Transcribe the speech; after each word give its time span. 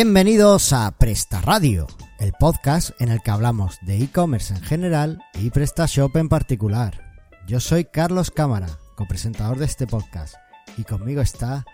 Bienvenidos 0.00 0.72
a 0.72 0.92
Presta 0.92 1.40
Radio, 1.40 1.88
el 2.20 2.32
podcast 2.38 2.90
en 3.00 3.08
el 3.08 3.20
que 3.20 3.32
hablamos 3.32 3.80
de 3.82 4.00
e-commerce 4.00 4.54
en 4.54 4.62
general 4.62 5.18
y 5.34 5.50
PrestaShop 5.50 6.14
en 6.18 6.28
particular. 6.28 7.02
Yo 7.48 7.58
soy 7.58 7.86
Carlos 7.86 8.30
Cámara, 8.30 8.68
copresentador 8.94 9.58
de 9.58 9.64
este 9.64 9.88
podcast, 9.88 10.36
y 10.76 10.84
conmigo 10.84 11.20
está 11.20 11.64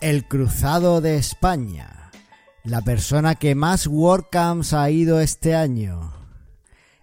el 0.00 0.26
Cruzado 0.26 1.02
de 1.02 1.18
España, 1.18 2.10
la 2.62 2.80
persona 2.80 3.34
que 3.34 3.54
más 3.54 3.86
WordCamps 3.88 4.72
ha 4.72 4.88
ido 4.88 5.20
este 5.20 5.54
año, 5.54 6.14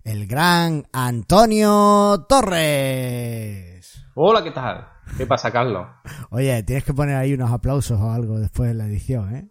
el 0.03 0.25
gran 0.25 0.87
Antonio 0.91 2.25
Torres. 2.27 4.07
Hola, 4.15 4.43
¿qué 4.43 4.49
tal? 4.49 4.87
¿Qué 5.15 5.27
pasa, 5.27 5.51
Carlos? 5.51 5.85
Oye, 6.31 6.63
tienes 6.63 6.83
que 6.83 6.95
poner 6.95 7.17
ahí 7.17 7.35
unos 7.35 7.51
aplausos 7.51 8.01
o 8.01 8.09
algo 8.09 8.39
después 8.39 8.69
de 8.69 8.73
la 8.73 8.87
edición, 8.87 9.35
¿eh? 9.35 9.50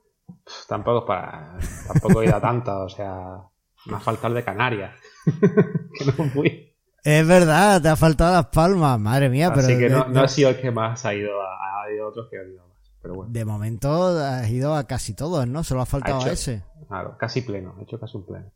Tampoco 0.68 1.04
para. 1.06 1.58
Tampoco 1.86 2.22
he 2.22 2.26
ido 2.26 2.36
a 2.36 2.40
tanta, 2.40 2.78
o 2.78 2.88
sea. 2.88 3.38
Me 3.86 3.96
ha 3.96 4.00
faltado 4.00 4.28
el 4.28 4.34
de 4.34 4.44
Canarias. 4.44 4.92
que 5.24 6.04
no 6.04 6.12
fui. 6.30 6.66
Es 7.02 7.26
verdad, 7.26 7.80
te 7.80 7.88
ha 7.88 7.96
faltado 7.96 8.34
las 8.34 8.46
palmas, 8.46 8.98
madre 9.00 9.28
mía, 9.30 9.50
pero. 9.54 9.66
Así 9.66 9.78
que 9.78 9.88
no, 9.88 10.04
de, 10.04 10.10
no 10.10 10.20
ha 10.22 10.28
sido 10.28 10.50
el 10.50 10.60
que 10.60 10.70
más 10.70 11.04
ha 11.06 11.14
ido, 11.14 11.40
a, 11.40 11.82
ha 11.84 11.92
ido 11.92 12.08
otros 12.08 12.28
que 12.30 12.38
han 12.38 12.50
ido 12.50 12.66
más. 12.66 12.76
Pero 13.00 13.14
bueno. 13.14 13.32
de 13.32 13.44
momento 13.46 14.08
has 14.18 14.48
ido 14.50 14.74
a 14.74 14.84
casi 14.84 15.14
todos, 15.14 15.46
¿no? 15.48 15.64
Solo 15.64 15.80
ha 15.80 15.86
faltado 15.86 16.18
Ha 16.18 16.20
hecho- 16.20 16.28
a 16.28 16.32
ese. 16.32 16.62
Claro, 16.88 17.16
casi 17.18 17.40
pleno. 17.40 17.74
He 17.78 17.84
hecho 17.84 17.98
casi 17.98 18.16
un 18.18 18.26
pleno. 18.26 18.50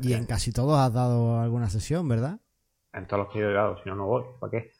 Y 0.00 0.14
en 0.14 0.24
casi 0.24 0.52
todos 0.52 0.78
has 0.78 0.92
dado 0.94 1.40
alguna 1.40 1.68
sesión, 1.68 2.08
¿verdad? 2.08 2.38
En 2.94 3.06
todos 3.06 3.24
los 3.24 3.32
que 3.32 3.40
he 3.40 3.52
claro, 3.52 3.76
si 3.82 3.88
no, 3.90 3.96
no 3.96 4.06
voy. 4.06 4.24
¿Para 4.40 4.50
qué? 4.52 4.70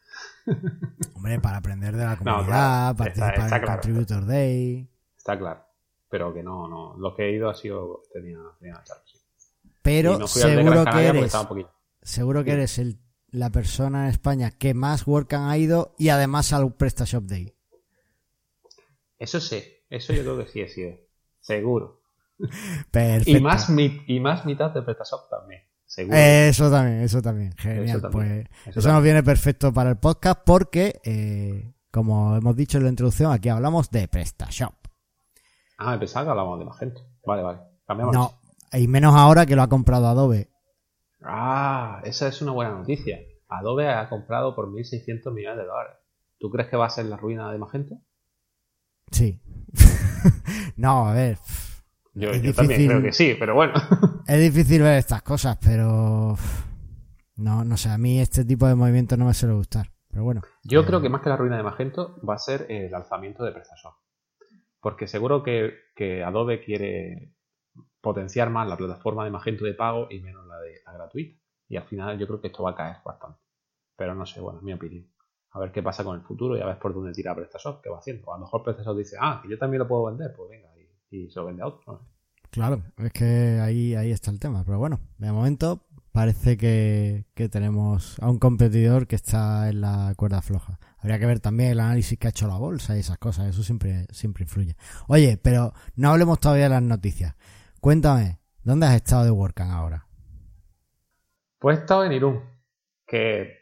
Hombre, 1.15 1.39
para 1.39 1.57
aprender 1.57 1.95
de 1.95 2.03
la 2.05 2.15
No, 2.15 2.17
comunidad, 2.17 2.45
claro, 2.47 2.97
participar 2.97 3.29
está- 3.33 3.43
está 3.45 3.55
en 3.57 3.61
claro. 3.61 3.81
Contributor 3.81 4.25
Day. 4.25 4.89
Está 5.17 5.37
claro. 5.37 5.65
Pero 6.11 6.33
que 6.33 6.43
no, 6.43 6.67
no. 6.67 6.95
Lo 6.97 7.15
que 7.15 7.23
he 7.23 7.31
ido 7.31 7.49
ha 7.49 7.55
sido. 7.55 8.03
Tenía, 8.13 8.37
tenía 8.59 8.83
charla, 8.83 9.03
sí. 9.05 9.17
Pero 9.81 10.19
no 10.19 10.27
seguro 10.27 10.83
que 10.85 11.05
eres, 11.07 11.33
seguro 12.03 12.43
que 12.43 12.51
Sí. 12.51 12.53
eres 12.53 12.77
el, 12.77 12.99
la 13.31 13.49
persona 13.49 14.03
en 14.03 14.09
España 14.11 14.51
que 14.51 14.73
más 14.73 15.07
WordCamp 15.07 15.49
ha 15.49 15.57
ido 15.57 15.95
y 15.97 16.09
además 16.09 16.51
al 16.53 16.73
PrestaShop 16.75 17.23
Day. 17.23 17.55
Eso 19.17 19.39
sí. 19.39 19.63
Eso 19.89 20.13
yo 20.13 20.21
creo 20.21 20.37
que 20.37 20.47
sí 20.51 20.61
he 20.61 20.67
sido. 20.67 20.97
Seguro. 21.39 22.01
Perfecto. 22.91 23.31
Y 23.31 23.39
más, 23.41 23.69
y 24.07 24.19
más 24.19 24.45
mitad 24.45 24.71
de 24.71 24.81
PrestaShop 24.81 25.29
también. 25.29 25.61
Seguro. 25.85 26.17
Eso 26.17 26.71
también, 26.71 27.01
eso 27.01 27.21
también. 27.21 27.53
Genial. 27.57 27.87
Eso 27.89 28.01
también, 28.01 28.49
Pues 28.63 28.77
eso 28.77 28.91
nos 28.91 29.03
viene 29.03 29.23
perfecto 29.23 29.73
para 29.73 29.89
el 29.89 29.97
podcast 29.97 30.39
porque, 30.45 31.01
eh, 31.03 31.73
como 31.91 32.37
hemos 32.37 32.55
dicho 32.55 32.77
en 32.77 32.85
la 32.85 32.89
introducción, 32.89 33.31
aquí 33.33 33.49
hablamos 33.49 33.89
de 33.91 34.07
PrestaShop. 34.07 34.73
Ah, 35.83 35.93
me 35.93 35.97
pensaba 35.97 36.25
que 36.25 36.29
hablábamos 36.29 36.59
de 36.59 36.65
Magento. 36.65 37.01
Vale, 37.25 37.41
vale. 37.41 37.59
Cambiamos. 37.87 38.13
No, 38.13 38.31
y 38.71 38.87
menos 38.87 39.15
ahora 39.15 39.47
que 39.47 39.55
lo 39.55 39.63
ha 39.63 39.67
comprado 39.67 40.07
Adobe. 40.07 40.47
Ah, 41.23 42.01
esa 42.03 42.27
es 42.27 42.39
una 42.43 42.51
buena 42.51 42.75
noticia. 42.75 43.19
Adobe 43.49 43.89
ha 43.89 44.07
comprado 44.07 44.55
por 44.55 44.69
1.600 44.69 45.33
millones 45.33 45.57
de 45.57 45.65
dólares. 45.65 45.97
¿Tú 46.37 46.51
crees 46.51 46.69
que 46.69 46.77
va 46.77 46.85
a 46.85 46.91
ser 46.91 47.05
la 47.05 47.17
ruina 47.17 47.51
de 47.51 47.57
Magento? 47.57 47.95
Sí. 49.09 49.41
no, 50.77 51.07
a 51.07 51.13
ver. 51.13 51.39
Yo, 52.13 52.29
también 52.53 52.87
creo 52.87 53.01
que 53.01 53.11
sí, 53.11 53.35
pero 53.39 53.55
bueno. 53.55 53.73
Es 54.27 54.39
difícil 54.39 54.83
ver 54.83 54.99
estas 54.99 55.23
cosas, 55.23 55.57
pero 55.59 56.37
no, 57.37 57.65
no 57.65 57.75
sé, 57.75 57.89
a 57.89 57.97
mí 57.97 58.19
este 58.19 58.45
tipo 58.45 58.67
de 58.67 58.75
movimientos 58.75 59.17
no 59.17 59.25
me 59.25 59.33
suele 59.33 59.55
gustar. 59.55 59.91
Pero 60.11 60.25
bueno. 60.25 60.41
Yo 60.63 60.85
creo 60.85 61.01
que 61.01 61.09
más 61.09 61.21
que 61.21 61.29
la 61.29 61.37
ruina 61.37 61.57
de 61.57 61.63
Magento 61.63 62.19
va 62.23 62.35
a 62.35 62.37
ser 62.37 62.67
el 62.69 62.91
lanzamiento 62.91 63.43
de 63.43 63.51
PrestaShop. 63.51 63.95
Porque 64.81 65.07
seguro 65.07 65.43
que, 65.43 65.75
que 65.95 66.23
Adobe 66.23 66.63
quiere 66.63 67.33
potenciar 68.01 68.49
más 68.49 68.67
la 68.67 68.77
plataforma 68.77 69.23
de 69.23 69.31
Magento 69.31 69.65
de 69.65 69.75
pago 69.75 70.07
y 70.09 70.19
menos 70.19 70.45
la 70.47 70.59
de 70.59 70.81
la 70.85 70.93
gratuita. 70.93 71.39
Y 71.69 71.77
al 71.77 71.83
final 71.83 72.17
yo 72.17 72.27
creo 72.27 72.41
que 72.41 72.47
esto 72.47 72.63
va 72.63 72.71
a 72.71 72.75
caer 72.75 72.97
bastante. 73.05 73.39
Pero 73.95 74.15
no 74.15 74.25
sé, 74.25 74.41
bueno, 74.41 74.59
es 74.59 74.63
mi 74.63 74.73
opinión. 74.73 75.07
A 75.51 75.59
ver 75.59 75.71
qué 75.71 75.83
pasa 75.83 76.03
con 76.03 76.17
el 76.17 76.23
futuro 76.23 76.57
y 76.57 76.61
a 76.61 76.65
ver 76.65 76.79
por 76.79 76.93
dónde 76.93 77.11
tira 77.11 77.35
PrestaShop, 77.35 77.81
qué 77.81 77.89
va 77.89 77.99
haciendo. 77.99 78.33
A 78.33 78.37
lo 78.37 78.45
mejor 78.45 78.63
PrestaShop 78.63 78.97
dice, 78.97 79.17
ah, 79.19 79.39
que 79.41 79.49
yo 79.49 79.57
también 79.57 79.79
lo 79.79 79.87
puedo 79.87 80.05
vender, 80.05 80.33
pues 80.35 80.49
venga, 80.49 80.69
y, 81.09 81.29
se 81.29 81.39
lo 81.39 81.45
vende 81.45 81.61
a 81.61 81.67
otro. 81.67 82.01
Claro, 82.49 82.81
es 82.97 83.11
que 83.11 83.59
ahí, 83.61 83.95
ahí 83.95 84.11
está 84.11 84.31
el 84.31 84.39
tema. 84.39 84.63
Pero 84.65 84.79
bueno, 84.79 84.99
de 85.17 85.31
momento 85.31 85.85
parece 86.11 86.57
que, 86.57 87.25
tenemos 87.49 88.19
a 88.19 88.29
un 88.29 88.39
competidor 88.39 89.07
que 89.07 89.15
está 89.15 89.69
en 89.69 89.81
la 89.81 90.13
cuerda 90.15 90.41
floja. 90.41 90.79
Habría 90.99 91.19
que 91.19 91.25
ver 91.25 91.39
también 91.39 91.71
el 91.71 91.79
análisis 91.79 92.17
que 92.19 92.27
ha 92.27 92.29
hecho 92.29 92.47
la 92.47 92.57
bolsa 92.57 92.95
y 92.95 92.99
esas 92.99 93.17
cosas. 93.17 93.47
Eso 93.47 93.63
siempre, 93.63 94.05
siempre 94.11 94.43
influye. 94.43 94.75
Oye, 95.07 95.37
pero 95.41 95.73
no 95.95 96.11
hablemos 96.11 96.39
todavía 96.39 96.65
de 96.65 96.69
las 96.69 96.83
noticias. 96.83 97.35
Cuéntame, 97.79 98.39
¿dónde 98.63 98.85
has 98.87 98.95
estado 98.95 99.23
de 99.25 99.31
WordCamp 99.31 99.71
ahora? 99.71 100.07
Pues 101.59 101.77
he 101.77 101.81
estado 101.81 102.05
en 102.05 102.11
Irún, 102.11 102.43
que 103.05 103.57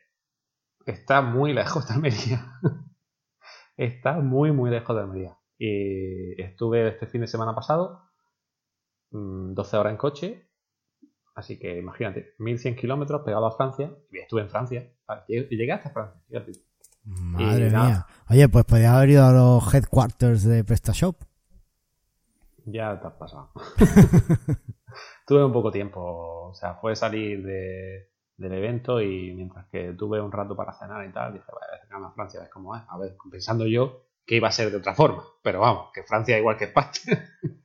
está 0.85 1.21
muy 1.21 1.53
lejos 1.53 1.87
de 1.87 1.93
Almería. 1.93 2.53
está 3.77 4.13
muy, 4.19 4.51
muy 4.51 4.69
lejos 4.69 4.95
de 4.95 5.01
Almería. 5.01 5.37
Y 5.57 6.41
estuve 6.41 6.87
este 6.87 7.07
fin 7.07 7.21
de 7.21 7.27
semana 7.27 7.53
pasado, 7.53 8.09
mm, 9.11 9.53
12 9.53 9.77
horas 9.77 9.91
en 9.91 9.97
coche. 9.97 10.48
Así 11.39 11.57
que 11.57 11.77
imagínate, 11.79 12.33
1100 12.37 12.75
kilómetros 12.75 13.21
pegado 13.23 13.45
a 13.45 13.55
Francia. 13.55 13.91
Y 14.11 14.17
estuve 14.19 14.41
en 14.41 14.49
Francia. 14.49 14.89
Y 15.27 15.55
llegué 15.55 15.71
hasta 15.71 15.89
Francia. 15.89 16.19
fíjate. 16.27 16.51
Madre 17.05 17.67
Y 17.67 17.71
nada. 17.71 17.85
mía. 17.87 18.05
Oye, 18.29 18.49
pues 18.49 18.65
podías 18.65 18.93
haber 18.93 19.09
ido 19.11 19.25
a 19.25 19.31
los 19.31 19.73
headquarters 19.73 20.43
de 20.43 20.63
PrestaShop. 20.63 21.15
Ya 22.65 22.99
te 22.99 23.07
has 23.07 23.13
pasado. 23.13 23.51
tuve 25.25 25.43
un 25.45 25.53
poco 25.53 25.71
tiempo. 25.71 26.49
O 26.49 26.53
sea, 26.53 26.75
fue 26.75 26.95
salir 26.95 27.43
de- 27.43 28.09
del 28.37 28.53
evento 28.53 29.01
y 29.01 29.33
mientras 29.33 29.65
que 29.67 29.93
tuve 29.93 30.21
un 30.21 30.31
rato 30.31 30.55
para 30.55 30.73
cenar 30.73 31.05
y 31.07 31.11
tal, 31.11 31.33
dije, 31.33 31.45
voy 31.51 31.61
a 31.61 31.75
acercarme 31.75 32.07
a 32.07 32.11
Francia, 32.11 32.39
a 32.39 32.43
ver 32.43 32.51
cómo 32.51 32.75
es. 32.75 32.83
A 32.87 32.97
ver, 32.97 33.15
pensando 33.31 33.65
yo 33.65 34.05
que 34.25 34.35
iba 34.35 34.47
a 34.47 34.51
ser 34.51 34.71
de 34.71 34.77
otra 34.77 34.93
forma. 34.93 35.23
Pero 35.41 35.61
vamos, 35.61 35.89
que 35.93 36.03
Francia 36.03 36.35
es 36.35 36.39
igual 36.41 36.57
que 36.57 36.65
España. 36.65 36.91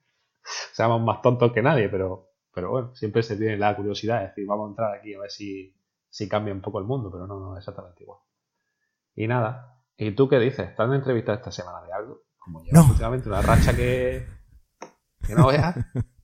Seamos 0.73 1.01
más 1.03 1.23
tontos 1.23 1.53
que 1.53 1.63
nadie, 1.63 1.89
pero, 1.89 2.31
pero 2.55 2.71
bueno, 2.71 2.95
siempre 2.95 3.23
se 3.23 3.37
tiene 3.37 3.57
la 3.57 3.75
curiosidad 3.77 4.21
de 4.21 4.29
decir, 4.29 4.47
vamos 4.47 4.67
a 4.67 4.71
entrar 4.71 4.95
aquí 4.95 5.15
a 5.15 5.21
ver 5.21 5.31
si, 5.31 5.75
si 6.09 6.29
cambia 6.29 6.55
un 6.55 6.61
poco 6.61 6.79
el 6.79 6.85
mundo, 6.85 7.11
pero 7.11 7.27
no, 7.27 7.41
no, 7.41 7.57
exactamente 7.59 8.03
igual. 8.03 8.21
Y 9.15 9.27
nada. 9.27 9.81
¿Y 9.97 10.13
tú 10.13 10.29
qué 10.29 10.39
dices? 10.39 10.69
¿Estás 10.71 10.89
en 10.89 10.95
entrevista 10.95 11.35
esta 11.35 11.51
semana 11.51 11.83
de 11.87 11.93
algo? 11.93 12.23
Como 12.39 12.63
llevas 12.63 12.85
No. 12.85 12.91
últimamente 12.91 13.29
una 13.29 13.43
racha 13.43 13.75
que, 13.75 14.27
que 15.27 15.35
no 15.35 15.49
veas. 15.49 15.77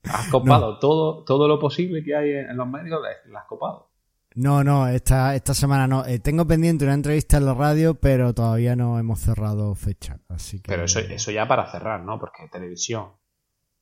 Has 0.05 0.29
copado 0.31 0.79
todo, 0.79 1.25
todo 1.25 1.47
lo 1.49 1.59
posible 1.59 2.03
que 2.03 2.17
hay 2.17 2.33
en 2.33 2.57
los 2.57 2.69
medios, 2.69 3.01
la 3.27 3.41
has 3.41 3.47
copado. 3.47 3.91
No, 4.37 4.63
no, 4.63 4.87
esta, 4.87 5.35
esta 5.35 5.55
semana 5.55 5.89
no. 5.89 6.05
Eh, 6.07 6.21
tengo 6.21 6.47
pendiente 6.47 6.85
una 6.85 6.95
entrevista 6.95 7.37
en 7.39 7.47
la 7.47 7.55
radio, 7.55 7.95
pero 7.95 8.33
todavía 8.33 8.77
no 8.77 8.99
hemos 8.99 9.19
cerrado 9.19 9.75
fecha. 9.75 10.21
Así 10.29 10.61
que. 10.61 10.71
Pero 10.71 10.85
eso, 10.85 11.01
eso 11.01 11.31
ya 11.33 11.49
para 11.49 11.67
cerrar, 11.71 12.03
¿no? 12.05 12.19
Porque 12.21 12.49
televisión, 12.51 13.13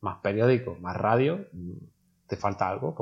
más 0.00 0.18
periódico, 0.22 0.74
más 0.80 0.96
radio, 0.96 1.46
¿te 2.28 2.36
falta 2.36 2.68
algo? 2.68 2.94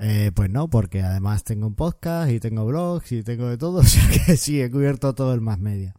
Eh, 0.00 0.30
pues 0.34 0.50
no, 0.50 0.68
porque 0.68 1.02
además 1.02 1.44
tengo 1.44 1.66
un 1.66 1.74
podcast 1.74 2.30
y 2.30 2.40
tengo 2.40 2.66
blogs 2.66 3.10
y 3.12 3.22
tengo 3.22 3.48
de 3.48 3.58
todo. 3.58 3.80
O 3.80 3.84
sea 3.84 4.02
que 4.10 4.36
sí, 4.36 4.60
he 4.60 4.70
cubierto 4.70 5.14
todo 5.14 5.34
el 5.34 5.40
más 5.40 5.58
media. 5.58 5.94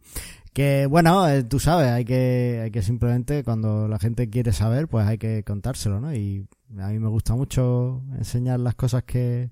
Que 0.52 0.86
bueno, 0.86 1.28
eh, 1.28 1.44
tú 1.44 1.58
sabes, 1.60 1.88
hay 1.88 2.04
que, 2.04 2.60
hay 2.64 2.70
que 2.70 2.82
simplemente, 2.82 3.44
cuando 3.44 3.88
la 3.88 3.98
gente 3.98 4.30
quiere 4.30 4.52
saber, 4.52 4.88
pues 4.88 5.06
hay 5.06 5.18
que 5.18 5.44
contárselo, 5.44 6.00
¿no? 6.00 6.14
Y 6.14 6.46
a 6.78 6.88
mí 6.88 6.98
me 6.98 7.08
gusta 7.08 7.34
mucho 7.34 8.02
enseñar 8.16 8.60
las 8.60 8.74
cosas 8.74 9.04
que 9.04 9.50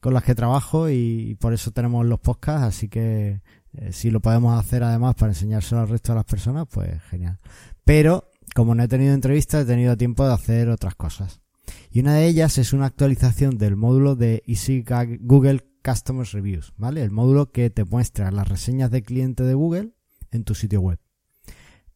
con 0.00 0.14
las 0.14 0.22
que 0.22 0.34
trabajo 0.34 0.88
y, 0.90 1.36
por 1.40 1.52
eso 1.52 1.72
tenemos 1.72 2.06
los 2.06 2.20
podcasts, 2.20 2.66
así 2.66 2.88
que 2.88 3.42
eh, 3.72 3.92
si 3.92 4.10
lo 4.10 4.20
podemos 4.20 4.58
hacer 4.58 4.84
además 4.84 5.16
para 5.16 5.32
enseñárselo 5.32 5.80
al 5.80 5.88
resto 5.88 6.12
de 6.12 6.16
las 6.16 6.24
personas, 6.24 6.66
pues 6.70 7.02
genial. 7.04 7.40
Pero 7.84 8.30
como 8.54 8.74
no 8.74 8.82
he 8.82 8.88
tenido 8.88 9.14
entrevistas, 9.14 9.64
he 9.64 9.66
tenido 9.66 9.96
tiempo 9.96 10.26
de 10.26 10.34
hacer 10.34 10.68
otras 10.68 10.94
cosas. 10.94 11.41
Y 11.90 12.00
una 12.00 12.14
de 12.14 12.26
ellas 12.26 12.58
es 12.58 12.72
una 12.72 12.86
actualización 12.86 13.58
del 13.58 13.76
módulo 13.76 14.16
de 14.16 14.42
Easy 14.46 14.84
Google 15.20 15.64
Customer 15.84 16.26
Reviews, 16.26 16.72
¿vale? 16.76 17.02
El 17.02 17.10
módulo 17.10 17.50
que 17.50 17.70
te 17.70 17.84
muestra 17.84 18.30
las 18.30 18.48
reseñas 18.48 18.90
de 18.90 19.02
cliente 19.02 19.42
de 19.42 19.54
Google 19.54 19.92
en 20.30 20.44
tu 20.44 20.54
sitio 20.54 20.80
web. 20.80 20.98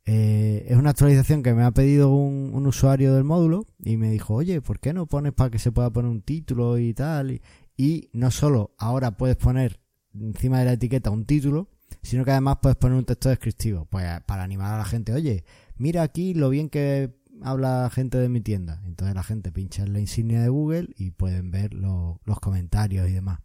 Eh, 0.05 0.67
es 0.69 0.77
una 0.77 0.91
actualización 0.91 1.43
que 1.43 1.53
me 1.53 1.65
ha 1.65 1.73
pedido 1.73 2.11
un, 2.11 2.53
un 2.55 2.67
usuario 2.67 3.15
del 3.15 3.25
módulo 3.25 3.67
y 3.85 3.97
me 3.97 4.11
dijo, 4.11 4.35
oye, 4.35 4.61
¿por 4.61 4.79
qué 4.79 4.93
no 4.93 5.07
pones 5.07 5.33
para 5.33 5.51
que 5.51 5.59
se 5.59 5.73
pueda 5.73 5.91
poner 5.91 6.11
un 6.11 6.23
título 6.23 6.79
y 6.79 6.95
tal? 6.95 7.33
Y, 7.33 7.43
y 7.77 8.11
no 8.13 8.31
solo 8.31 8.75
ahora 8.79 9.17
puedes 9.17 9.37
poner 9.37 9.81
encima 10.15 10.61
de 10.61 10.65
la 10.67 10.73
etiqueta 10.75 11.11
un 11.11 11.27
título, 11.27 11.69
sino 12.03 12.25
que 12.25 12.31
además 12.31 12.59
puedes 12.63 12.77
poner 12.77 12.97
un 12.99 13.05
texto 13.05 13.29
descriptivo, 13.29 13.87
pues 13.87 14.05
para 14.27 14.43
animar 14.45 14.75
a 14.75 14.79
la 14.79 14.85
gente, 14.85 15.13
oye, 15.13 15.45
mira 15.77 16.03
aquí 16.03 16.35
lo 16.35 16.51
bien 16.51 16.69
que 16.69 17.16
habla 17.43 17.83
la 17.83 17.91
gente 17.91 18.19
de 18.19 18.29
mi 18.29 18.41
tienda. 18.41 18.83
Entonces 18.87 19.15
la 19.15 19.23
gente 19.23 19.53
pincha 19.53 19.83
en 19.83 19.93
la 19.93 20.01
insignia 20.01 20.41
de 20.43 20.49
Google 20.49 20.89
y 20.97 21.11
pueden 21.11 21.51
ver 21.51 21.75
lo- 21.75 22.21
los 22.25 22.41
comentarios 22.41 23.09
y 23.09 23.13
demás. 23.13 23.41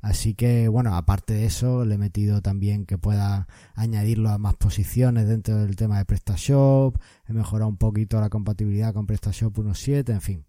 Así 0.00 0.34
que, 0.34 0.68
bueno, 0.68 0.94
aparte 0.94 1.34
de 1.34 1.46
eso, 1.46 1.84
le 1.84 1.96
he 1.96 1.98
metido 1.98 2.40
también 2.40 2.86
que 2.86 2.98
pueda 2.98 3.48
añadirlo 3.74 4.30
a 4.30 4.38
más 4.38 4.54
posiciones 4.56 5.26
dentro 5.26 5.56
del 5.56 5.74
tema 5.76 5.98
de 5.98 6.04
PrestaShop. 6.04 6.96
He 7.26 7.32
mejorado 7.32 7.68
un 7.68 7.78
poquito 7.78 8.20
la 8.20 8.30
compatibilidad 8.30 8.94
con 8.94 9.06
PrestaShop 9.06 9.58
1.7, 9.58 10.12
en 10.12 10.20
fin. 10.20 10.44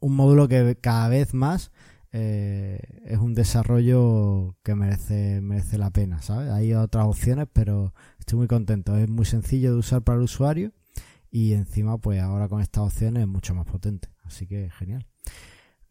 Un 0.00 0.16
módulo 0.16 0.48
que 0.48 0.76
cada 0.80 1.08
vez 1.08 1.34
más 1.34 1.70
eh, 2.12 2.80
es 3.04 3.18
un 3.18 3.34
desarrollo 3.34 4.56
que 4.62 4.74
merece, 4.74 5.40
merece 5.42 5.76
la 5.78 5.90
pena, 5.90 6.22
¿sabes? 6.22 6.50
Hay 6.50 6.72
otras 6.72 7.06
opciones, 7.06 7.46
pero 7.52 7.92
estoy 8.18 8.38
muy 8.38 8.48
contento. 8.48 8.96
Es 8.96 9.08
muy 9.08 9.26
sencillo 9.26 9.72
de 9.72 9.78
usar 9.78 10.02
para 10.02 10.16
el 10.18 10.24
usuario 10.24 10.72
y 11.30 11.52
encima, 11.52 11.98
pues 11.98 12.20
ahora 12.20 12.48
con 12.48 12.60
estas 12.60 12.84
opciones 12.84 13.22
es 13.22 13.28
mucho 13.28 13.54
más 13.54 13.66
potente. 13.66 14.08
Así 14.24 14.46
que 14.46 14.70
genial. 14.70 15.06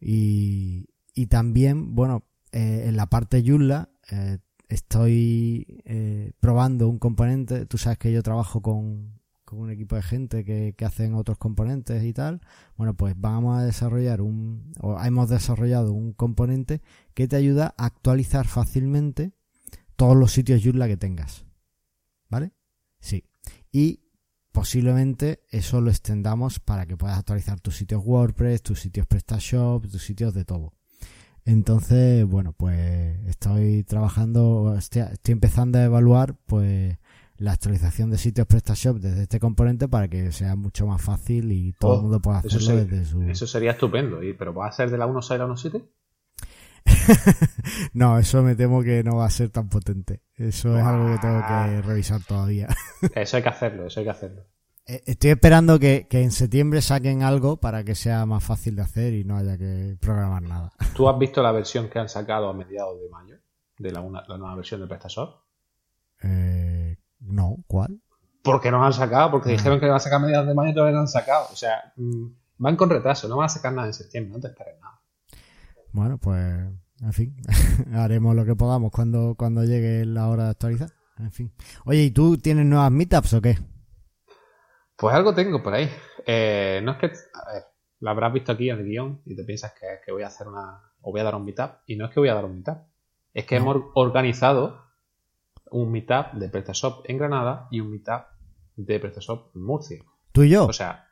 Y, 0.00 0.88
y 1.14 1.26
también, 1.26 1.94
bueno, 1.94 2.24
eh, 2.52 2.84
en 2.86 2.96
la 2.96 3.06
parte 3.06 3.42
Joomla 3.46 3.90
eh, 4.10 4.38
estoy 4.68 5.82
eh, 5.84 6.32
probando 6.40 6.88
un 6.88 6.98
componente. 6.98 7.66
Tú 7.66 7.78
sabes 7.78 7.98
que 7.98 8.12
yo 8.12 8.22
trabajo 8.22 8.60
con, 8.60 9.20
con 9.44 9.60
un 9.60 9.70
equipo 9.70 9.96
de 9.96 10.02
gente 10.02 10.44
que, 10.44 10.74
que, 10.76 10.84
hacen 10.84 11.14
otros 11.14 11.38
componentes 11.38 12.04
y 12.04 12.12
tal. 12.12 12.40
Bueno, 12.76 12.94
pues 12.94 13.14
vamos 13.16 13.58
a 13.58 13.64
desarrollar 13.64 14.20
un, 14.20 14.72
o 14.80 15.00
hemos 15.02 15.30
desarrollado 15.30 15.92
un 15.92 16.12
componente 16.12 16.82
que 17.14 17.28
te 17.28 17.36
ayuda 17.36 17.74
a 17.78 17.86
actualizar 17.86 18.46
fácilmente 18.46 19.32
todos 19.96 20.16
los 20.16 20.32
sitios 20.32 20.62
Joomla 20.62 20.86
que 20.86 20.96
tengas. 20.98 21.46
¿Vale? 22.28 22.52
Sí. 23.00 23.24
Y 23.72 24.00
posiblemente 24.52 25.40
eso 25.50 25.80
lo 25.80 25.90
extendamos 25.90 26.60
para 26.60 26.86
que 26.86 26.96
puedas 26.96 27.18
actualizar 27.18 27.60
tus 27.60 27.76
sitios 27.76 28.02
WordPress, 28.04 28.62
tus 28.62 28.80
sitios 28.80 29.06
PrestaShop, 29.06 29.86
tus 29.88 30.02
sitios 30.02 30.34
de 30.34 30.44
todo. 30.44 30.72
Entonces, 31.44 32.26
bueno, 32.26 32.52
pues 32.52 33.18
estoy 33.26 33.82
trabajando, 33.84 34.76
estoy, 34.76 35.02
empezando 35.26 35.78
a 35.78 35.84
evaluar 35.84 36.36
pues 36.46 36.98
la 37.36 37.52
actualización 37.52 38.10
de 38.10 38.18
sitios 38.18 38.46
PrestaShop 38.46 38.98
desde 38.98 39.22
este 39.22 39.40
componente 39.40 39.88
para 39.88 40.08
que 40.08 40.30
sea 40.32 40.56
mucho 40.56 40.86
más 40.86 41.00
fácil 41.00 41.50
y 41.52 41.72
todo 41.72 41.94
el 41.94 41.98
oh, 41.98 42.02
mundo 42.02 42.20
pueda 42.20 42.38
hacerlo 42.38 42.76
desde 42.84 43.04
su... 43.06 43.22
Eso 43.22 43.46
sería 43.46 43.72
estupendo, 43.72 44.22
¿y 44.22 44.34
pero 44.34 44.52
va 44.52 44.66
a 44.66 44.72
ser 44.72 44.90
de 44.90 44.98
la 44.98 45.06
1.6 45.06 45.30
a 45.34 45.38
la 45.38 45.46
1.7? 45.46 45.82
no, 47.92 48.18
eso 48.18 48.42
me 48.42 48.54
temo 48.54 48.82
que 48.82 49.02
no 49.02 49.16
va 49.16 49.26
a 49.26 49.30
ser 49.30 49.50
tan 49.50 49.68
potente. 49.68 50.22
Eso 50.34 50.76
es 50.78 50.84
algo 50.84 51.12
que 51.12 51.18
tengo 51.18 51.42
que 51.46 51.82
revisar 51.82 52.22
todavía. 52.22 52.68
eso 53.14 53.36
hay 53.36 53.42
que 53.42 53.48
hacerlo, 53.48 53.86
eso 53.86 54.00
hay 54.00 54.04
que 54.04 54.10
hacerlo. 54.10 54.42
Eh, 54.86 55.02
estoy 55.06 55.30
esperando 55.30 55.78
que, 55.78 56.06
en 56.10 56.30
septiembre 56.30 56.82
saquen 56.82 57.22
algo 57.22 57.58
para 57.58 57.84
que 57.84 57.94
sea 57.94 58.26
más 58.26 58.42
fácil 58.42 58.76
de 58.76 58.82
hacer 58.82 59.14
y 59.14 59.24
no 59.24 59.36
haya 59.36 59.56
que 59.56 59.96
programar 60.00 60.42
nada. 60.42 60.72
¿Tú 60.96 61.08
has 61.08 61.18
visto 61.18 61.42
la 61.42 61.52
versión 61.52 61.88
que 61.88 61.98
han 61.98 62.08
sacado 62.08 62.48
a 62.48 62.52
mediados 62.52 63.00
de 63.00 63.08
mayo? 63.08 63.36
De 63.78 63.92
la, 63.92 64.00
nueva 64.02 64.54
versión 64.56 64.80
de 64.80 64.86
PrestaShop. 64.86 65.42
Eh, 66.22 66.96
no, 67.20 67.56
¿cuál? 67.66 68.00
Porque 68.42 68.70
no 68.70 68.80
la 68.80 68.86
han 68.86 68.92
sacado, 68.92 69.30
porque 69.30 69.50
ah. 69.50 69.52
dijeron 69.52 69.78
que 69.78 69.86
iban 69.86 69.96
a 69.96 70.00
sacar 70.00 70.18
a 70.18 70.22
mediados 70.22 70.46
de 70.46 70.54
mayo 70.54 70.70
y 70.70 70.74
todavía 70.74 70.94
no 70.94 71.00
han 71.00 71.08
sacado. 71.08 71.46
O 71.52 71.56
sea, 71.56 71.92
mm, 71.96 72.26
van 72.58 72.76
con 72.76 72.90
retraso, 72.90 73.28
no 73.28 73.36
van 73.36 73.46
a 73.46 73.50
sacar 73.50 73.72
nada 73.72 73.86
en 73.86 73.94
septiembre, 73.94 74.32
no 74.34 74.40
te 74.40 74.48
esperes 74.48 74.80
nada. 74.80 74.89
Bueno, 75.92 76.18
pues, 76.18 76.42
en 77.00 77.12
fin, 77.12 77.36
haremos 77.94 78.34
lo 78.34 78.44
que 78.44 78.54
podamos 78.54 78.90
cuando, 78.92 79.34
cuando 79.36 79.64
llegue 79.64 80.04
la 80.04 80.28
hora 80.28 80.44
de 80.44 80.50
actualizar. 80.50 80.90
En 81.18 81.32
fin. 81.32 81.52
Oye, 81.84 82.04
¿y 82.04 82.10
tú 82.10 82.38
tienes 82.38 82.64
nuevas 82.64 82.90
meetups 82.90 83.34
o 83.34 83.42
qué? 83.42 83.58
Pues 84.96 85.14
algo 85.14 85.34
tengo 85.34 85.62
por 85.62 85.74
ahí. 85.74 85.90
Eh, 86.26 86.80
no 86.82 86.92
es 86.92 86.98
que. 86.98 87.06
A 87.06 87.52
ver, 87.52 87.64
lo 88.00 88.10
habrás 88.10 88.32
visto 88.32 88.52
aquí 88.52 88.70
en 88.70 88.78
el 88.78 88.84
guion 88.84 89.22
y 89.26 89.36
te 89.36 89.44
piensas 89.44 89.72
que, 89.72 89.86
que, 90.04 90.12
voy 90.12 90.22
a 90.22 90.28
hacer 90.28 90.48
una. 90.48 90.80
o 91.02 91.10
voy 91.10 91.20
a 91.20 91.24
dar 91.24 91.34
un 91.34 91.44
meetup. 91.44 91.72
Y 91.86 91.96
no 91.96 92.06
es 92.06 92.12
que 92.12 92.20
voy 92.20 92.28
a 92.28 92.34
dar 92.34 92.44
un 92.44 92.56
meetup. 92.56 92.78
Es 93.34 93.44
que 93.44 93.56
hemos 93.56 93.76
organizado 93.94 94.90
un 95.70 95.92
meetup 95.92 96.32
de 96.32 96.48
PrestaShop 96.48 97.04
en 97.08 97.18
Granada 97.18 97.68
y 97.70 97.80
un 97.80 97.90
meetup 97.90 98.24
de 98.76 98.98
PrestaShop 98.98 99.54
en 99.54 99.62
Murcia. 99.62 100.02
¿Tú 100.32 100.42
y 100.42 100.50
yo? 100.50 100.66
O 100.66 100.72
sea, 100.72 101.08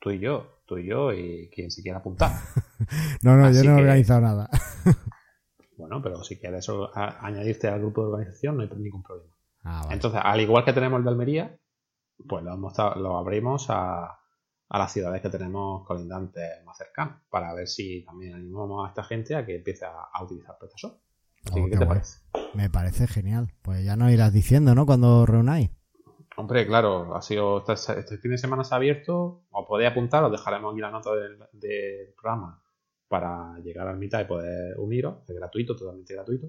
tú 0.00 0.10
y 0.10 0.20
yo, 0.20 0.62
tú 0.66 0.78
y 0.78 0.86
yo 0.86 1.12
y 1.12 1.50
quien 1.50 1.70
se 1.70 1.82
quiera 1.82 1.98
apuntar. 1.98 2.32
no, 3.22 3.36
no, 3.36 3.50
yo 3.50 3.64
no 3.64 3.78
he 3.78 3.80
organizado 3.82 4.20
nada. 4.20 4.50
bueno, 5.76 6.02
pero 6.02 6.22
si 6.22 6.38
quieres 6.38 6.68
añadirte 6.94 7.68
al 7.68 7.80
grupo 7.80 8.02
de 8.02 8.12
organización 8.12 8.56
no 8.56 8.62
hay 8.62 8.70
ningún 8.76 9.02
problema. 9.02 9.34
Ah, 9.64 9.88
Entonces, 9.90 10.20
al 10.22 10.40
igual 10.40 10.64
que 10.64 10.72
tenemos 10.72 10.98
el 10.98 11.04
de 11.04 11.10
Almería, 11.10 11.58
pues 12.26 12.44
lo, 12.44 12.56
lo 12.96 13.18
abrimos 13.18 13.66
a, 13.70 14.18
a, 14.68 14.78
las 14.78 14.92
ciudades 14.92 15.20
que 15.20 15.28
tenemos 15.28 15.86
colindantes 15.86 16.64
más 16.64 16.76
cercanas 16.76 17.20
para 17.30 17.52
ver 17.54 17.68
si 17.68 18.04
también 18.04 18.34
animamos 18.34 18.86
a 18.86 18.88
esta 18.88 19.04
gente 19.04 19.34
a 19.34 19.44
que 19.44 19.56
empiece 19.56 19.84
a, 19.84 20.22
utilizar 20.22 20.56
PrestaShop. 20.58 20.98
Oh, 21.52 21.66
¿qué 21.70 21.76
te 21.76 21.86
parece? 21.86 22.18
Me 22.54 22.68
parece 22.68 23.06
genial. 23.06 23.52
Pues 23.62 23.84
ya 23.84 23.96
nos 23.96 24.10
irás 24.10 24.32
diciendo, 24.32 24.74
¿no? 24.74 24.86
Cuando 24.86 25.26
reunáis. 25.26 25.70
Hombre, 26.36 26.66
claro, 26.66 27.16
ha 27.16 27.22
sido 27.22 27.64
este, 27.66 27.98
este, 27.98 28.18
fin 28.18 28.30
de 28.30 28.38
semana 28.38 28.62
se 28.62 28.72
ha 28.72 28.76
abierto. 28.76 29.42
Os 29.50 29.66
podéis 29.66 29.90
apuntar, 29.90 30.22
os 30.22 30.30
dejaremos 30.30 30.72
aquí 30.72 30.80
la 30.80 30.92
nota 30.92 31.10
del, 31.12 32.14
programa 32.20 32.62
para 33.08 33.58
llegar 33.60 33.88
a 33.88 33.92
la 33.92 33.98
mitad 33.98 34.20
y 34.20 34.24
poder 34.24 34.78
uniros. 34.78 35.28
Es 35.28 35.34
gratuito, 35.34 35.74
totalmente 35.74 36.14
gratuito. 36.14 36.48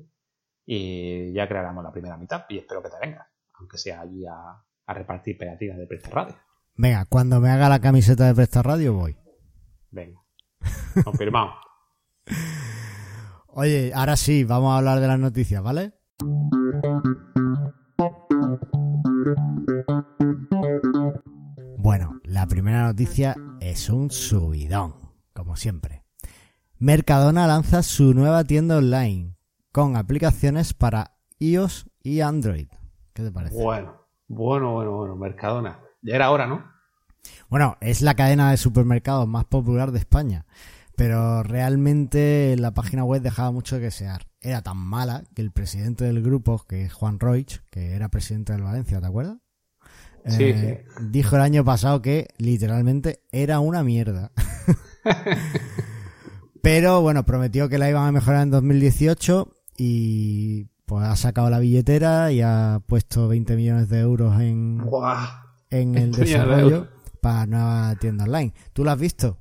Y 0.66 1.34
ya 1.34 1.48
crearemos 1.48 1.84
la 1.84 1.92
primera 1.92 2.18
mitad 2.18 2.46
y 2.50 2.60
espero 2.60 2.84
que 2.84 2.90
te 2.90 3.00
vengas, 3.02 3.28
aunque 3.54 3.78
sea 3.78 4.02
allí 4.02 4.26
a, 4.26 4.64
a 4.86 4.94
repartir 4.94 5.38
pegatinas 5.38 5.78
de 5.78 5.88
Presta 5.88 6.10
Radio. 6.10 6.36
Venga, 6.76 7.06
cuando 7.06 7.40
me 7.40 7.50
haga 7.50 7.70
la 7.70 7.80
camiseta 7.80 8.28
de 8.28 8.36
Presta 8.36 8.62
Radio 8.62 8.94
voy. 8.94 9.18
Venga, 9.92 10.22
confirmado. 11.04 11.52
Oye, 13.48 13.92
ahora 13.94 14.16
sí, 14.16 14.44
vamos 14.44 14.72
a 14.72 14.78
hablar 14.78 15.00
de 15.00 15.08
las 15.08 15.20
noticias, 15.20 15.62
¿vale? 15.64 15.94
Bueno, 21.78 22.20
la 22.24 22.46
primera 22.48 22.84
noticia 22.84 23.36
es 23.60 23.90
un 23.90 24.12
subidón, 24.12 24.94
como 25.34 25.56
siempre. 25.56 25.99
Mercadona 26.82 27.46
lanza 27.46 27.84
su 27.84 28.14
nueva 28.14 28.46
tienda 28.46 28.78
online 28.78 29.36
con 29.74 29.98
aplicaciones 29.98 30.74
para 30.74 31.18
iOS 31.38 31.90
y 32.02 32.22
Android. 32.22 32.70
¿Qué 33.12 33.22
te 33.22 33.32
parece? 33.34 33.62
Bueno, 33.62 34.08
bueno, 34.30 34.72
bueno, 34.72 34.92
bueno, 34.96 35.16
Mercadona. 35.18 35.82
Ya 36.02 36.16
era 36.16 36.32
hora, 36.32 36.48
¿no? 36.48 36.64
Bueno, 37.50 37.76
es 37.82 38.02
la 38.02 38.14
cadena 38.14 38.52
de 38.52 38.56
supermercados 38.56 39.28
más 39.28 39.44
popular 39.44 39.92
de 39.92 40.00
España, 40.00 40.46
pero 40.96 41.44
realmente 41.44 42.56
la 42.58 42.74
página 42.74 43.04
web 43.04 43.22
dejaba 43.22 43.52
mucho 43.52 43.76
que 43.76 43.84
desear. 43.84 44.28
Era 44.40 44.62
tan 44.62 44.78
mala 44.78 45.26
que 45.36 45.42
el 45.42 45.52
presidente 45.52 46.06
del 46.06 46.24
grupo, 46.24 46.64
que 46.66 46.84
es 46.84 46.94
Juan 46.94 47.20
Roig, 47.20 47.60
que 47.72 47.92
era 47.92 48.08
presidente 48.08 48.54
del 48.54 48.64
Valencia, 48.64 49.02
¿te 49.02 49.08
acuerdas? 49.08 49.40
Sí, 50.26 50.44
eh, 50.46 50.86
Dijo 51.02 51.36
el 51.36 51.42
año 51.42 51.66
pasado 51.66 52.02
que 52.02 52.30
literalmente 52.38 53.22
era 53.34 53.60
una 53.60 53.84
mierda. 53.84 54.32
pero 56.62 57.02
bueno, 57.02 57.26
prometió 57.26 57.70
que 57.70 57.78
la 57.78 57.90
iban 57.90 58.08
a 58.08 58.12
mejorar 58.12 58.44
en 58.44 58.52
2018 58.52 59.54
y 59.78 60.66
pues 60.86 61.06
ha 61.06 61.16
sacado 61.16 61.50
la 61.50 61.60
billetera 61.60 62.32
y 62.32 62.42
ha 62.42 62.82
puesto 62.86 63.28
20 63.28 63.56
millones 63.56 63.90
de 63.90 64.00
euros 64.00 64.40
en, 64.42 64.82
en 65.70 65.96
el 65.96 66.12
desarrollo 66.14 66.88
para 67.22 67.46
nueva 67.46 67.96
tienda 68.00 68.24
online. 68.24 68.54
¿Tú 68.74 68.84
lo 68.84 68.92
has 68.92 69.00
visto? 69.00 69.38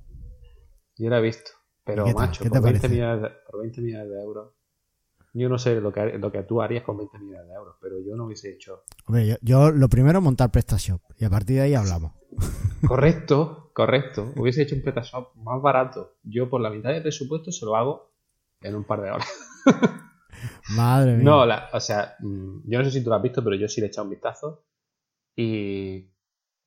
Yo 0.96 1.08
lo 1.08 1.16
he 1.16 1.22
visto, 1.22 1.50
pero 1.84 2.06
macho, 2.12 2.44
por, 2.44 2.62
20 2.62 2.88
millones 2.88 3.22
de, 3.22 3.28
por 3.50 3.60
20 3.62 3.80
millones 3.80 4.10
de 4.10 4.20
euros. 4.20 4.52
Yo 5.34 5.48
no 5.48 5.58
sé 5.58 5.80
lo 5.80 5.92
que, 5.92 6.18
lo 6.18 6.32
que 6.32 6.42
tú 6.42 6.62
harías 6.62 6.84
con 6.84 6.96
20 6.96 7.18
millones 7.18 7.48
de 7.48 7.54
euros, 7.54 7.76
pero 7.80 7.96
yo 8.00 8.16
no 8.16 8.24
hubiese 8.24 8.50
hecho. 8.50 8.84
Hombre, 9.06 9.38
yo, 9.42 9.70
lo 9.70 9.88
primero 9.88 10.20
montar 10.20 10.50
PrestaShop 10.50 11.00
y 11.18 11.24
a 11.24 11.30
partir 11.30 11.56
de 11.56 11.62
ahí 11.62 11.74
hablamos. 11.74 12.12
Correcto, 12.86 13.70
correcto. 13.72 14.32
Hubiese 14.36 14.62
hecho 14.62 14.76
un 14.76 14.82
PrestaShop 14.82 15.34
más 15.36 15.60
barato. 15.60 16.18
Yo 16.22 16.48
por 16.48 16.60
la 16.60 16.70
mitad 16.70 16.90
de 16.90 17.00
presupuesto 17.00 17.50
se 17.50 17.64
lo 17.64 17.74
hago 17.74 18.12
en 18.60 18.76
un 18.76 18.84
par 18.84 19.02
de 19.02 19.10
horas. 19.10 19.28
Madre 20.76 21.14
mía. 21.14 21.24
No, 21.24 21.44
o 21.72 21.80
sea, 21.80 22.14
mm, 22.20 22.70
yo 22.70 22.78
no 22.78 22.84
sé 22.84 22.92
si 22.92 23.02
tú 23.02 23.10
lo 23.10 23.16
has 23.16 23.22
visto, 23.22 23.42
pero 23.42 23.56
yo 23.56 23.68
sí 23.68 23.80
le 23.80 23.88
he 23.88 23.90
echado 23.90 24.04
un 24.04 24.10
vistazo. 24.10 24.64
Y 25.34 26.12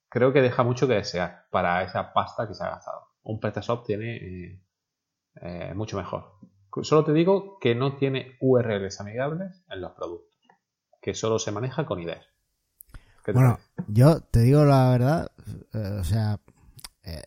creo 0.10 0.34
que 0.34 0.42
deja 0.42 0.64
mucho 0.64 0.88
que 0.88 0.96
desear 0.96 1.48
para 1.50 1.84
esa 1.84 2.14
pasta 2.14 2.48
que 2.48 2.54
se 2.54 2.64
ha 2.64 2.72
gastado. 2.72 3.08
Un 3.24 3.40
PrestaShop 3.40 3.86
tiene 3.86 4.16
eh, 4.18 4.62
eh, 5.42 5.74
mucho 5.74 5.98
mejor. 5.98 6.40
Solo 6.82 7.04
te 7.04 7.14
digo 7.14 7.60
que 7.60 7.76
no 7.76 7.96
tiene 7.96 8.38
URLs 8.40 9.02
amigables 9.02 9.64
en 9.70 9.82
los 9.82 9.92
productos. 9.92 10.38
Que 11.02 11.14
solo 11.14 11.40
se 11.40 11.52
maneja 11.52 11.86
con 11.86 12.00
ideas. 12.00 12.26
Bueno, 13.34 13.60
yo 13.88 14.22
te 14.22 14.40
digo 14.42 14.66
la 14.66 14.90
verdad, 14.90 15.32
eh, 15.74 15.98
o 16.00 16.04
sea, 16.04 16.40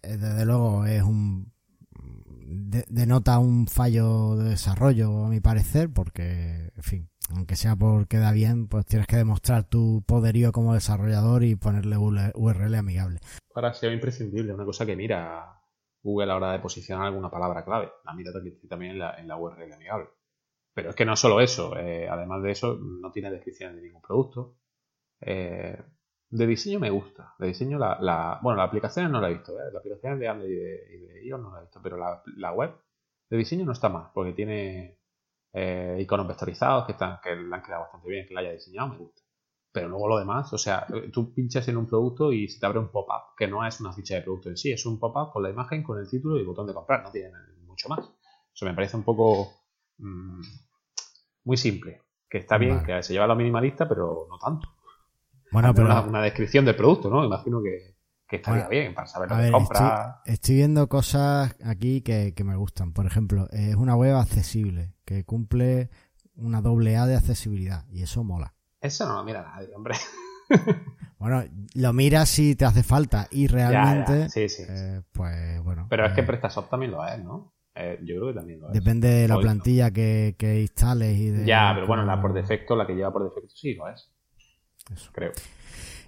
desde 0.02 0.44
luego 0.44 0.86
es 0.86 1.02
un 1.02 1.54
denota 2.88 3.38
un 3.38 3.66
fallo 3.66 4.36
de 4.36 4.50
desarrollo, 4.50 5.24
a 5.24 5.28
mi 5.28 5.40
parecer, 5.40 5.90
porque, 5.90 6.70
en 6.76 6.82
fin, 6.82 7.10
aunque 7.30 7.56
sea 7.56 7.76
porque 7.76 8.18
da 8.18 8.32
bien, 8.32 8.68
pues 8.68 8.86
tienes 8.86 9.06
que 9.06 9.16
demostrar 9.16 9.64
tu 9.64 10.02
poderío 10.06 10.52
como 10.52 10.74
desarrollador 10.74 11.44
y 11.44 11.56
ponerle 11.56 11.96
URL 11.98 12.74
amigable. 12.74 13.20
Ahora 13.54 13.74
sido 13.74 13.92
imprescindible, 13.92 14.52
una 14.52 14.64
cosa 14.64 14.84
que 14.86 14.96
mira 14.96 15.60
Google 16.04 16.24
a 16.24 16.26
la 16.26 16.36
hora 16.36 16.52
de 16.52 16.58
posicionar 16.58 17.06
alguna 17.06 17.30
palabra 17.30 17.64
clave. 17.64 17.90
La 18.04 18.12
mira 18.12 18.30
también 18.68 18.92
en 18.92 18.98
la, 18.98 19.18
en 19.18 19.26
la 19.26 19.36
URL 19.38 19.72
amigable. 19.72 20.10
pero 20.74 20.90
es 20.90 20.96
que 20.96 21.06
no 21.06 21.16
solo 21.16 21.40
eso, 21.40 21.76
eh, 21.78 22.06
además 22.08 22.42
de 22.42 22.50
eso, 22.50 22.76
no 22.76 23.10
tiene 23.10 23.30
descripciones 23.30 23.76
de 23.76 23.82
ningún 23.82 24.02
producto. 24.02 24.58
Eh, 25.20 25.82
de 26.28 26.46
diseño 26.46 26.78
me 26.78 26.90
gusta. 26.90 27.34
De 27.38 27.46
diseño, 27.48 27.78
la, 27.78 27.98
la, 28.00 28.38
bueno, 28.42 28.58
la 28.58 28.64
aplicación 28.64 29.10
no 29.10 29.20
la 29.20 29.30
he 29.30 29.34
visto. 29.34 29.58
¿eh? 29.58 29.72
La 29.72 29.78
aplicación 29.78 30.18
de 30.18 30.28
Android 30.28 30.50
y 30.50 30.56
de, 30.56 31.24
iOS 31.26 31.40
no 31.40 31.52
la 31.52 31.60
he 31.60 31.62
visto, 31.62 31.80
pero 31.82 31.96
la, 31.96 32.22
la, 32.36 32.52
web 32.52 32.74
de 33.30 33.36
diseño 33.38 33.64
no 33.64 33.72
está 33.72 33.88
mal, 33.88 34.10
porque 34.12 34.32
tiene 34.32 34.98
iconos 35.98 36.28
vectorizados 36.28 36.84
que, 36.84 36.92
están, 36.92 37.18
que 37.22 37.34
le 37.34 37.54
han 37.54 37.62
quedado 37.62 37.82
bastante 37.82 38.08
bien, 38.08 38.26
que 38.26 38.34
la 38.34 38.40
haya 38.40 38.52
diseñado, 38.52 38.88
me 38.88 38.98
gusta. 38.98 39.22
Pero 39.74 39.88
luego 39.88 40.06
lo 40.06 40.18
demás, 40.20 40.52
o 40.52 40.56
sea, 40.56 40.86
tú 41.12 41.34
pinchas 41.34 41.66
en 41.66 41.76
un 41.76 41.84
producto 41.84 42.32
y 42.32 42.46
se 42.46 42.60
te 42.60 42.66
abre 42.66 42.78
un 42.78 42.92
pop-up, 42.92 43.34
que 43.36 43.48
no 43.48 43.66
es 43.66 43.80
una 43.80 43.92
ficha 43.92 44.14
de 44.14 44.22
producto 44.22 44.48
en 44.48 44.56
sí, 44.56 44.70
es 44.70 44.86
un 44.86 45.00
pop-up 45.00 45.32
con 45.32 45.42
la 45.42 45.50
imagen, 45.50 45.82
con 45.82 45.98
el 45.98 46.08
título 46.08 46.36
y 46.36 46.42
el 46.42 46.46
botón 46.46 46.68
de 46.68 46.74
comprar, 46.74 47.02
no 47.02 47.10
tiene 47.10 47.32
mucho 47.66 47.88
más. 47.88 48.08
Eso 48.54 48.66
me 48.66 48.72
parece 48.72 48.96
un 48.96 49.02
poco 49.02 49.52
mmm, 49.98 50.40
muy 51.42 51.56
simple, 51.56 52.02
que 52.30 52.38
está 52.38 52.56
bien, 52.56 52.76
vale. 52.76 52.86
que 52.86 53.02
se 53.02 53.14
lleva 53.14 53.24
a 53.24 53.26
lo 53.26 53.34
minimalista, 53.34 53.88
pero 53.88 54.28
no 54.30 54.38
tanto. 54.38 54.68
Bueno, 55.50 55.74
pero 55.74 55.88
una, 55.88 56.02
una, 56.02 56.22
descripción 56.22 56.64
del 56.64 56.76
producto, 56.76 57.10
¿no? 57.10 57.24
Imagino 57.24 57.60
que, 57.60 57.96
que 58.28 58.36
estaría 58.36 58.66
bueno, 58.66 58.80
bien 58.80 58.94
para 58.94 59.08
saber 59.08 59.28
lo 59.28 59.36
que 59.38 59.50
compra. 59.50 60.20
Estoy, 60.24 60.34
estoy, 60.34 60.54
viendo 60.54 60.88
cosas 60.88 61.56
aquí 61.64 62.00
que, 62.00 62.32
que, 62.32 62.44
me 62.44 62.54
gustan. 62.54 62.92
Por 62.92 63.06
ejemplo, 63.06 63.48
es 63.50 63.74
una 63.74 63.96
web 63.96 64.14
accesible, 64.14 64.94
que 65.04 65.24
cumple 65.24 65.90
una 66.36 66.62
doble 66.62 66.96
A 66.96 67.06
de 67.06 67.16
accesibilidad, 67.16 67.86
y 67.90 68.02
eso 68.02 68.22
mola. 68.22 68.53
Eso 68.84 69.06
no 69.06 69.14
lo 69.14 69.24
mira 69.24 69.42
nadie, 69.42 69.74
hombre. 69.74 69.94
Bueno, 71.16 71.42
lo 71.76 71.94
miras 71.94 72.28
si 72.28 72.54
te 72.54 72.66
hace 72.66 72.82
falta 72.82 73.28
y 73.30 73.46
realmente, 73.46 74.12
ya, 74.12 74.18
ya. 74.18 74.28
Sí, 74.28 74.46
sí. 74.50 74.62
Eh, 74.68 75.00
pues 75.10 75.62
bueno. 75.64 75.86
Pero 75.88 76.04
eh, 76.04 76.08
es 76.08 76.12
que 76.12 76.22
PrestaShop 76.22 76.68
también 76.68 76.92
lo 76.92 77.06
es, 77.06 77.18
¿no? 77.24 77.54
Eh, 77.74 77.98
yo 78.02 78.16
creo 78.16 78.26
que 78.28 78.34
también 78.34 78.60
lo 78.60 78.66
es. 78.66 78.74
Depende 78.74 79.08
de 79.08 79.28
la 79.28 79.38
plantilla 79.38 79.90
que, 79.90 80.34
que 80.36 80.60
instales 80.60 81.16
y 81.16 81.30
de. 81.30 81.46
Ya, 81.46 81.72
pero 81.74 81.86
bueno, 81.86 82.04
la 82.04 82.20
por 82.20 82.34
defecto, 82.34 82.76
la 82.76 82.86
que 82.86 82.92
lleva 82.92 83.10
por 83.10 83.24
defecto 83.24 83.54
sí 83.56 83.72
lo 83.72 83.88
es. 83.88 84.12
Eso. 84.92 85.08
Creo. 85.14 85.32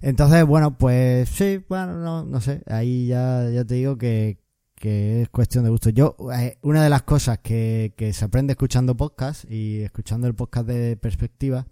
Entonces, 0.03 0.45
bueno, 0.45 0.77
pues 0.77 1.31
sí, 1.31 1.65
bueno, 1.67 1.95
no, 1.95 2.27
no 2.27 2.41
sé. 2.43 2.63
Ahí 2.67 3.07
ya, 3.07 3.49
ya 3.49 3.65
te 3.65 3.77
digo 3.77 3.97
que, 3.97 4.37
que 4.75 5.23
es 5.23 5.31
cuestión 5.31 5.65
de 5.65 5.71
gusto. 5.71 5.89
Yo, 5.89 6.15
eh, 6.39 6.59
una 6.61 6.85
de 6.85 6.91
las 6.91 7.05
cosas 7.05 7.39
que, 7.39 7.95
que 7.97 8.13
se 8.13 8.27
aprende 8.27 8.53
escuchando 8.53 8.95
podcast 8.99 9.51
y 9.51 9.81
escuchando 9.81 10.27
el 10.27 10.35
podcast 10.35 10.67
de 10.67 10.99
perspectiva 10.99 11.65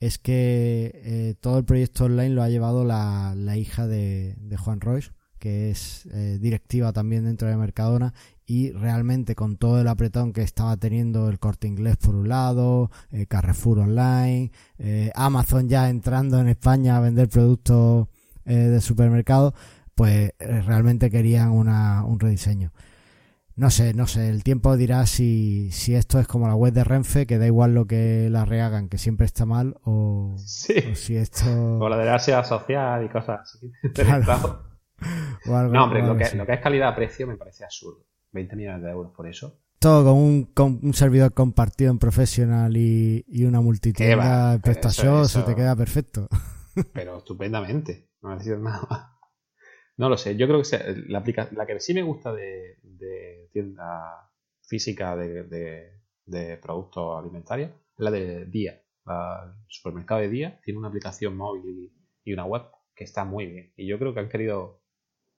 es 0.00 0.18
que 0.18 0.92
eh, 0.94 1.34
todo 1.40 1.58
el 1.58 1.64
proyecto 1.64 2.04
online 2.04 2.30
lo 2.30 2.42
ha 2.42 2.48
llevado 2.48 2.84
la, 2.84 3.34
la 3.36 3.56
hija 3.56 3.86
de, 3.86 4.36
Juan 4.58 4.80
Royce, 4.80 5.10
que 5.38 5.70
es 5.70 6.06
eh, 6.12 6.38
directiva 6.40 6.92
también 6.92 7.24
dentro 7.24 7.48
de 7.48 7.56
Mercadona 7.56 8.14
y 8.46 8.70
realmente 8.72 9.34
con 9.34 9.56
todo 9.56 9.80
el 9.80 9.88
apretón 9.88 10.32
que 10.32 10.42
estaba 10.42 10.76
teniendo 10.76 11.28
el 11.28 11.38
corte 11.38 11.66
inglés 11.66 11.96
por 11.96 12.14
un 12.14 12.28
lado, 12.28 12.90
eh, 13.10 13.26
Carrefour 13.26 13.80
online, 13.80 14.52
Amazon 15.14 15.68
ya 15.68 15.90
entrando 15.90 16.40
en 16.40 16.48
España 16.48 16.96
a 16.96 17.00
vender 17.00 17.28
productos 17.28 18.08
de 18.44 18.80
supermercado, 18.80 19.52
pues 19.94 20.32
realmente 20.38 21.10
querían 21.10 21.50
una, 21.50 22.02
un 22.04 22.18
rediseño. 22.18 22.72
No 23.58 23.70
sé, 23.70 23.92
no 23.92 24.06
sé, 24.06 24.28
el 24.28 24.44
tiempo 24.44 24.76
dirá 24.76 25.04
si, 25.06 25.72
si 25.72 25.96
esto 25.96 26.20
es 26.20 26.28
como 26.28 26.46
la 26.46 26.54
web 26.54 26.72
de 26.72 26.84
Renfe, 26.84 27.26
que 27.26 27.38
da 27.38 27.46
igual 27.46 27.74
lo 27.74 27.86
que 27.86 28.28
la 28.30 28.44
rehagan, 28.44 28.88
que 28.88 28.98
siempre 28.98 29.26
está 29.26 29.46
mal, 29.46 29.74
o, 29.82 30.36
sí. 30.38 30.74
o 30.92 30.94
si 30.94 31.16
esto... 31.16 31.78
O 31.80 31.88
la 31.88 31.98
de 31.98 32.04
la 32.04 32.44
social 32.44 33.04
y 33.04 33.08
cosas 33.08 33.40
así. 33.40 33.68
Claro. 33.94 34.62
algo, 35.46 35.72
no, 35.72 35.84
hombre, 35.84 36.06
lo 36.06 36.16
que, 36.16 36.36
lo 36.36 36.46
que 36.46 36.52
es 36.52 36.60
calidad-precio 36.60 37.26
me 37.26 37.36
parece 37.36 37.64
absurdo. 37.64 38.06
20 38.30 38.54
millones 38.54 38.82
de 38.82 38.90
euros 38.90 39.12
por 39.16 39.26
eso. 39.26 39.58
Todo 39.80 40.04
con 40.04 40.22
un, 40.22 40.44
con 40.44 40.78
un 40.80 40.94
servidor 40.94 41.34
compartido 41.34 41.90
en 41.90 41.98
Professional 41.98 42.76
y, 42.76 43.24
y 43.26 43.44
una 43.44 43.60
multitienda 43.60 44.54
en 44.54 44.60
PrestaShop 44.60 45.24
se 45.24 45.42
te 45.42 45.56
queda 45.56 45.74
perfecto. 45.74 46.28
Pero 46.92 47.18
estupendamente, 47.18 48.08
no 48.22 48.30
necesitas 48.34 48.60
nada 48.60 48.86
más. 48.88 49.17
No 49.98 50.08
lo 50.08 50.16
sé, 50.16 50.36
yo 50.36 50.46
creo 50.46 50.62
que 50.62 51.04
la, 51.08 51.18
aplica, 51.18 51.48
la 51.52 51.66
que 51.66 51.78
sí 51.80 51.92
me 51.92 52.02
gusta 52.02 52.32
de, 52.32 52.78
tienda 53.52 54.30
física 54.62 55.16
de, 55.16 56.58
productos 56.62 57.18
alimentarios 57.18 57.70
es 57.70 57.98
la 57.98 58.10
de 58.10 58.46
Día. 58.46 58.80
La, 59.04 59.44
el 59.44 59.64
supermercado 59.68 60.20
de 60.20 60.28
Día 60.28 60.60
tiene 60.64 60.78
una 60.78 60.88
aplicación 60.88 61.36
móvil 61.36 61.92
y, 62.24 62.32
una 62.32 62.44
web 62.44 62.62
que 62.94 63.04
está 63.04 63.24
muy 63.24 63.46
bien. 63.46 63.72
Y 63.76 63.86
yo 63.86 63.98
creo 63.98 64.12
que 64.12 64.20
han 64.20 64.28
querido 64.28 64.82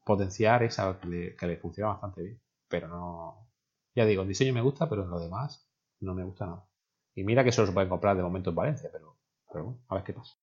potenciar 0.04 0.62
esa 0.64 0.98
que 1.00 1.08
le, 1.08 1.36
que 1.36 1.56
funciona 1.56 1.90
bastante 1.90 2.22
bien 2.22 2.40
pero 2.70 2.88
no. 2.88 3.48
Ya 3.94 4.06
digo, 4.06 4.22
el 4.22 4.28
diseño 4.28 4.54
me 4.54 4.62
gusta, 4.62 4.88
pero 4.88 5.02
en 5.02 5.10
lo 5.10 5.20
demás 5.20 5.68
no 5.98 6.14
me 6.14 6.24
gusta 6.24 6.46
nada. 6.46 6.66
Y 7.14 7.24
mira 7.24 7.44
que 7.44 7.52
solo 7.52 7.66
se 7.66 7.74
puede 7.74 7.88
comprar 7.88 8.16
de 8.16 8.22
momento 8.22 8.50
en 8.50 8.56
Valencia, 8.56 8.88
pero, 8.90 9.18
pero 9.52 9.64
bueno, 9.64 9.80
a 9.88 9.96
ver 9.96 10.04
qué 10.04 10.12
pasa. 10.14 10.36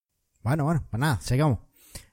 Bueno, 0.44 0.66
bueno, 0.66 0.86
pues 0.92 1.00
nada, 1.00 1.20
sigamos. 1.22 1.60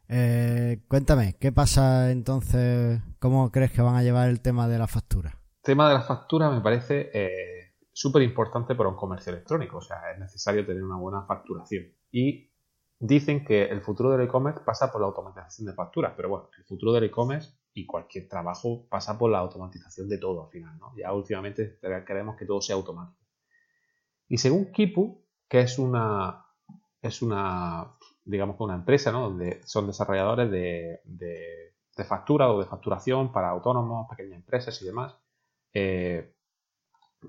Eh, 0.09 0.83
cuéntame, 0.89 1.37
¿qué 1.41 1.53
pasa 1.53 2.11
entonces? 2.11 3.01
¿Cómo 3.19 3.51
crees 3.51 3.73
que 3.73 3.83
van 3.83 3.97
a 3.97 4.03
llevar 4.03 4.29
el 4.29 4.41
tema 4.41 4.69
de 4.69 4.79
la 4.79 4.87
factura? 4.87 5.31
El 5.31 5.63
tema 5.63 5.89
de 5.89 5.95
la 5.95 6.03
factura 6.03 6.51
me 6.51 6.61
parece 6.61 7.11
eh, 7.15 7.75
súper 7.93 8.23
importante 8.23 8.75
para 8.75 8.91
un 8.91 8.97
comercio 8.97 9.33
electrónico. 9.33 9.79
O 9.79 9.81
sea, 9.81 9.97
es 10.13 10.19
necesario 10.19 10.67
tener 10.67 10.83
una 10.83 10.97
buena 10.97 11.25
facturación. 11.27 11.85
Y 12.11 12.51
dicen 12.99 13.45
que 13.45 13.65
el 13.65 13.81
futuro 13.81 14.11
del 14.11 14.23
e-commerce 14.23 14.61
pasa 14.65 14.93
por 14.93 15.01
la 15.01 15.07
automatización 15.07 15.67
de 15.67 15.75
facturas. 15.75 16.13
Pero 16.17 16.29
bueno, 16.29 16.51
el 16.59 16.65
futuro 16.65 16.93
del 16.93 17.05
e-commerce 17.05 17.55
y 17.73 17.87
cualquier 17.87 18.29
trabajo 18.29 18.87
pasa 18.89 19.19
por 19.19 19.31
la 19.31 19.39
automatización 19.39 20.09
de 20.09 20.19
todo 20.19 20.45
al 20.45 20.51
final, 20.51 20.79
¿no? 20.79 20.93
Ya 20.97 21.13
últimamente 21.13 21.79
queremos 22.07 22.37
que 22.37 22.47
todo 22.47 22.61
sea 22.61 22.77
automático. 22.77 23.19
Y 24.29 24.39
según 24.39 24.71
Kipu, 24.73 25.25
que 25.49 25.61
es 25.61 25.79
una, 25.79 26.47
es 27.03 27.21
una, 27.21 27.97
digamos 28.25 28.57
una 28.61 28.75
empresa, 28.75 29.13
¿no? 29.13 29.23
Donde 29.23 29.63
son 29.67 29.87
desarrolladores 29.87 30.51
de, 30.51 31.01
de, 31.05 32.05
factura 32.05 32.51
o 32.51 32.59
de 32.59 32.67
facturación 32.67 33.33
para 33.33 33.51
autónomos, 33.51 34.09
pequeñas 34.09 34.37
empresas 34.37 34.81
y 34.83 34.87
demás, 34.87 35.15
eh, 35.73 36.35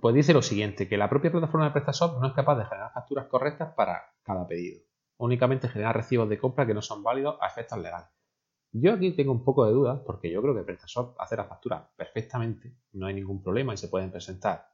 pues 0.02 0.16
dice 0.16 0.34
lo 0.34 0.42
siguiente, 0.42 0.88
que 0.88 0.98
la 0.98 1.10
propia 1.10 1.32
plataforma 1.32 1.68
de 1.68 1.72
PrestaShop 1.72 2.20
no 2.20 2.28
es 2.28 2.34
capaz 2.34 2.58
de 2.58 2.66
generar 2.66 2.92
facturas 2.94 3.28
correctas 3.28 3.74
para 3.76 4.04
cada 4.24 4.48
pedido. 4.48 4.82
Únicamente 5.18 5.70
genera 5.70 5.94
recibos 5.94 6.28
de 6.28 6.38
compra 6.38 6.66
que 6.66 6.74
no 6.74 6.82
son 6.82 7.04
válidos 7.04 7.38
a 7.42 7.48
efectos 7.48 7.80
legales. 7.80 8.08
Yo 8.72 8.94
aquí 8.94 9.12
tengo 9.12 9.32
un 9.32 9.46
poco 9.46 9.66
de 9.66 9.72
dudas 9.72 10.02
porque 10.06 10.30
yo 10.30 10.42
creo 10.42 10.54
que 10.54 10.64
PrestaShop 10.64 11.16
hace 11.20 11.38
la 11.38 11.46
factura 11.46 11.90
perfectamente, 11.96 12.76
no 12.94 13.08
hay 13.08 13.14
ningún 13.14 13.42
problema 13.42 13.74
y 13.74 13.78
se 13.78 13.88
pueden 13.88 14.12
presentar 14.12 14.68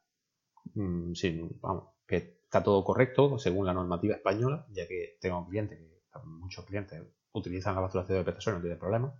mmm, 0.73 1.13
sin, 1.13 1.59
vamos, 1.61 1.89
que 2.07 2.15
está 2.15 2.63
todo 2.63 2.83
correcto 2.83 3.37
según 3.37 3.65
la 3.65 3.73
normativa 3.73 4.15
española, 4.15 4.65
ya 4.71 4.87
que 4.87 5.17
tengo 5.21 5.47
clientes, 5.47 5.79
muchos 6.23 6.65
clientes 6.65 7.01
utilizan 7.33 7.75
la 7.75 7.81
facturación 7.81 8.17
de 8.19 8.23
PrestaShop, 8.23 8.55
no 8.55 8.61
tiene 8.61 8.75
problema, 8.75 9.13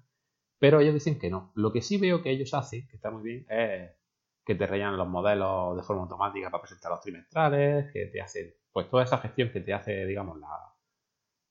pero 0.60 0.80
ellos 0.80 0.94
dicen 0.94 1.20
que 1.20 1.30
no. 1.30 1.52
Lo 1.56 1.72
que 1.72 1.82
sí 1.82 1.98
veo 1.98 2.22
que 2.22 2.32
ellos 2.32 2.54
hacen, 2.54 2.88
que 2.88 2.96
está 2.98 3.12
muy 3.12 3.24
bien, 3.24 3.46
es 3.50 3.92
que 4.46 4.56
te 4.56 4.68
rellenan 4.68 4.98
los 4.98 5.08
modelos 5.08 5.78
de 5.78 5.84
forma 5.84 6.04
automática 6.04 6.50
para 6.50 6.62
presentar 6.62 6.92
los 6.92 7.02
trimestrales, 7.02 7.92
que 7.92 8.08
te 8.08 8.22
hacen, 8.22 8.54
pues 8.72 8.90
toda 8.90 9.04
esa 9.04 9.18
gestión 9.20 9.52
que 9.52 9.62
te 9.62 9.74
hace, 9.74 10.06
digamos, 10.06 10.40
la, 10.40 10.72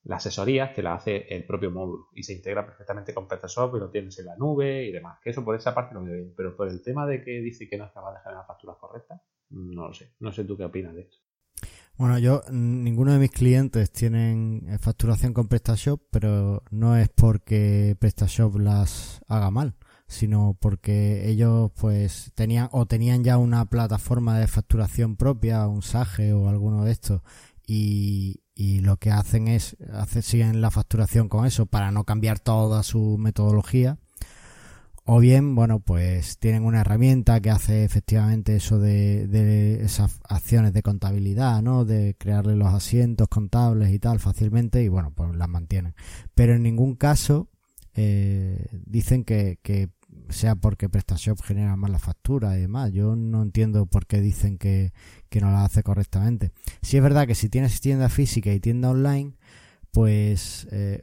la 0.04 0.16
asesoría 0.16 0.73
te 0.73 0.82
la 0.82 0.94
hace 0.94 1.26
el 1.35 1.44
propio 1.44 1.70
módulo 1.70 2.09
y 2.14 2.23
se 2.23 2.32
integra 2.32 2.64
perfectamente 2.64 3.12
con 3.12 3.28
PrestaShop 3.28 3.76
y 3.76 3.80
lo 3.80 3.90
tienes 3.90 4.18
en 4.18 4.26
la 4.26 4.37
nube 4.37 4.85
y 4.85 4.92
demás. 4.92 5.18
Que 5.23 5.30
eso 5.30 5.44
por 5.44 5.56
esa 5.56 5.75
parte 5.75 5.94
lo 5.94 6.02
veo 6.02 6.14
bien. 6.14 6.35
Pero 6.37 6.56
por 6.56 6.68
el 6.68 6.82
tema 6.82 7.06
de 7.06 7.23
que 7.23 7.40
dice 7.40 7.68
que 7.68 7.76
no 7.76 7.85
es 7.85 7.92
capaz 7.92 8.14
de 8.14 8.20
generar 8.20 8.47
facturas 8.47 8.76
correctas, 8.78 9.20
no 9.50 9.88
lo 9.88 9.92
sé. 9.92 10.14
No 10.20 10.32
sé 10.32 10.44
tú 10.44 10.56
qué 10.56 10.64
opinas 10.64 10.94
de 10.94 11.02
esto. 11.02 11.18
Bueno, 12.00 12.19
yo, 12.19 12.40
ninguno 12.50 13.12
de 13.12 13.19
mis 13.19 13.30
clientes 13.30 13.92
tienen 13.92 14.66
facturación 14.80 15.35
con 15.35 15.49
PrestaShop, 15.49 16.00
pero 16.11 16.62
no 16.71 16.97
es 16.97 17.11
porque 17.11 17.95
PrestaShop 18.00 18.57
las 18.57 19.21
haga 19.28 19.50
mal, 19.50 19.76
sino 20.07 20.57
porque 20.59 21.28
ellos 21.28 21.71
pues 21.78 22.33
tenían 22.35 22.71
o 22.73 22.87
tenían 22.87 23.23
ya 23.23 23.37
una 23.37 23.66
plataforma 23.66 24.38
de 24.38 24.47
facturación 24.47 25.16
propia, 25.16 25.69
un 25.69 25.83
SAGE 25.83 26.33
o 26.33 26.49
alguno 26.49 26.87
de 26.87 26.92
estos, 26.92 27.21
y, 27.66 28.45
y 28.54 28.80
lo 28.80 28.97
que 28.97 29.11
hacen 29.11 29.47
es 29.47 29.76
hacer 29.92 30.23
siguen 30.23 30.62
la 30.62 30.71
facturación 30.71 31.28
con 31.28 31.45
eso 31.45 31.66
para 31.66 31.90
no 31.90 32.04
cambiar 32.04 32.38
toda 32.40 32.83
su 32.83 33.19
metodología 33.19 33.99
o 35.12 35.18
bien 35.18 35.56
bueno 35.56 35.80
pues 35.80 36.38
tienen 36.38 36.64
una 36.64 36.82
herramienta 36.82 37.40
que 37.40 37.50
hace 37.50 37.82
efectivamente 37.82 38.54
eso 38.54 38.78
de, 38.78 39.80
esas 39.82 40.20
acciones 40.28 40.72
de 40.72 40.84
contabilidad 40.84 41.62
no 41.62 41.84
de 41.84 42.14
crearle 42.16 42.54
los 42.54 42.72
asientos 42.72 43.26
contables 43.26 43.90
y 43.90 43.98
tal 43.98 44.20
fácilmente 44.20 44.84
y 44.84 44.88
bueno 44.88 45.10
pues 45.12 45.34
las 45.34 45.48
mantienen 45.48 45.96
pero 46.36 46.54
en 46.54 46.62
ningún 46.62 46.94
caso 46.94 47.48
eh, 47.94 48.68
dicen 48.86 49.24
que, 49.24 49.58
sea 50.28 50.54
porque 50.54 50.88
PrestaShop 50.88 51.42
genera 51.42 51.74
más 51.74 51.90
la 51.90 51.98
factura 51.98 52.56
y 52.56 52.60
demás. 52.60 52.92
Yo 52.92 53.16
no 53.16 53.42
entiendo 53.42 53.86
por 53.86 54.06
qué 54.06 54.20
dicen 54.20 54.58
que, 54.58 54.92
que 55.28 55.40
no 55.40 55.50
la 55.50 55.64
hace 55.64 55.82
correctamente. 55.82 56.52
Si 56.82 56.96
es 56.96 57.02
verdad 57.02 57.26
que 57.26 57.34
si 57.34 57.48
tienes 57.48 57.80
tienda 57.80 58.08
física 58.08 58.52
y 58.52 58.60
tienda 58.60 58.90
online, 58.90 59.34
pues 59.90 60.68
eh, 60.70 61.02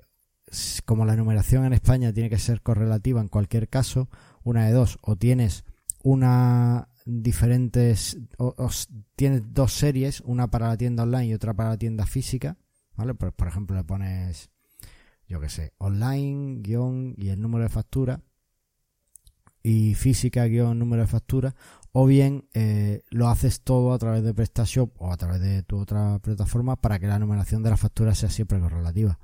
como 0.85 1.05
la 1.05 1.15
numeración 1.15 1.65
en 1.65 1.73
España 1.73 2.13
tiene 2.13 2.29
que 2.29 2.39
ser 2.39 2.61
correlativa 2.61 3.21
en 3.21 3.27
cualquier 3.27 3.67
caso, 3.67 4.09
una 4.43 4.65
de 4.65 4.71
dos, 4.71 4.97
o 5.01 5.15
tienes 5.15 5.65
una 6.03 6.89
diferentes, 7.05 8.17
o, 8.37 8.69
tienes 9.15 9.53
dos 9.53 9.73
series, 9.73 10.21
una 10.21 10.49
para 10.49 10.67
la 10.67 10.77
tienda 10.77 11.03
online 11.03 11.27
y 11.27 11.33
otra 11.33 11.53
para 11.53 11.69
la 11.69 11.77
tienda 11.77 12.05
física, 12.05 12.57
¿vale? 12.95 13.13
Pues, 13.13 13.33
por 13.33 13.47
ejemplo, 13.47 13.75
le 13.75 13.83
pones, 13.83 14.49
yo 15.27 15.39
qué 15.39 15.49
sé, 15.49 15.73
online, 15.77 16.61
guion 16.61 17.13
y 17.17 17.29
el 17.29 17.41
número 17.41 17.63
de 17.63 17.69
factura, 17.69 18.21
y 19.63 19.95
física, 19.95 20.45
guion, 20.45 20.79
número 20.79 21.01
de 21.01 21.07
factura, 21.07 21.55
o 21.91 22.05
bien 22.05 22.47
eh, 22.53 23.01
lo 23.09 23.27
haces 23.27 23.61
todo 23.61 23.91
a 23.91 23.97
través 23.97 24.23
de 24.23 24.33
PrestaShop 24.33 25.01
o 25.01 25.11
a 25.11 25.17
través 25.17 25.41
de 25.41 25.63
tu 25.63 25.77
otra 25.77 26.19
plataforma 26.19 26.75
para 26.75 26.99
que 26.99 27.07
la 27.07 27.19
numeración 27.19 27.63
de 27.63 27.71
las 27.71 27.79
facturas 27.79 28.17
sea 28.17 28.29
siempre 28.29 28.59
correlativa. 28.59 29.17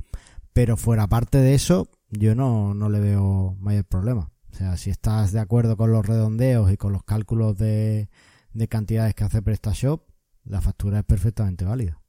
Pero 0.53 0.77
fuera 0.77 1.07
parte 1.07 1.39
de 1.39 1.55
eso, 1.55 1.89
yo 2.09 2.35
no, 2.35 2.73
no 2.73 2.89
le 2.89 2.99
veo 2.99 3.55
mayor 3.59 3.85
problema. 3.85 4.31
O 4.51 4.55
sea, 4.55 4.77
si 4.77 4.91
estás 4.91 5.31
de 5.31 5.39
acuerdo 5.39 5.77
con 5.77 5.91
los 5.91 6.05
redondeos 6.05 6.71
y 6.71 6.77
con 6.77 6.93
los 6.93 7.03
cálculos 7.03 7.57
de, 7.57 8.09
de 8.53 8.67
cantidades 8.67 9.15
que 9.15 9.23
hace 9.23 9.41
PrestaShop, 9.41 10.07
la 10.43 10.61
factura 10.61 10.99
es 10.99 11.05
perfectamente 11.05 11.65
válida. 11.65 11.99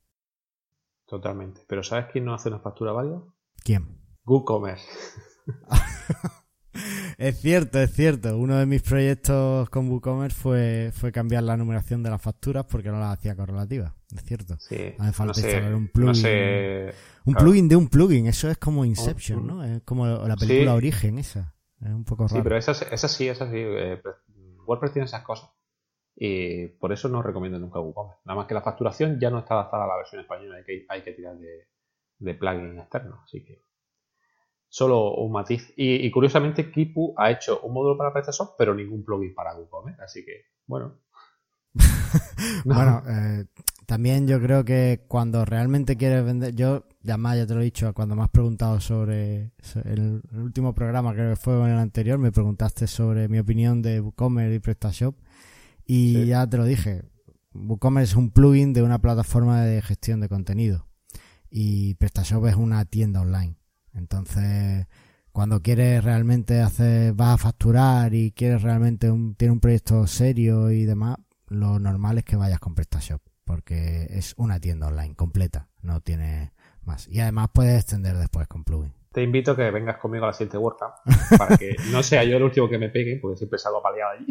Totalmente. 1.07 1.63
Pero 1.67 1.83
¿sabes 1.83 2.07
quién 2.13 2.25
no 2.25 2.35
hace 2.35 2.49
una 2.49 2.61
factura 2.61 2.93
válida? 2.93 3.23
¿Quién? 3.63 3.99
WooCommerce. 4.27 4.87
es 7.19 7.41
cierto, 7.41 7.81
es 7.81 7.93
cierto. 7.93 8.37
Uno 8.39 8.57
de 8.59 8.67
mis 8.67 8.83
proyectos 8.83 9.69
con 9.71 9.89
WooCommerce 9.91 10.37
fue, 10.37 10.91
fue 10.93 11.13
cambiar 11.13 11.43
la 11.45 11.57
numeración 11.57 12.03
de 12.03 12.11
las 12.11 12.21
facturas 12.23 12.65
porque 12.67 12.91
no 12.91 12.99
las 12.99 13.19
hacía 13.19 13.35
correlativas. 13.37 13.93
Es 14.15 14.23
cierto. 14.25 14.57
Sí. 14.59 14.95
Hace 14.99 15.13
falta 15.13 15.25
no 15.27 15.35
sé, 15.35 15.47
instalar 15.49 15.75
un 15.75 15.89
plugin. 15.89 16.09
no 16.09 16.15
sé- 16.15 16.95
Un 17.25 17.33
claro. 17.35 17.45
plugin 17.47 17.69
de 17.69 17.77
un 17.77 17.89
plugin. 17.89 18.27
Eso 18.27 18.51
es 18.51 18.59
como 18.59 18.85
Inception, 18.85 19.39
Un- 19.41 19.47
¿no? 19.47 19.65
Es 19.65 19.83
como 19.83 20.07
la 20.07 20.37
película 20.37 20.71
Sí. 20.73 20.77
Origen, 20.77 21.19
esa. 21.19 21.55
Es 21.81 21.91
un 21.91 22.05
poco 22.05 22.29
Sí, 22.29 22.35
raro. 22.35 22.45
pero 22.45 22.57
esas, 22.57 22.83
esas 22.91 23.13
sí, 23.13 23.29
esas 23.29 23.51
sí. 23.51 23.57
eh, 23.59 24.01
WordPress 24.67 24.93
tiene 24.93 25.07
esas 25.07 25.23
cosas. 25.23 25.51
Y 26.17 26.69
por 26.69 26.93
eso 26.93 27.09
no 27.09 27.23
recomiendo 27.23 27.59
nunca 27.59 27.81
WooCommerce. 27.81 28.21
Nada 28.25 28.37
más 28.39 28.47
que 28.47 28.55
la 28.55 28.63
facturación 28.63 29.19
ya 29.19 29.31
no 29.31 29.41
está 29.41 29.55
adaptada 29.55 29.85
a 29.85 29.89
la 29.89 29.97
versión 29.97 30.21
española. 30.21 30.57
Hay 30.57 30.65
que, 30.65 30.87
hay 30.89 31.03
que 31.03 31.13
tirar 31.13 31.37
de, 31.37 31.67
de 32.21 32.35
plugin 32.35 32.79
externo. 32.79 33.21
Así 33.25 33.45
que 33.45 33.63
solo 34.75 35.15
un 35.15 35.31
matiz. 35.31 35.73
Y, 35.77 36.05
y 36.05 36.11
curiosamente, 36.11 36.69
Kipu 36.73 37.15
ha 37.17 37.31
hecho 37.31 37.61
un 37.61 37.73
módulo 37.73 37.97
para 37.97 38.13
PrestaShop, 38.13 38.57
pero 38.59 38.75
ningún 38.75 39.05
plugin 39.05 39.33
para 39.33 39.55
WooCommerce. 39.57 40.03
Así 40.03 40.25
que, 40.25 40.47
bueno. 40.67 41.01
No. 41.75 41.81
Bueno, 42.75 43.03
eh, 43.09 43.45
también 43.87 44.27
yo 44.27 44.41
creo 44.41 44.65
que 44.65 45.05
cuando 45.07 45.45
realmente 45.45 45.97
quieres 45.97 46.25
vender, 46.25 46.55
yo 46.57 46.87
ya 47.03 47.17
más 47.17 47.37
ya 47.37 47.47
te 47.47 47.55
lo 47.55 47.61
he 47.61 47.65
dicho, 47.65 47.93
cuando 47.95 48.17
me 48.17 48.23
has 48.23 48.31
preguntado 48.31 48.81
sobre, 48.81 49.53
el, 49.85 50.23
el 50.33 50.39
último 50.41 50.75
programa, 50.75 51.13
creo 51.15 51.31
que 51.31 51.37
fue 51.37 51.55
en 51.61 51.71
el 51.71 51.79
anterior, 51.79 52.19
me 52.19 52.33
preguntaste 52.33 52.87
sobre 52.89 53.29
mi 53.29 53.39
opinión 53.39 53.81
de 53.83 54.01
WooCommerce 54.01 54.55
y 54.57 54.59
PrestaShop 54.59 55.15
y 55.87 56.15
Sí. 56.15 56.27
ya 56.27 56.49
te 56.49 56.57
lo 56.57 56.65
dije, 56.65 57.03
WooCommerce 57.55 58.13
es 58.13 58.17
un 58.17 58.31
plugin 58.31 58.73
de 58.73 58.83
una 58.83 58.99
plataforma 59.01 59.63
de 59.65 59.83
gestión 59.83 60.21
de 60.21 60.29
contenido 60.29 60.89
y 61.51 61.95
PrestaShop 61.95 62.47
es 62.47 62.57
una 62.57 62.85
tienda 62.87 63.21
online. 63.21 63.57
Entonces, 63.95 64.87
cuando 65.33 65.63
quieres 65.63 66.05
realmente 66.05 66.61
hacer, 66.61 67.13
vas 67.15 67.35
a 67.35 67.39
facturar 67.39 68.15
y 68.15 68.33
quieres 68.33 68.63
realmente 68.63 69.11
un, 69.11 69.35
tiene 69.35 69.53
un 69.53 69.61
proyecto 69.61 70.07
serio 70.07 70.71
y 70.71 70.85
demás, 70.85 71.17
lo 71.49 71.79
normal 71.79 72.19
es 72.19 72.25
que 72.25 72.37
vayas 72.37 72.61
con 72.61 72.75
PrestaShop, 72.75 73.21
porque 73.45 74.07
es 74.11 74.35
una 74.37 74.61
tienda 74.61 74.89
online 74.89 75.15
completa, 75.15 75.69
no 75.83 76.01
tiene 76.01 76.53
más. 76.85 77.09
Y 77.09 77.21
además 77.21 77.49
puedes 77.53 77.75
extender 77.81 78.17
después 78.17 78.47
con 78.49 78.65
plugin. 78.65 78.93
Te 79.13 79.23
invito 79.23 79.53
a 79.53 79.57
que 79.57 79.71
vengas 79.71 79.99
conmigo 79.99 80.25
a 80.25 80.29
la 80.29 80.33
siguiente 80.33 80.59
WordCamp 80.59 80.95
para 81.39 81.57
que 81.57 81.77
no 81.91 82.03
sea 82.03 82.25
yo 82.25 82.37
el 82.37 82.43
último 82.43 82.69
que 82.69 82.79
me 82.79 82.89
pegue, 82.89 83.19
porque 83.21 83.39
siempre 83.39 83.59
salgo 83.59 83.83
paliado 83.83 84.13
allí. 84.13 84.27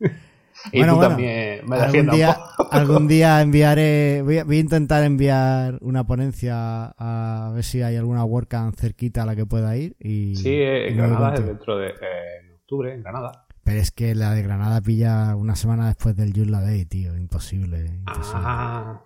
y 0.72 0.78
Bueno, 0.78 0.92
tú 0.92 0.96
bueno, 0.98 1.00
también 1.00 1.68
me 1.68 1.76
Algún 1.76 2.10
día, 2.10 2.38
poco. 2.56 2.63
Algún 2.70 3.08
día 3.08 3.40
enviaré, 3.40 4.22
voy 4.22 4.38
a, 4.38 4.44
voy 4.44 4.56
a 4.56 4.60
intentar 4.60 5.04
enviar 5.04 5.78
una 5.80 6.06
ponencia 6.06 6.94
a 6.96 7.52
ver 7.54 7.64
si 7.64 7.82
hay 7.82 7.96
alguna 7.96 8.24
WordCamp 8.24 8.76
cerquita 8.76 9.22
a 9.22 9.26
la 9.26 9.36
que 9.36 9.46
pueda 9.46 9.76
ir. 9.76 9.96
Y, 9.98 10.36
Sí, 10.36 10.50
eh, 10.50 10.88
en 10.88 10.96
Granada, 10.96 11.34
es 11.34 11.46
dentro 11.46 11.78
de 11.78 11.88
eh, 11.88 12.40
en 12.42 12.52
octubre, 12.52 12.94
en 12.94 13.02
Granada. 13.02 13.46
Pero 13.62 13.80
es 13.80 13.90
que 13.90 14.14
la 14.14 14.34
de 14.34 14.42
Granada 14.42 14.80
pilla 14.80 15.34
una 15.36 15.56
semana 15.56 15.86
después 15.86 16.14
del 16.16 16.32
Joomla 16.34 16.60
Day, 16.60 16.84
tío. 16.84 17.16
Imposible. 17.16 17.86
imposible. 17.86 18.42
Ah, 18.44 19.04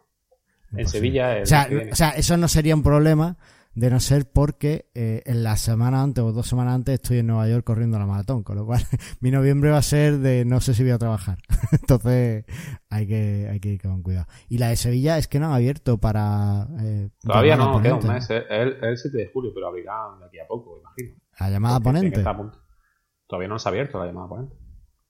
en. 0.77 0.89
Sevilla. 0.89 1.37
el 1.37 1.45
O 1.45 1.47
sea, 1.47 1.69
o 1.93 1.95
sea, 1.95 2.11
eso 2.11 2.37
no 2.37 2.49
sería 2.49 2.75
un 2.75 2.83
problema 2.83 3.37
de 3.75 3.91
no 3.91 4.01
ser 4.01 4.31
porque 4.31 4.91
eh, 4.95 5.23
en 5.25 5.45
la 5.45 5.57
semana 5.57 6.03
antes 6.03 6.25
o 6.25 6.33
dos 6.33 6.49
semanas 6.49 6.75
antes 6.75 6.95
estoy 6.95 7.19
en 7.19 7.29
Nueva 7.29 7.49
York 7.49 7.65
corriendo 7.65 7.99
la 7.99 8.07
maratón, 8.07 8.43
con 8.43 8.57
lo 8.57 8.67
cual 8.67 8.81
mi 9.21 9.31
noviembre 9.31 9.71
va 9.71 9.79
a 9.79 9.83
ser 9.83 10.19
de 10.19 10.45
no 10.45 10.61
sé 10.61 10.75
si 10.75 10.83
voy 10.83 10.93
a 10.93 10.99
trabajar. 10.99 11.39
Entonces 11.73 12.45
hay 12.91 13.07
que, 13.07 13.49
hay 13.51 13.61
que 13.61 13.69
ir 13.71 13.81
con 13.83 14.03
cuidado. 14.03 14.27
Y 14.49 14.59
la 14.59 14.69
de 14.71 14.77
Sevilla 14.77 15.17
es 15.19 15.29
que 15.29 15.39
no 15.39 15.47
han 15.47 15.53
abierto 15.53 15.99
para... 15.99 16.67
eh, 16.81 17.11
Todavía 17.23 17.57
no, 17.57 17.81
queda 17.81 17.95
un 17.97 18.07
mes. 18.09 18.29
Es 18.31 18.45
el, 18.51 18.83
el 18.83 18.97
7 18.99 19.17
de 19.17 19.31
julio, 19.33 19.53
pero 19.55 19.69
abrirá 19.69 19.95
de 20.19 20.27
aquí 20.27 20.39
a 20.41 20.47
poco, 20.49 20.81
imagino. 20.81 21.17
La 21.39 21.51
llamada 21.51 21.79
Porque 21.81 21.99
ponente. 22.01 22.23
Todavía 23.29 23.49
no 23.49 23.59
se 23.59 23.69
ha 23.69 23.71
abierto 23.71 23.99
la 24.01 24.07
llamada 24.07 24.29
ponente. 24.29 24.57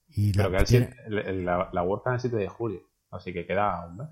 Y, 0.09 0.33
la- 0.33 0.43
Pero 0.43 0.51
que 0.51 0.57
el 0.57 0.65
tiene- 0.65 0.95
el- 1.07 1.45
la, 1.45 1.69
la 1.71 1.83
WordCamp 1.83 2.17
es 2.17 2.25
el 2.25 2.31
7 2.31 2.43
de 2.43 2.49
julio. 2.49 2.81
Así 3.11 3.33
que 3.33 3.45
queda 3.47 3.87
un 3.87 3.97
mes. 3.97 4.07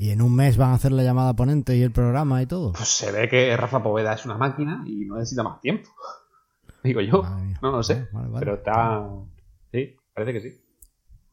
Y 0.00 0.12
en 0.12 0.22
un 0.22 0.34
mes 0.34 0.56
van 0.56 0.70
a 0.70 0.74
hacer 0.76 0.92
la 0.92 1.02
llamada 1.02 1.34
ponente 1.34 1.76
y 1.76 1.82
el 1.82 1.90
programa 1.92 2.40
y 2.40 2.46
todo. 2.46 2.72
Pues 2.72 2.88
se 2.88 3.12
ve 3.12 3.28
que 3.28 3.54
Rafa 3.54 3.82
Poveda 3.82 4.14
es 4.14 4.24
una 4.24 4.38
máquina 4.38 4.82
y 4.86 5.04
no 5.04 5.16
necesita 5.16 5.42
más 5.42 5.60
tiempo. 5.60 5.90
Digo 6.82 7.02
yo. 7.02 7.22
No 7.60 7.70
lo 7.70 7.82
sé. 7.82 8.08
Vale, 8.10 8.28
vale. 8.28 8.38
Pero 8.38 8.54
está. 8.54 9.06
Sí, 9.70 9.94
parece 10.14 10.32
que 10.32 10.40
sí. 10.40 10.64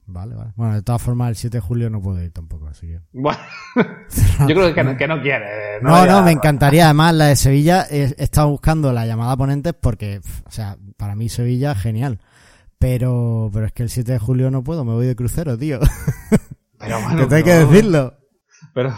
Vale, 0.05 0.35
vale. 0.35 0.51
Bueno, 0.57 0.75
de 0.75 0.81
todas 0.81 1.01
formas, 1.01 1.29
el 1.29 1.35
7 1.37 1.57
de 1.57 1.61
julio 1.61 1.89
no 1.89 2.01
puedo 2.01 2.21
ir 2.21 2.31
tampoco, 2.33 2.67
así 2.67 2.87
que... 2.87 2.99
Bueno, 3.13 3.39
yo 4.47 4.47
creo 4.55 4.73
que 4.73 4.83
no, 4.83 4.97
que 4.97 5.07
no 5.07 5.21
quiere. 5.21 5.81
No, 5.81 5.91
vaya- 5.91 6.11
no, 6.11 6.23
me 6.23 6.31
encantaría. 6.33 6.85
Además, 6.85 7.13
la 7.13 7.25
de 7.27 7.35
Sevilla, 7.37 7.85
he, 7.89 8.03
he 8.17 8.23
estado 8.25 8.49
buscando 8.49 8.91
la 8.91 9.05
llamada 9.05 9.37
ponentes 9.37 9.75
porque, 9.79 10.19
o 10.45 10.51
sea, 10.51 10.77
para 10.97 11.15
mí 11.15 11.29
Sevilla, 11.29 11.73
genial. 11.73 12.19
Pero, 12.79 13.49
pero 13.53 13.65
es 13.65 13.71
que 13.71 13.83
el 13.83 13.89
7 13.89 14.11
de 14.11 14.19
julio 14.19 14.51
no 14.51 14.61
puedo, 14.61 14.83
me 14.83 14.91
voy 14.91 15.07
de 15.07 15.15
crucero, 15.15 15.57
tío. 15.57 15.79
Pero 16.79 16.97
que 16.97 17.03
bueno, 17.05 17.27
te 17.27 17.35
hay 17.35 17.43
que 17.43 17.53
decirlo. 17.53 18.13
Pero, 18.77 18.93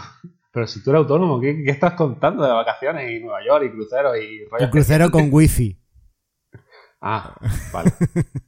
pero 0.52 0.66
si 0.66 0.82
tú 0.84 0.90
eres 0.90 0.98
autónomo, 1.00 1.40
¿qué, 1.40 1.62
qué 1.64 1.70
estás 1.70 1.94
contando 1.94 2.44
de 2.44 2.52
vacaciones 2.52 3.10
y 3.10 3.20
Nueva 3.22 3.40
York 3.46 3.64
y 3.64 3.70
cruceros 3.72 4.14
y 4.18 4.44
rollos 4.44 4.66
Un 4.66 4.70
crucero 4.70 5.10
con 5.10 5.28
wifi. 5.32 5.80
Ah, 7.00 7.34
vale. 7.72 7.90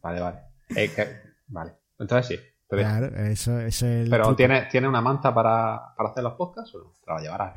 Vale, 0.02 0.20
vale. 0.20 0.38
Eh, 0.76 0.90
que- 0.94 1.08
vale. 1.48 1.72
Entonces 1.98 2.26
sí. 2.38 2.44
Claro, 2.68 3.06
eso, 3.16 3.58
eso 3.60 3.86
es 3.86 4.04
el. 4.04 4.10
Pero 4.10 4.24
truco. 4.24 4.36
¿tiene, 4.36 4.62
¿tiene 4.70 4.88
una 4.88 5.00
manta 5.00 5.32
para, 5.32 5.94
para 5.96 6.10
hacer 6.10 6.22
los 6.22 6.34
podcasts 6.34 6.74
o 6.74 6.78
no? 6.84 6.92
Te 7.04 7.10
la 7.12 7.20
llevarás. 7.20 7.54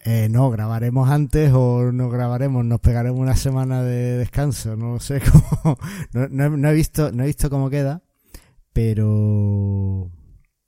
Eh, 0.00 0.28
no, 0.30 0.50
grabaremos 0.50 1.08
antes 1.10 1.50
o 1.54 1.90
no 1.92 2.08
grabaremos, 2.10 2.64
nos 2.64 2.80
pegaremos 2.80 3.18
una 3.20 3.36
semana 3.36 3.82
de 3.82 4.16
descanso, 4.18 4.76
no 4.76 4.98
sé 5.00 5.20
cómo. 5.62 5.76
No, 6.12 6.28
no 6.28 6.44
he- 6.44 6.50
no 6.58 6.68
he 6.70 6.74
visto, 6.74 7.10
no 7.12 7.22
he 7.22 7.26
visto 7.26 7.50
cómo 7.50 7.68
queda, 7.70 8.02
pero. 8.72 10.10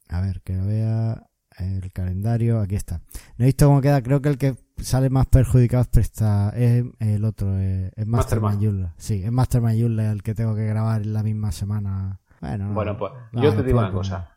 A 0.09 0.21
ver, 0.21 0.41
que 0.43 0.57
vea 0.57 1.23
el 1.59 1.91
calendario, 1.93 2.61
aquí 2.61 2.75
está. 2.75 3.01
No 3.37 3.45
he 3.45 3.47
visto 3.47 3.67
cómo 3.67 3.81
queda, 3.81 4.03
creo 4.03 4.21
que 4.21 4.29
el 4.29 4.39
que 4.39 4.57
sale 4.79 5.11
más 5.11 5.27
perjudicado 5.27 5.83
es, 5.83 5.89
presta, 5.89 6.51
es 6.57 6.85
el 6.99 7.25
otro, 7.25 7.57
es, 7.59 7.93
es 7.97 8.07
Mastermind. 8.07 8.91
Sí, 8.97 9.23
es 9.25 9.33
Mastermind 9.33 9.81
Joomla 9.81 10.13
el 10.13 10.23
que 10.23 10.35
tengo 10.35 10.55
que 10.55 10.67
grabar 10.67 11.03
en 11.03 11.13
la 11.13 11.23
misma 11.23 11.53
semana. 11.53 12.21
Bueno, 12.41 12.69
no, 12.69 12.75
Bueno, 12.75 12.97
pues 12.99 13.13
no, 13.33 13.43
yo 13.43 13.51
no 13.51 13.57
te 13.57 13.63
digo 13.63 13.79
una 13.79 13.91
cosa. 13.93 14.31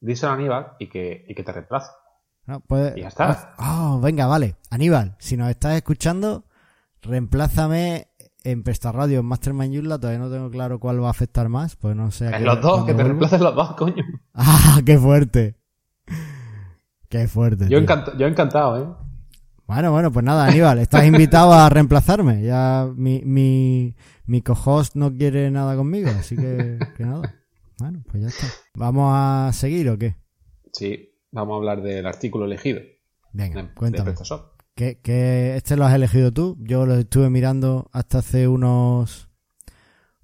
Díselo 0.00 0.32
a 0.32 0.34
Aníbal 0.34 0.66
y 0.78 0.88
que, 0.88 1.24
y 1.28 1.34
que 1.34 1.42
te 1.42 1.52
reemplace. 1.52 1.90
No, 2.46 2.60
puede- 2.60 2.98
Y 2.98 3.02
ya 3.02 3.08
está. 3.08 3.54
Oh, 3.58 4.00
venga, 4.02 4.26
vale. 4.26 4.56
Aníbal, 4.70 5.16
si 5.18 5.36
nos 5.36 5.50
estás 5.50 5.76
escuchando, 5.76 6.44
reemplázame 7.02 8.08
en 8.44 8.62
Presta 8.62 8.92
Radio 8.92 9.20
en 9.20 9.26
Mastermind 9.26 9.74
Joomla. 9.74 9.98
Todavía 9.98 10.18
no 10.18 10.30
tengo 10.30 10.50
claro 10.50 10.78
cuál 10.80 11.02
va 11.02 11.08
a 11.08 11.10
afectar 11.10 11.48
más, 11.48 11.76
pues 11.76 11.94
no 11.96 12.10
sé. 12.10 12.28
En 12.34 12.44
los 12.44 12.60
dos, 12.60 12.84
que 12.84 12.94
te 12.94 13.02
reemplacen 13.04 13.42
los 13.42 13.54
dos, 13.54 13.74
coño. 13.76 14.04
¡Ah, 14.34 14.80
qué 14.84 14.98
fuerte! 14.98 15.56
¡Qué 17.10 17.28
fuerte! 17.28 17.68
Yo, 17.68 17.78
tío. 17.78 17.86
encant- 17.86 18.16
yo 18.16 18.26
encantado, 18.26 18.82
¿eh? 18.82 18.86
Bueno, 19.66 19.92
bueno, 19.92 20.10
pues 20.10 20.24
nada, 20.24 20.46
Aníbal, 20.46 20.78
estás 20.78 21.04
invitado 21.06 21.52
a 21.52 21.68
reemplazarme. 21.68 22.42
Ya 22.42 22.88
mi, 22.96 23.20
mi, 23.24 23.94
mi 24.26 24.40
co-host 24.42 24.96
no 24.96 25.12
quiere 25.14 25.50
nada 25.50 25.76
conmigo, 25.76 26.08
así 26.10 26.36
que, 26.36 26.78
que 26.96 27.04
nada. 27.04 27.34
Bueno, 27.78 28.02
pues 28.10 28.22
ya 28.22 28.28
está. 28.28 28.46
¿Vamos 28.74 29.12
a 29.14 29.50
seguir 29.52 29.90
o 29.90 29.98
qué? 29.98 30.16
Sí, 30.72 31.10
vamos 31.30 31.54
a 31.54 31.56
hablar 31.58 31.82
del 31.82 32.06
artículo 32.06 32.46
elegido. 32.46 32.80
de- 32.80 33.00
Venga, 33.32 33.62
de 33.62 33.74
cuéntame. 33.74 34.14
Que, 34.74 34.98
que 35.00 35.56
este 35.56 35.76
lo 35.76 35.84
has 35.84 35.94
elegido 35.94 36.32
tú. 36.32 36.56
Yo 36.60 36.86
lo 36.86 36.94
estuve 36.94 37.28
mirando 37.30 37.88
hasta 37.92 38.18
hace 38.18 38.48
unos 38.48 39.28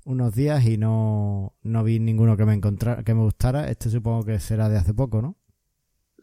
unos 0.04 0.34
días 0.34 0.64
y 0.64 0.76
no, 0.78 1.54
no 1.62 1.82
vi 1.84 1.98
ninguno 1.98 2.36
que 2.36 2.44
me 2.44 2.54
encontrara, 2.54 3.02
que 3.02 3.12
me 3.14 3.22
gustara. 3.22 3.68
Este 3.70 3.90
supongo 3.90 4.24
que 4.24 4.38
será 4.40 4.68
de 4.68 4.78
hace 4.78 4.94
poco, 4.94 5.20
¿no? 5.22 5.36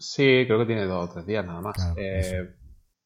Sí, 0.04 0.44
creo 0.46 0.60
que 0.60 0.66
tiene 0.66 0.86
dos 0.86 1.10
o 1.10 1.14
tres 1.14 1.26
días 1.26 1.46
nada 1.46 1.62
más. 1.62 1.76
Claro, 1.76 1.96
Eh, 1.98 2.56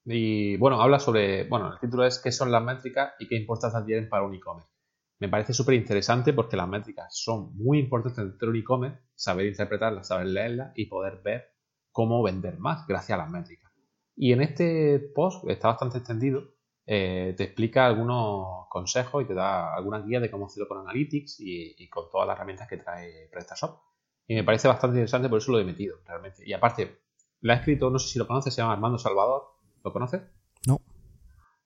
y 0.05 0.57
bueno, 0.57 0.81
habla 0.81 0.99
sobre. 0.99 1.47
Bueno, 1.47 1.73
el 1.73 1.79
título 1.79 2.05
es 2.05 2.19
¿Qué 2.19 2.31
son 2.31 2.51
las 2.51 2.63
métricas 2.63 3.13
y 3.19 3.27
qué 3.27 3.35
importancia 3.35 3.85
tienen 3.85 4.09
para 4.09 4.23
un 4.23 4.33
e-commerce? 4.33 4.71
Me 5.19 5.29
parece 5.29 5.53
súper 5.53 5.75
interesante 5.75 6.33
porque 6.33 6.57
las 6.57 6.67
métricas 6.67 7.07
son 7.15 7.55
muy 7.55 7.79
importantes 7.79 8.23
dentro 8.23 8.47
de 8.47 8.51
un 8.51 8.57
e-commerce 8.57 8.99
saber 9.15 9.47
interpretarla, 9.47 10.03
saber 10.03 10.27
leerla 10.27 10.71
y 10.75 10.85
poder 10.85 11.21
ver 11.23 11.45
cómo 11.91 12.23
vender 12.23 12.57
más 12.59 12.87
gracias 12.87 13.17
a 13.17 13.23
las 13.23 13.31
métricas. 13.31 13.71
Y 14.15 14.31
en 14.31 14.41
este 14.41 14.99
post, 15.13 15.45
que 15.45 15.53
está 15.53 15.69
bastante 15.69 15.99
extendido, 15.99 16.55
eh, 16.85 17.33
te 17.35 17.43
explica 17.43 17.85
algunos 17.85 18.67
consejos 18.69 19.23
y 19.23 19.27
te 19.27 19.33
da 19.33 19.75
algunas 19.75 20.05
guías 20.05 20.21
de 20.21 20.31
cómo 20.31 20.45
hacerlo 20.45 20.67
con 20.67 20.79
Analytics 20.79 21.41
y, 21.41 21.89
con 21.89 22.09
todas 22.09 22.27
las 22.27 22.35
herramientas 22.35 22.67
que 22.67 22.77
trae 22.77 23.29
PrestaShop. 23.31 23.79
Y 24.27 24.35
me 24.35 24.43
parece 24.43 24.67
bastante 24.67 24.97
interesante, 24.97 25.29
por 25.29 25.37
eso 25.37 25.51
lo 25.51 25.59
he 25.59 25.63
metido, 25.63 25.97
realmente. 26.05 26.43
Y 26.45 26.53
aparte, 26.53 26.99
lo 27.41 27.53
ha 27.53 27.55
escrito, 27.55 27.89
no 27.89 27.99
sé 27.99 28.09
si 28.09 28.19
lo 28.19 28.27
conoces, 28.27 28.53
se 28.53 28.61
llama 28.61 28.73
Armando 28.73 28.97
Salvador. 28.97 29.43
¿Lo 29.83 29.93
conoces? 29.93 30.21
No. 30.67 30.81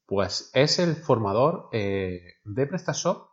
Pues 0.06 0.52
es 0.54 0.78
el 0.80 0.96
formador 0.96 1.70
eh, 1.72 2.22
de 2.44 2.68
PrestaShop 2.68 3.30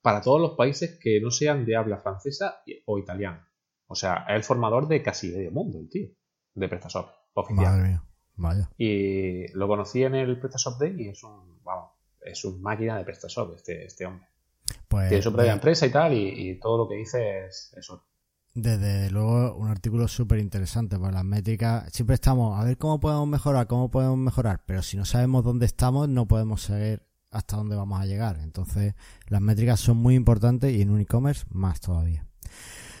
para 0.00 0.20
todos 0.20 0.40
los 0.40 0.52
países 0.52 0.98
que 1.00 1.20
no 1.20 1.30
sean 1.30 1.64
de 1.64 1.76
habla 1.76 1.98
francesa 1.98 2.62
o 2.86 2.98
italiana. 2.98 3.48
O 3.86 3.94
sea, 3.94 4.24
es 4.28 4.36
el 4.36 4.44
formador 4.44 4.86
de 4.88 5.02
casi 5.02 5.32
medio 5.32 5.50
mundo, 5.50 5.78
el 5.78 5.88
tío, 5.88 6.08
de 6.54 6.68
PrestaShop 6.68 7.08
oficial. 7.34 7.72
Madre 7.72 7.88
mía, 7.88 8.04
vaya. 8.36 8.70
Y 8.76 9.48
lo 9.54 9.66
conocí 9.66 10.02
en 10.04 10.14
el 10.14 10.38
PrestaShop 10.38 10.78
Day 10.78 10.94
y 10.98 11.08
es 11.08 11.22
un, 11.24 11.62
vamos, 11.62 11.92
es 12.20 12.44
un 12.44 12.60
máquina 12.62 12.98
de 12.98 13.04
PrestaShop 13.04 13.54
este, 13.54 13.86
este 13.86 14.06
hombre. 14.06 14.28
Pues, 14.88 15.08
Tiene 15.08 15.22
su 15.22 15.32
propia 15.32 15.52
eh, 15.52 15.54
empresa 15.54 15.86
y 15.86 15.90
tal, 15.90 16.12
y, 16.12 16.50
y 16.50 16.60
todo 16.60 16.78
lo 16.78 16.88
que 16.88 16.96
dice 16.96 17.46
es 17.46 17.74
eso. 17.76 18.06
Desde 18.54 19.10
luego, 19.10 19.54
un 19.54 19.68
artículo 19.68 20.06
súper 20.08 20.38
interesante, 20.38 20.98
pues 20.98 21.12
las 21.12 21.24
métricas, 21.24 21.90
siempre 21.90 22.14
estamos 22.14 22.60
a 22.60 22.64
ver 22.64 22.76
cómo 22.76 23.00
podemos 23.00 23.26
mejorar, 23.26 23.66
cómo 23.66 23.90
podemos 23.90 24.18
mejorar, 24.18 24.60
pero 24.66 24.82
si 24.82 24.98
no 24.98 25.06
sabemos 25.06 25.42
dónde 25.42 25.64
estamos, 25.64 26.06
no 26.08 26.26
podemos 26.26 26.60
saber 26.60 27.02
hasta 27.30 27.56
dónde 27.56 27.76
vamos 27.76 27.98
a 27.98 28.04
llegar. 28.04 28.38
Entonces, 28.42 28.94
las 29.28 29.40
métricas 29.40 29.80
son 29.80 29.96
muy 29.96 30.14
importantes 30.14 30.70
y 30.70 30.82
en 30.82 30.90
un 30.90 31.00
e-commerce 31.00 31.46
más 31.50 31.80
todavía. 31.80 32.26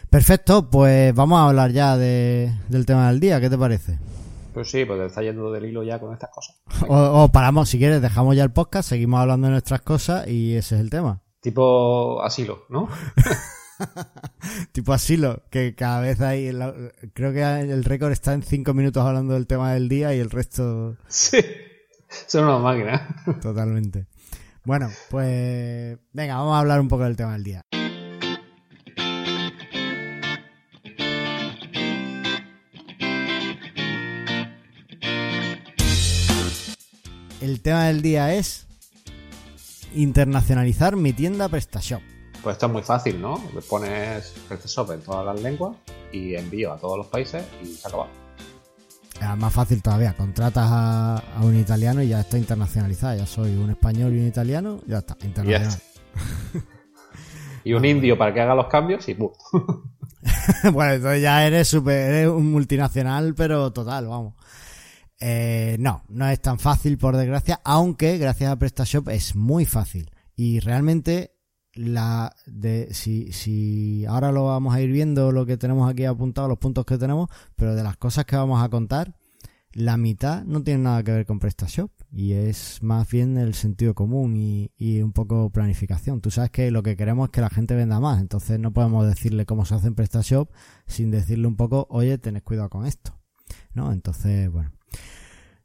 Perfecto, 0.08 0.70
pues 0.70 1.14
vamos 1.14 1.38
a 1.38 1.48
hablar 1.48 1.70
ya 1.70 1.98
de, 1.98 2.54
del 2.68 2.86
tema 2.86 3.10
del 3.10 3.20
día, 3.20 3.38
¿qué 3.38 3.50
te 3.50 3.58
parece? 3.58 3.98
Pues 4.54 4.70
sí, 4.70 4.86
pues 4.86 4.98
te 5.00 5.06
está 5.06 5.22
yendo 5.22 5.52
del 5.52 5.66
hilo 5.66 5.82
ya 5.82 5.98
con 5.98 6.14
estas 6.14 6.30
cosas. 6.30 6.56
O, 6.88 7.24
o 7.24 7.28
paramos, 7.28 7.68
si 7.68 7.78
quieres, 7.78 8.00
dejamos 8.00 8.36
ya 8.36 8.42
el 8.42 8.52
podcast, 8.52 8.88
seguimos 8.88 9.20
hablando 9.20 9.48
de 9.48 9.52
nuestras 9.52 9.82
cosas 9.82 10.26
y 10.28 10.54
ese 10.54 10.76
es 10.76 10.80
el 10.80 10.88
tema. 10.88 11.20
Tipo 11.40 12.22
asilo, 12.22 12.64
¿no? 12.70 12.88
tipo 14.72 14.92
asilo, 14.92 15.42
que 15.50 15.74
cada 15.74 16.00
vez 16.00 16.20
hay, 16.20 16.52
la- 16.52 16.74
creo 17.14 17.32
que 17.32 17.42
el 17.42 17.84
récord 17.84 18.12
está 18.12 18.32
en 18.34 18.42
cinco 18.42 18.74
minutos 18.74 19.04
hablando 19.04 19.34
del 19.34 19.46
tema 19.46 19.72
del 19.72 19.88
día 19.88 20.14
y 20.14 20.18
el 20.20 20.30
resto 20.30 20.96
sí. 21.08 21.38
Son 22.26 22.44
una 22.44 22.58
máquina. 22.58 23.08
totalmente. 23.40 24.06
Bueno, 24.64 24.90
pues 25.10 25.98
venga, 26.12 26.36
vamos 26.36 26.54
a 26.54 26.58
hablar 26.60 26.80
un 26.80 26.88
poco 26.88 27.04
del 27.04 27.16
tema 27.16 27.32
del 27.32 27.44
día. 27.44 27.62
El 37.40 37.60
tema 37.60 37.86
del 37.86 38.02
día 38.02 38.34
es 38.34 38.66
internacionalizar 39.94 40.96
mi 40.96 41.12
tienda 41.12 41.48
PrestaShop. 41.48 42.02
Pues 42.42 42.54
esto 42.54 42.66
es 42.66 42.72
muy 42.72 42.82
fácil, 42.82 43.20
¿no? 43.20 43.40
Le 43.54 43.60
pones 43.62 44.34
PrestaShop 44.48 44.90
en 44.92 45.00
todas 45.02 45.24
las 45.24 45.40
lenguas 45.40 45.76
y 46.10 46.34
envío 46.34 46.72
a 46.72 46.76
todos 46.78 46.98
los 46.98 47.06
países 47.06 47.44
y 47.62 47.66
se 47.66 47.86
acaba. 47.88 48.08
Es 49.20 49.36
más 49.38 49.52
fácil 49.52 49.80
todavía, 49.82 50.14
contratas 50.16 50.68
a, 50.68 51.16
a 51.36 51.44
un 51.44 51.56
italiano 51.56 52.02
y 52.02 52.08
ya 52.08 52.20
está 52.20 52.38
internacionalizada. 52.38 53.16
Ya 53.16 53.26
soy 53.26 53.54
un 53.54 53.70
español 53.70 54.12
y 54.14 54.18
un 54.18 54.26
italiano, 54.26 54.80
ya 54.86 54.98
está, 54.98 55.16
internacional. 55.24 55.80
Y 57.64 57.74
un 57.74 57.84
indio 57.84 58.18
para 58.18 58.34
que 58.34 58.40
haga 58.40 58.54
los 58.54 58.66
cambios 58.66 59.08
y 59.08 59.14
¡pum! 59.14 59.30
bueno, 60.72 60.94
entonces 60.94 61.22
ya 61.22 61.46
eres 61.46 61.68
super, 61.68 61.94
eres 61.94 62.28
un 62.28 62.50
multinacional, 62.50 63.34
pero 63.34 63.72
total, 63.72 64.08
vamos. 64.08 64.34
Eh, 65.20 65.76
no, 65.78 66.02
no 66.08 66.28
es 66.28 66.40
tan 66.40 66.58
fácil, 66.58 66.98
por 66.98 67.16
desgracia, 67.16 67.60
aunque 67.64 68.18
gracias 68.18 68.50
a 68.50 68.58
PrestaShop 68.58 69.08
es 69.10 69.36
muy 69.36 69.64
fácil. 69.64 70.10
Y 70.34 70.58
realmente, 70.60 71.36
la 71.74 72.34
de 72.46 72.88
si, 72.92 73.32
si 73.32 74.04
ahora 74.06 74.32
lo 74.32 74.46
vamos 74.46 74.74
a 74.74 74.80
ir 74.80 74.90
viendo 74.90 75.32
lo 75.32 75.46
que 75.46 75.56
tenemos 75.56 75.90
aquí 75.90 76.04
apuntado, 76.04 76.48
los 76.48 76.58
puntos 76.58 76.84
que 76.84 76.98
tenemos, 76.98 77.30
pero 77.56 77.74
de 77.74 77.82
las 77.82 77.96
cosas 77.96 78.24
que 78.24 78.36
vamos 78.36 78.62
a 78.62 78.68
contar, 78.68 79.14
la 79.72 79.96
mitad 79.96 80.44
no 80.44 80.62
tiene 80.62 80.82
nada 80.82 81.02
que 81.02 81.12
ver 81.12 81.26
con 81.26 81.38
PrestaShop 81.38 81.90
y 82.10 82.32
es 82.32 82.82
más 82.82 83.08
bien 83.10 83.38
el 83.38 83.54
sentido 83.54 83.94
común 83.94 84.36
y, 84.36 84.70
y 84.76 85.00
un 85.00 85.12
poco 85.12 85.48
planificación. 85.50 86.20
Tú 86.20 86.30
sabes 86.30 86.50
que 86.50 86.70
lo 86.70 86.82
que 86.82 86.96
queremos 86.96 87.28
es 87.28 87.32
que 87.32 87.40
la 87.40 87.48
gente 87.48 87.74
venda 87.74 87.98
más, 87.98 88.20
entonces 88.20 88.58
no 88.58 88.72
podemos 88.72 89.06
decirle 89.06 89.46
cómo 89.46 89.64
se 89.64 89.74
hace 89.74 89.86
en 89.86 89.94
PrestaShop 89.94 90.50
sin 90.86 91.10
decirle 91.10 91.46
un 91.46 91.56
poco, 91.56 91.86
oye, 91.88 92.18
tenés 92.18 92.42
cuidado 92.42 92.68
con 92.68 92.86
esto. 92.86 93.18
¿No? 93.74 93.92
Entonces, 93.92 94.50
bueno. 94.50 94.72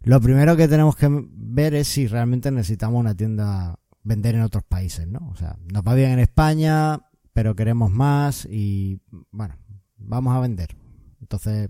Lo 0.02 0.22
primero 0.22 0.56
que 0.56 0.67
tenemos 0.67 0.96
que 0.96 1.10
ver 1.10 1.74
es 1.74 1.88
si 1.89 2.08
realmente 2.08 2.50
necesitamos 2.52 3.00
una 3.00 3.15
tienda 3.15 3.78
vender 4.08 4.36
en 4.36 4.41
otros 4.41 4.63
países, 4.63 5.08
¿no? 5.08 5.30
O 5.32 5.36
sea, 5.36 5.58
nos 5.72 5.84
va 5.84 5.93
bien 5.93 6.12
en 6.12 6.20
España, 6.20 7.02
pero 7.34 7.56
queremos 7.56 7.91
más 7.91 8.48
y, 8.50 9.02
bueno, 9.32 9.56
vamos 9.98 10.36
a 10.36 10.39
vender. 10.39 10.76
Entonces, 11.20 11.70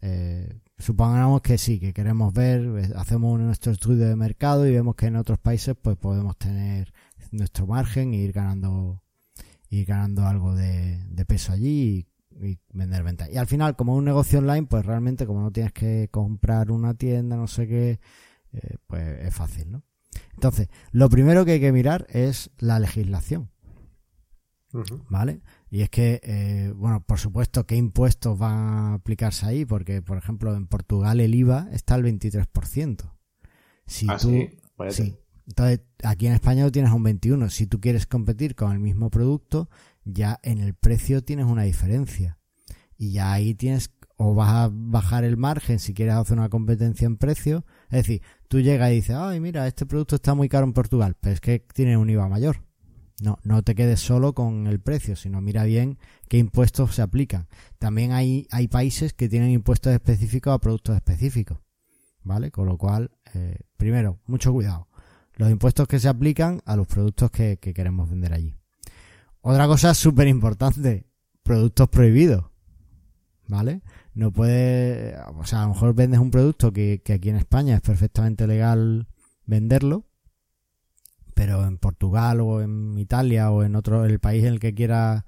eh, 0.00 0.58
supongamos 0.78 1.42
que 1.42 1.58
sí, 1.58 1.78
que 1.78 1.92
queremos 1.92 2.32
ver, 2.32 2.62
eh, 2.78 2.92
hacemos 2.96 3.38
nuestro 3.38 3.72
estudio 3.72 4.08
de 4.08 4.16
mercado 4.16 4.66
y 4.66 4.72
vemos 4.72 4.96
que 4.96 5.06
en 5.06 5.16
otros 5.16 5.38
países 5.38 5.76
pues 5.80 5.96
podemos 5.96 6.36
tener 6.38 6.92
nuestro 7.30 7.66
margen 7.66 8.14
e 8.14 8.18
ir 8.18 8.32
ganando, 8.32 9.02
ir 9.68 9.84
ganando 9.84 10.26
algo 10.26 10.54
de, 10.54 11.24
peso 11.26 11.52
allí 11.52 12.08
y, 12.40 12.48
y 12.48 12.58
vender 12.72 13.02
ventas. 13.02 13.28
Y 13.30 13.36
al 13.36 13.46
final, 13.46 13.76
como 13.76 13.94
un 13.94 14.04
negocio 14.06 14.38
online, 14.38 14.66
pues 14.66 14.84
realmente 14.86 15.26
como 15.26 15.42
no 15.42 15.50
tienes 15.50 15.72
que 15.72 16.08
comprar 16.10 16.70
una 16.70 16.94
tienda, 16.94 17.36
no 17.36 17.46
sé 17.46 17.68
qué, 17.68 18.00
eh, 18.52 18.76
pues 18.86 19.26
es 19.26 19.34
fácil, 19.34 19.70
¿no? 19.72 19.82
Entonces, 20.34 20.68
lo 20.92 21.08
primero 21.08 21.44
que 21.44 21.52
hay 21.52 21.60
que 21.60 21.72
mirar 21.72 22.06
es 22.10 22.50
la 22.58 22.78
legislación. 22.78 23.50
¿Vale? 25.08 25.40
Y 25.70 25.80
es 25.82 25.88
que, 25.90 26.20
eh, 26.22 26.72
bueno, 26.76 27.02
por 27.02 27.18
supuesto, 27.18 27.66
¿qué 27.66 27.76
impuestos 27.76 28.38
van 28.38 28.52
a 28.58 28.94
aplicarse 28.94 29.46
ahí? 29.46 29.64
Porque, 29.64 30.02
por 30.02 30.18
ejemplo, 30.18 30.54
en 30.54 30.66
Portugal 30.66 31.20
el 31.20 31.34
IVA 31.34 31.68
está 31.72 31.94
al 31.94 32.02
23%. 32.02 33.14
Si 33.86 34.06
Ah, 34.08 34.18
tú, 34.18 34.28
sí, 34.30 34.50
sí. 34.90 35.16
Entonces, 35.46 35.80
aquí 36.02 36.26
en 36.26 36.34
España 36.34 36.64
lo 36.64 36.72
tienes 36.72 36.90
a 36.90 36.94
un 36.94 37.04
21. 37.04 37.48
Si 37.50 37.66
tú 37.66 37.80
quieres 37.80 38.06
competir 38.06 38.54
con 38.54 38.72
el 38.72 38.80
mismo 38.80 39.10
producto, 39.10 39.70
ya 40.04 40.38
en 40.42 40.58
el 40.58 40.74
precio 40.74 41.22
tienes 41.24 41.46
una 41.46 41.62
diferencia. 41.62 42.38
Y 42.98 43.12
ya 43.12 43.32
ahí 43.32 43.54
tienes, 43.54 43.90
o 44.16 44.34
vas 44.34 44.50
a 44.50 44.70
bajar 44.72 45.24
el 45.24 45.36
margen 45.36 45.78
si 45.78 45.94
quieres 45.94 46.14
hacer 46.16 46.36
una 46.36 46.48
competencia 46.48 47.06
en 47.06 47.16
precio. 47.16 47.64
Es 47.90 48.06
decir, 48.06 48.22
tú 48.48 48.60
llegas 48.60 48.90
y 48.90 48.96
dices, 48.96 49.16
ay, 49.16 49.40
mira, 49.40 49.66
este 49.66 49.86
producto 49.86 50.16
está 50.16 50.34
muy 50.34 50.48
caro 50.48 50.66
en 50.66 50.72
Portugal, 50.72 51.16
pero 51.20 51.34
es 51.34 51.40
que 51.40 51.60
tiene 51.72 51.96
un 51.96 52.10
IVA 52.10 52.28
mayor. 52.28 52.62
No, 53.22 53.38
no 53.44 53.62
te 53.62 53.74
quedes 53.74 54.00
solo 54.00 54.34
con 54.34 54.66
el 54.66 54.78
precio, 54.78 55.16
sino 55.16 55.40
mira 55.40 55.64
bien 55.64 55.98
qué 56.28 56.36
impuestos 56.36 56.94
se 56.94 57.02
aplican. 57.02 57.48
También 57.78 58.12
hay, 58.12 58.46
hay 58.50 58.68
países 58.68 59.14
que 59.14 59.28
tienen 59.28 59.50
impuestos 59.50 59.92
específicos 59.92 60.52
a 60.52 60.58
productos 60.58 60.96
específicos. 60.96 61.58
¿Vale? 62.22 62.50
Con 62.50 62.66
lo 62.66 62.76
cual, 62.76 63.12
eh, 63.34 63.60
primero, 63.76 64.18
mucho 64.26 64.52
cuidado. 64.52 64.88
Los 65.36 65.50
impuestos 65.50 65.86
que 65.86 66.00
se 66.00 66.08
aplican 66.08 66.60
a 66.64 66.76
los 66.76 66.86
productos 66.88 67.30
que, 67.30 67.58
que 67.58 67.72
queremos 67.72 68.10
vender 68.10 68.32
allí. 68.32 68.54
Otra 69.40 69.66
cosa 69.66 69.94
súper 69.94 70.26
importante, 70.26 71.06
productos 71.42 71.88
prohibidos. 71.88 72.46
¿Vale? 73.48 73.82
No 74.14 74.32
puede, 74.32 75.16
o 75.36 75.44
sea, 75.44 75.60
a 75.62 75.66
lo 75.66 75.74
mejor 75.74 75.94
vendes 75.94 76.18
un 76.18 76.30
producto 76.32 76.72
que, 76.72 77.00
que 77.04 77.12
aquí 77.12 77.28
en 77.30 77.36
España 77.36 77.76
es 77.76 77.80
perfectamente 77.80 78.46
legal 78.48 79.06
venderlo, 79.44 80.04
pero 81.34 81.64
en 81.64 81.78
Portugal 81.78 82.40
o 82.40 82.60
en 82.62 82.98
Italia 82.98 83.50
o 83.50 83.62
en 83.62 83.76
otro 83.76 84.04
el 84.04 84.18
país 84.18 84.42
en 84.44 84.54
el 84.54 84.60
que 84.60 84.74
quieras 84.74 85.24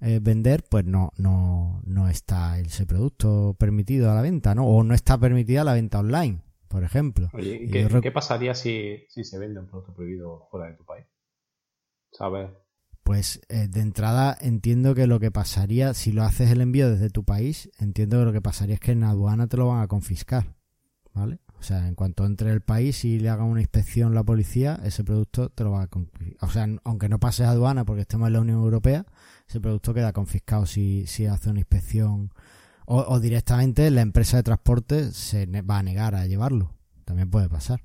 eh, 0.00 0.18
vender, 0.20 0.64
pues 0.68 0.84
no, 0.86 1.12
no, 1.18 1.80
no 1.84 2.08
está 2.08 2.58
ese 2.58 2.86
producto 2.86 3.54
permitido 3.58 4.10
a 4.10 4.14
la 4.14 4.22
venta, 4.22 4.54
¿no? 4.54 4.66
O 4.66 4.82
no 4.82 4.94
está 4.94 5.18
permitida 5.18 5.62
la 5.62 5.74
venta 5.74 5.98
online, 6.00 6.40
por 6.68 6.82
ejemplo. 6.82 7.28
Oye, 7.34 7.56
¿y 7.60 7.64
Y 7.64 7.70
qué, 7.70 7.86
rec- 7.88 8.00
qué 8.02 8.10
pasaría 8.10 8.54
si, 8.54 9.04
si 9.10 9.22
se 9.24 9.38
vende 9.38 9.60
un 9.60 9.66
producto 9.66 9.92
prohibido 9.94 10.48
fuera 10.50 10.66
de 10.68 10.74
tu 10.76 10.84
país? 10.84 11.04
¿Sabes? 12.12 12.50
Pues 13.02 13.40
eh, 13.48 13.68
de 13.68 13.80
entrada 13.80 14.36
entiendo 14.40 14.94
que 14.94 15.06
lo 15.06 15.18
que 15.20 15.30
pasaría, 15.30 15.94
si 15.94 16.12
lo 16.12 16.22
haces 16.22 16.50
el 16.50 16.60
envío 16.60 16.90
desde 16.90 17.10
tu 17.10 17.24
país, 17.24 17.70
entiendo 17.78 18.18
que 18.18 18.24
lo 18.24 18.32
que 18.32 18.42
pasaría 18.42 18.74
es 18.74 18.80
que 18.80 18.92
en 18.92 19.04
aduana 19.04 19.46
te 19.46 19.56
lo 19.56 19.68
van 19.68 19.82
a 19.82 19.88
confiscar, 19.88 20.54
¿vale? 21.12 21.40
O 21.58 21.62
sea, 21.62 21.86
en 21.86 21.94
cuanto 21.94 22.24
entre 22.24 22.50
el 22.52 22.62
país 22.62 23.04
y 23.04 23.18
le 23.18 23.28
haga 23.28 23.44
una 23.44 23.60
inspección 23.60 24.14
la 24.14 24.24
policía, 24.24 24.80
ese 24.82 25.04
producto 25.04 25.50
te 25.50 25.62
lo 25.62 25.72
va 25.72 25.82
a 25.82 25.86
confiscar. 25.88 26.48
O 26.48 26.50
sea, 26.50 26.66
aunque 26.84 27.08
no 27.10 27.20
pases 27.20 27.46
aduana 27.46 27.84
porque 27.84 28.02
estemos 28.02 28.28
en 28.28 28.32
la 28.32 28.40
Unión 28.40 28.60
Europea, 28.60 29.04
ese 29.46 29.60
producto 29.60 29.92
queda 29.92 30.14
confiscado 30.14 30.64
si, 30.64 31.06
si 31.06 31.26
hace 31.26 31.50
una 31.50 31.60
inspección. 31.60 32.32
O, 32.86 33.04
o 33.06 33.20
directamente 33.20 33.90
la 33.90 34.00
empresa 34.00 34.38
de 34.38 34.42
transporte 34.42 35.12
se 35.12 35.46
va 35.62 35.78
a 35.78 35.82
negar 35.82 36.14
a 36.14 36.26
llevarlo. 36.26 36.74
También 37.04 37.30
puede 37.30 37.48
pasar. 37.48 37.82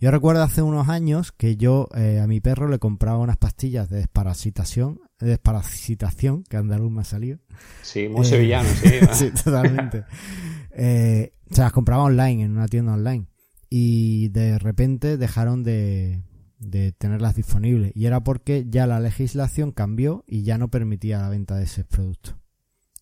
Yo 0.00 0.10
recuerdo 0.10 0.42
hace 0.42 0.62
unos 0.62 0.88
años 0.88 1.32
que 1.32 1.56
yo 1.56 1.88
eh, 1.94 2.20
a 2.20 2.26
mi 2.26 2.40
perro 2.40 2.68
le 2.68 2.78
compraba 2.78 3.18
unas 3.18 3.36
pastillas 3.36 3.88
de 3.88 3.98
desparasitación, 3.98 5.00
de 5.18 5.28
desparasitación, 5.28 6.44
que 6.44 6.56
andaluz 6.56 6.90
me 6.90 7.02
ha 7.02 7.04
salido. 7.04 7.38
Sí, 7.82 8.08
muy 8.08 8.24
sevillano, 8.24 8.68
sí. 8.68 8.90
sí, 9.12 9.30
totalmente. 9.44 10.04
se 10.74 11.32
las 11.56 11.72
compraba 11.72 12.04
online, 12.04 12.44
en 12.44 12.52
una 12.52 12.68
tienda 12.68 12.94
online. 12.94 13.26
Y 13.68 14.28
de 14.28 14.58
repente 14.58 15.16
dejaron 15.16 15.62
de, 15.62 16.22
de 16.60 16.92
tenerlas 16.92 17.34
disponibles. 17.34 17.92
Y 17.94 18.06
era 18.06 18.20
porque 18.22 18.66
ya 18.68 18.86
la 18.86 19.00
legislación 19.00 19.72
cambió 19.72 20.24
y 20.26 20.42
ya 20.42 20.58
no 20.58 20.68
permitía 20.68 21.18
la 21.18 21.28
venta 21.28 21.56
de 21.56 21.64
ese 21.64 21.84
producto. 21.84 22.36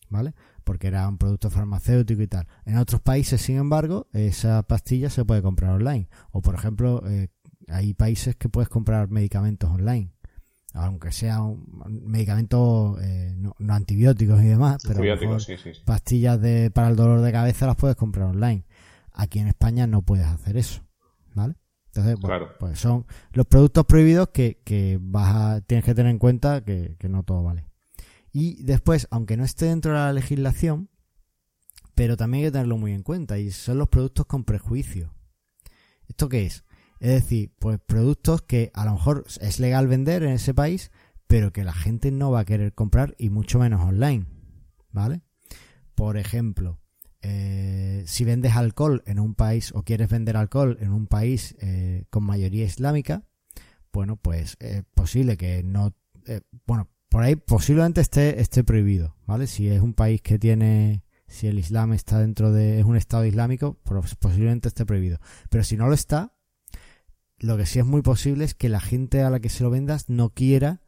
¿Vale? 0.08 0.34
Porque 0.68 0.88
era 0.88 1.08
un 1.08 1.16
producto 1.16 1.48
farmacéutico 1.48 2.20
y 2.20 2.26
tal. 2.26 2.46
En 2.66 2.76
otros 2.76 3.00
países, 3.00 3.40
sin 3.40 3.56
embargo, 3.56 4.06
esa 4.12 4.62
pastilla 4.64 5.08
se 5.08 5.24
puede 5.24 5.40
comprar 5.40 5.70
online. 5.70 6.10
O, 6.30 6.42
por 6.42 6.54
ejemplo, 6.54 7.02
eh, 7.08 7.28
hay 7.68 7.94
países 7.94 8.36
que 8.36 8.50
puedes 8.50 8.68
comprar 8.68 9.08
medicamentos 9.08 9.70
online. 9.70 10.12
Aunque 10.74 11.10
sea 11.10 11.40
un 11.40 11.64
medicamentos 12.04 12.98
eh, 13.00 13.34
no, 13.34 13.54
antibióticos 13.72 14.42
y 14.42 14.48
demás, 14.48 14.76
pero 14.86 15.00
pastillas 15.86 16.38
de, 16.38 16.70
para 16.70 16.88
el 16.88 16.96
dolor 16.96 17.22
de 17.22 17.32
cabeza 17.32 17.66
las 17.66 17.76
puedes 17.76 17.96
comprar 17.96 18.26
online. 18.26 18.66
Aquí 19.14 19.38
en 19.38 19.48
España 19.48 19.86
no 19.86 20.02
puedes 20.02 20.26
hacer 20.26 20.58
eso. 20.58 20.82
¿Vale? 21.34 21.54
Entonces, 21.86 22.20
bueno, 22.20 22.48
pues 22.60 22.78
son 22.78 23.06
los 23.32 23.46
productos 23.46 23.86
prohibidos 23.86 24.28
que, 24.28 24.60
que 24.64 24.98
vas 25.00 25.34
a, 25.34 25.60
tienes 25.62 25.86
que 25.86 25.94
tener 25.94 26.10
en 26.10 26.18
cuenta 26.18 26.62
que, 26.62 26.94
no 27.08 27.22
todo 27.22 27.42
vale. 27.42 27.64
Y 28.38 28.62
después, 28.62 29.08
aunque 29.10 29.36
no 29.36 29.42
esté 29.42 29.66
dentro 29.66 29.90
de 29.90 29.98
la 29.98 30.12
legislación, 30.12 30.90
pero 31.96 32.16
también 32.16 32.44
hay 32.44 32.48
que 32.50 32.52
tenerlo 32.52 32.78
muy 32.78 32.92
en 32.92 33.02
cuenta, 33.02 33.36
y 33.40 33.50
son 33.50 33.78
los 33.78 33.88
productos 33.88 34.26
con 34.26 34.44
prejuicio. 34.44 35.12
¿Esto 36.06 36.28
qué 36.28 36.46
es? 36.46 36.62
Es 37.00 37.10
decir, 37.10 37.52
pues 37.58 37.80
productos 37.84 38.42
que 38.42 38.70
a 38.74 38.84
lo 38.84 38.92
mejor 38.92 39.24
es 39.40 39.58
legal 39.58 39.88
vender 39.88 40.22
en 40.22 40.34
ese 40.34 40.54
país, 40.54 40.92
pero 41.26 41.52
que 41.52 41.64
la 41.64 41.72
gente 41.72 42.12
no 42.12 42.30
va 42.30 42.38
a 42.38 42.44
querer 42.44 42.74
comprar 42.74 43.16
y 43.18 43.28
mucho 43.28 43.58
menos 43.58 43.80
online. 43.80 44.26
¿Vale? 44.92 45.22
Por 45.96 46.16
ejemplo, 46.16 46.78
eh, 47.22 48.04
si 48.06 48.24
vendes 48.24 48.54
alcohol 48.54 49.02
en 49.04 49.18
un 49.18 49.34
país 49.34 49.72
o 49.74 49.82
quieres 49.82 50.10
vender 50.10 50.36
alcohol 50.36 50.78
en 50.80 50.92
un 50.92 51.08
país 51.08 51.56
eh, 51.58 52.04
con 52.08 52.22
mayoría 52.22 52.66
islámica, 52.66 53.24
bueno, 53.92 54.16
pues 54.16 54.56
es 54.60 54.84
posible 54.94 55.36
que 55.36 55.64
no, 55.64 55.92
eh, 56.28 56.42
bueno, 56.68 56.88
por 57.08 57.22
ahí 57.22 57.36
posiblemente 57.36 58.00
esté, 58.00 58.40
esté 58.40 58.64
prohibido, 58.64 59.16
¿vale? 59.26 59.46
Si 59.46 59.68
es 59.68 59.80
un 59.80 59.94
país 59.94 60.20
que 60.20 60.38
tiene, 60.38 61.04
si 61.26 61.46
el 61.46 61.58
Islam 61.58 61.92
está 61.92 62.18
dentro 62.18 62.52
de, 62.52 62.78
es 62.78 62.84
un 62.84 62.96
estado 62.96 63.24
islámico, 63.24 63.78
pues 63.82 64.14
posiblemente 64.16 64.68
esté 64.68 64.84
prohibido. 64.84 65.18
Pero 65.48 65.64
si 65.64 65.76
no 65.76 65.86
lo 65.86 65.94
está, 65.94 66.34
lo 67.38 67.56
que 67.56 67.66
sí 67.66 67.78
es 67.78 67.86
muy 67.86 68.02
posible 68.02 68.44
es 68.44 68.54
que 68.54 68.68
la 68.68 68.80
gente 68.80 69.22
a 69.22 69.30
la 69.30 69.40
que 69.40 69.48
se 69.48 69.62
lo 69.62 69.70
vendas 69.70 70.08
no 70.08 70.30
quiera 70.30 70.82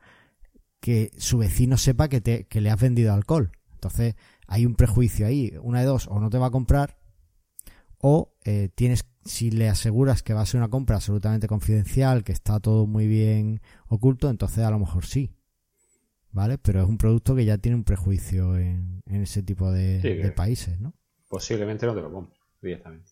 que 0.80 1.10
su 1.18 1.38
vecino 1.38 1.76
sepa 1.76 2.08
que, 2.08 2.20
te, 2.20 2.46
que 2.46 2.60
le 2.60 2.70
has 2.70 2.80
vendido 2.80 3.12
alcohol. 3.12 3.52
Entonces, 3.74 4.14
hay 4.46 4.66
un 4.66 4.74
prejuicio 4.74 5.26
ahí, 5.26 5.52
una 5.62 5.80
de 5.80 5.86
dos, 5.86 6.06
o 6.08 6.20
no 6.20 6.28
te 6.28 6.38
va 6.38 6.48
a 6.48 6.50
comprar, 6.50 6.98
o 7.98 8.34
eh, 8.44 8.68
tienes, 8.74 9.04
si 9.24 9.50
le 9.50 9.68
aseguras 9.68 10.22
que 10.22 10.34
va 10.34 10.40
a 10.40 10.46
ser 10.46 10.58
una 10.58 10.68
compra 10.68 10.96
absolutamente 10.96 11.46
confidencial, 11.46 12.24
que 12.24 12.32
está 12.32 12.60
todo 12.60 12.86
muy 12.86 13.06
bien 13.06 13.62
oculto, 13.86 14.28
entonces 14.28 14.64
a 14.64 14.70
lo 14.70 14.78
mejor 14.78 15.06
sí. 15.06 15.30
¿Vale? 16.32 16.58
Pero 16.58 16.82
es 16.82 16.88
un 16.88 16.98
producto 16.98 17.34
que 17.34 17.44
ya 17.44 17.58
tiene 17.58 17.76
un 17.76 17.84
prejuicio 17.84 18.56
en, 18.56 19.02
ese 19.06 19.42
tipo 19.42 19.72
de, 19.72 20.32
países, 20.36 20.80
¿no? 20.80 20.94
Posiblemente 21.28 21.86
no 21.86 21.94
te 21.94 22.00
lo 22.00 22.12
compres 22.12 22.40
directamente. 22.60 23.10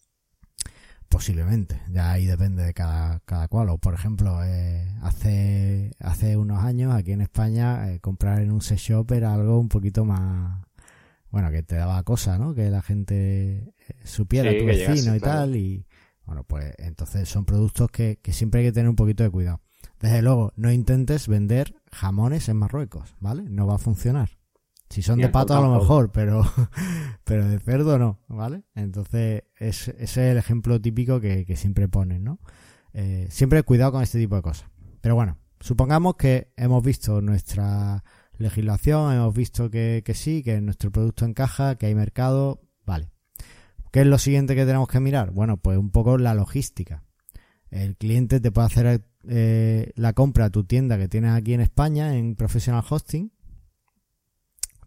Posiblemente, 1.08 1.80
ya 1.90 2.12
ahí 2.12 2.26
depende 2.26 2.62
de 2.62 2.74
cada, 2.74 3.20
cada 3.20 3.48
cual. 3.48 3.70
O 3.70 3.78
por 3.78 3.94
ejemplo, 3.94 4.44
eh, 4.44 4.94
hace, 5.00 5.92
hace 6.00 6.36
unos 6.36 6.62
años 6.62 6.92
aquí 6.94 7.12
en 7.12 7.22
España 7.22 7.90
eh, 7.90 7.98
comprar 8.00 8.42
en 8.42 8.52
un 8.52 8.60
sex 8.60 8.82
shop 8.82 9.12
era 9.12 9.34
algo 9.34 9.58
un 9.58 9.70
poquito 9.70 10.04
más, 10.04 10.62
bueno, 11.30 11.50
que 11.50 11.62
te 11.62 11.76
daba 11.76 12.02
cosa, 12.02 12.38
¿no? 12.38 12.54
Que 12.54 12.68
la 12.68 12.82
gente 12.82 13.72
eh, 13.88 13.94
supiera 14.04 14.56
tu 14.56 14.66
vecino 14.66 15.16
y 15.16 15.20
tal. 15.20 15.56
Y 15.56 15.86
bueno, 16.26 16.44
pues 16.44 16.74
entonces 16.76 17.26
son 17.26 17.46
productos 17.46 17.90
que, 17.90 18.18
que 18.20 18.34
siempre 18.34 18.60
hay 18.60 18.66
que 18.66 18.72
tener 18.72 18.90
un 18.90 18.96
poquito 18.96 19.22
de 19.22 19.30
cuidado. 19.30 19.62
Desde 20.00 20.20
luego, 20.20 20.52
no 20.56 20.70
intentes 20.70 21.26
vender 21.26 21.74
jamones 21.92 22.48
en 22.48 22.56
Marruecos, 22.56 23.16
¿vale? 23.20 23.44
No 23.48 23.66
va 23.66 23.76
a 23.76 23.78
funcionar. 23.78 24.38
Si 24.90 25.02
son 25.02 25.18
de 25.18 25.28
pato 25.28 25.54
a 25.54 25.60
lo 25.60 25.78
mejor, 25.78 26.12
pero, 26.12 26.42
pero 27.24 27.46
de 27.46 27.58
cerdo 27.58 27.98
no, 27.98 28.20
¿vale? 28.26 28.64
Entonces, 28.74 29.44
es, 29.56 29.88
ese 29.88 30.02
es 30.02 30.16
el 30.16 30.38
ejemplo 30.38 30.80
típico 30.80 31.20
que, 31.20 31.44
que 31.44 31.56
siempre 31.56 31.88
ponen, 31.88 32.24
¿no? 32.24 32.40
Eh, 32.94 33.28
siempre 33.30 33.62
cuidado 33.62 33.92
con 33.92 34.02
este 34.02 34.18
tipo 34.18 34.36
de 34.36 34.42
cosas. 34.42 34.68
Pero 35.00 35.14
bueno, 35.14 35.38
supongamos 35.60 36.16
que 36.16 36.52
hemos 36.56 36.82
visto 36.82 37.20
nuestra 37.20 38.02
legislación, 38.38 39.14
hemos 39.14 39.34
visto 39.34 39.70
que, 39.70 40.02
sí, 40.14 40.42
que 40.42 40.60
nuestro 40.60 40.90
producto 40.90 41.24
encaja, 41.24 41.76
que 41.76 41.86
hay 41.86 41.94
mercado, 41.94 42.62
vale. 42.86 43.10
¿Qué 43.92 44.00
es 44.00 44.06
lo 44.06 44.18
siguiente 44.18 44.54
que 44.54 44.66
tenemos 44.66 44.88
que 44.88 45.00
mirar? 45.00 45.30
Bueno, 45.30 45.56
pues 45.56 45.78
un 45.78 45.90
poco 45.90 46.18
la 46.18 46.34
logística. 46.34 47.04
El 47.70 47.96
cliente 47.96 48.40
te 48.40 48.50
puede 48.50 48.66
hacer 48.66 49.04
eh, 49.28 49.92
la 49.96 50.12
compra 50.12 50.46
a 50.46 50.50
tu 50.50 50.64
tienda 50.64 50.98
que 50.98 51.08
tienes 51.08 51.32
aquí 51.32 51.54
en 51.54 51.60
España 51.60 52.16
en 52.16 52.34
Professional 52.34 52.84
Hosting, 52.88 53.32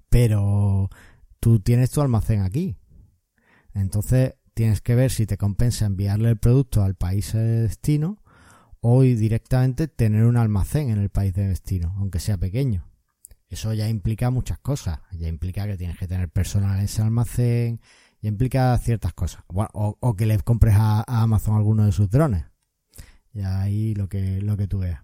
pero 0.09 0.89
tú 1.39 1.59
tienes 1.59 1.91
tu 1.91 2.01
almacén 2.01 2.41
aquí. 2.41 2.77
Entonces 3.73 4.35
tienes 4.53 4.81
que 4.81 4.95
ver 4.95 5.11
si 5.11 5.25
te 5.25 5.37
compensa 5.37 5.85
enviarle 5.85 6.29
el 6.29 6.37
producto 6.37 6.83
al 6.83 6.95
país 6.95 7.33
de 7.33 7.61
destino 7.61 8.21
o 8.81 9.01
directamente 9.01 9.87
tener 9.87 10.25
un 10.25 10.37
almacén 10.37 10.89
en 10.89 10.99
el 10.99 11.09
país 11.09 11.33
de 11.33 11.47
destino, 11.47 11.93
aunque 11.97 12.19
sea 12.19 12.37
pequeño. 12.37 12.87
Eso 13.47 13.73
ya 13.73 13.87
implica 13.89 14.29
muchas 14.31 14.59
cosas. 14.59 14.99
Ya 15.11 15.27
implica 15.27 15.67
que 15.67 15.77
tienes 15.77 15.97
que 15.97 16.07
tener 16.07 16.29
personal 16.29 16.79
en 16.79 16.85
ese 16.85 17.01
almacén, 17.01 17.81
ya 18.21 18.29
implica 18.29 18.77
ciertas 18.77 19.13
cosas. 19.13 19.43
o, 19.47 20.15
que 20.15 20.25
le 20.25 20.39
compres 20.39 20.75
a, 20.77 21.03
Amazon 21.07 21.55
alguno 21.55 21.85
de 21.85 21.91
sus 21.91 22.09
drones. 22.09 22.45
Y 23.33 23.41
ahí 23.41 23.95
lo 23.95 24.09
que, 24.09 24.41
lo 24.41 24.57
que 24.57 24.67
tú 24.67 24.79
veas. 24.79 25.01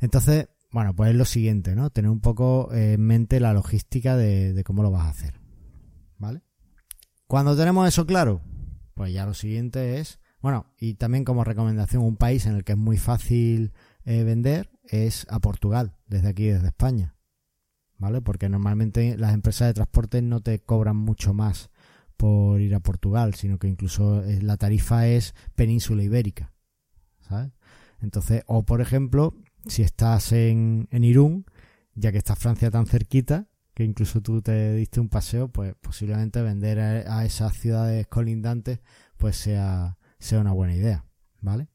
Entonces, 0.00 0.48
bueno, 0.70 0.94
pues 0.94 1.10
es 1.10 1.16
lo 1.16 1.24
siguiente, 1.24 1.74
¿no? 1.74 1.90
Tener 1.90 2.10
un 2.10 2.20
poco 2.20 2.72
en 2.72 3.00
mente 3.00 3.40
la 3.40 3.52
logística 3.52 4.16
de, 4.16 4.52
de 4.52 4.64
cómo 4.64 4.82
lo 4.82 4.90
vas 4.90 5.06
a 5.06 5.10
hacer. 5.10 5.40
¿Vale? 6.18 6.42
Cuando 7.26 7.56
tenemos 7.56 7.86
eso 7.86 8.06
claro, 8.06 8.42
pues 8.94 9.12
ya 9.12 9.26
lo 9.26 9.34
siguiente 9.34 10.00
es, 10.00 10.20
bueno, 10.40 10.72
y 10.78 10.94
también 10.94 11.24
como 11.24 11.44
recomendación, 11.44 12.02
un 12.02 12.16
país 12.16 12.46
en 12.46 12.54
el 12.54 12.64
que 12.64 12.72
es 12.72 12.78
muy 12.78 12.98
fácil 12.98 13.72
eh, 14.04 14.24
vender 14.24 14.70
es 14.84 15.26
a 15.28 15.38
Portugal, 15.40 15.96
desde 16.06 16.28
aquí, 16.28 16.46
desde 16.46 16.68
España. 16.68 17.18
¿vale? 17.98 18.22
Porque 18.22 18.48
normalmente 18.48 19.16
las 19.18 19.34
empresas 19.34 19.68
de 19.68 19.74
transporte 19.74 20.22
no 20.22 20.40
te 20.40 20.60
cobran 20.60 20.96
mucho 20.96 21.34
más 21.34 21.70
por 22.16 22.60
ir 22.60 22.74
a 22.74 22.80
Portugal, 22.80 23.34
sino 23.34 23.58
que 23.58 23.68
incluso 23.68 24.24
eh, 24.24 24.40
la 24.40 24.56
tarifa 24.56 25.06
es 25.06 25.34
península 25.54 26.02
ibérica, 26.02 26.52
Entonces, 28.00 28.42
o 28.46 28.64
por 28.64 28.80
ejemplo, 28.80 29.34
si 29.66 29.82
estás 29.82 30.32
en, 30.32 30.88
en 30.90 31.04
Irún, 31.04 31.46
ya 31.94 32.12
que 32.12 32.18
está 32.18 32.36
Francia 32.36 32.70
tan 32.70 32.86
cerquita, 32.86 33.46
que 33.74 33.84
incluso 33.84 34.20
tú 34.20 34.42
te 34.42 34.74
diste 34.74 35.00
un 35.00 35.08
paseo, 35.08 35.48
pues 35.48 35.74
posiblemente 35.80 36.42
vender 36.42 36.80
a, 36.80 37.18
a 37.18 37.24
esas 37.24 37.54
ciudades 37.54 38.06
colindantes, 38.06 38.80
pues 39.16 39.36
sea, 39.36 39.98
sea 40.18 40.40
una 40.40 40.52
buena 40.52 40.74
idea, 40.74 41.04
¿vale? 41.40 41.68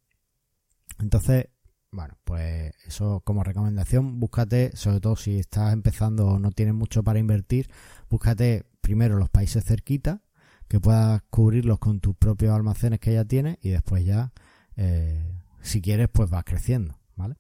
Entonces, 1.00 1.48
bueno, 1.94 2.18
pues 2.24 2.74
eso 2.88 3.22
como 3.24 3.44
recomendación, 3.44 4.20
búscate, 4.20 4.76
sobre 4.76 5.00
todo 5.00 5.16
si 5.16 5.40
estás 5.40 5.74
empezando 5.74 6.28
o 6.28 6.40
no 6.40 6.52
tienes 6.52 6.74
mucho 6.74 7.04
para 7.04 7.20
invertir, 7.20 7.70
búscate 8.10 8.66
primero 8.82 9.18
los 9.18 9.30
países 9.30 9.64
cerquita, 9.64 10.22
que 10.68 10.80
puedas 10.80 11.22
cubrirlos 11.30 11.80
con 11.80 12.00
tus 12.00 12.16
propios 12.16 12.54
almacenes 12.54 13.00
que 13.00 13.14
ya 13.14 13.26
tienes 13.26 13.58
y 13.62 13.70
después 13.70 14.06
ya, 14.06 14.34
eh, 14.76 15.43
si 15.64 15.82
quieres, 15.82 16.10
pues 16.12 16.30
vas 16.30 16.44
creciendo, 16.44 17.00
¿vale? 17.16 17.38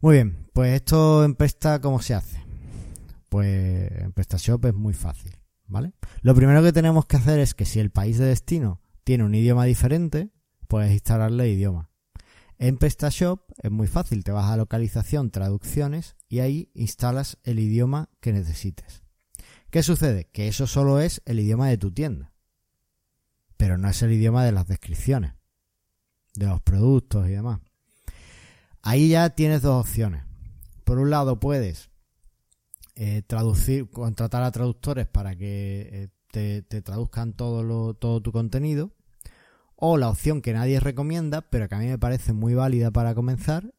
Muy 0.00 0.14
bien, 0.14 0.48
pues 0.52 0.74
esto 0.74 1.24
en 1.24 1.34
Presta, 1.34 1.80
¿cómo 1.80 2.00
se 2.00 2.14
hace? 2.14 2.42
Pues 3.28 3.90
en 3.92 4.12
PrestaShop 4.12 4.64
es 4.66 4.74
muy 4.74 4.94
fácil, 4.94 5.36
¿vale? 5.66 5.92
Lo 6.22 6.34
primero 6.34 6.62
que 6.62 6.72
tenemos 6.72 7.06
que 7.06 7.16
hacer 7.16 7.38
es 7.38 7.54
que 7.54 7.64
si 7.64 7.80
el 7.80 7.90
país 7.90 8.18
de 8.18 8.26
destino 8.26 8.80
tiene 9.04 9.24
un 9.24 9.34
idioma 9.34 9.64
diferente, 9.64 10.30
puedes 10.68 10.92
instalarle 10.92 11.50
idioma. 11.50 11.90
En 12.58 12.78
PrestaShop 12.78 13.40
es 13.62 13.70
muy 13.70 13.88
fácil, 13.88 14.22
te 14.22 14.32
vas 14.32 14.50
a 14.50 14.56
localización, 14.56 15.30
traducciones 15.30 16.16
y 16.28 16.40
ahí 16.40 16.70
instalas 16.74 17.38
el 17.42 17.58
idioma 17.58 18.08
que 18.20 18.32
necesites. 18.32 19.02
¿Qué 19.70 19.82
sucede? 19.82 20.28
Que 20.32 20.48
eso 20.48 20.66
solo 20.66 21.00
es 21.00 21.22
el 21.24 21.40
idioma 21.40 21.68
de 21.68 21.78
tu 21.78 21.92
tienda, 21.92 22.32
pero 23.56 23.78
no 23.78 23.88
es 23.88 24.02
el 24.02 24.12
idioma 24.12 24.44
de 24.44 24.52
las 24.52 24.66
descripciones, 24.66 25.32
de 26.34 26.46
los 26.46 26.60
productos 26.62 27.28
y 27.28 27.32
demás. 27.32 27.60
Ahí 28.82 29.10
ya 29.10 29.30
tienes 29.30 29.62
dos 29.62 29.80
opciones. 29.80 30.24
Por 30.84 30.98
un 30.98 31.10
lado 31.10 31.38
puedes 31.38 31.90
eh, 32.96 33.22
traducir, 33.26 33.88
contratar 33.90 34.42
a 34.42 34.50
traductores 34.50 35.06
para 35.06 35.36
que 35.36 36.10
eh, 36.32 36.62
te, 36.62 36.82
traduzcan 36.82 37.32
todo, 37.32 37.62
lo, 37.62 37.94
todo 37.94 38.20
tu 38.20 38.32
contenido 38.32 38.92
O 39.76 39.96
la 39.96 40.08
opción 40.08 40.42
que 40.42 40.52
nadie 40.52 40.80
recomienda, 40.80 41.42
pero 41.42 41.68
que 41.68 41.74
a 41.74 41.78
mí 41.78 41.86
me 41.86 41.98
parece 41.98 42.32
muy 42.32 42.54
válida 42.54 42.90
para 42.90 43.14
comenzar, 43.14 43.72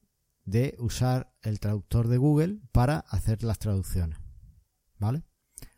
de 0.46 0.76
usar 0.80 1.34
el 1.42 1.60
traductor 1.60 2.08
de 2.08 2.18
Google 2.18 2.60
para 2.72 3.00
hacer 3.00 3.44
las 3.44 3.60
traducciones. 3.60 4.20
¿Vale? 5.00 5.24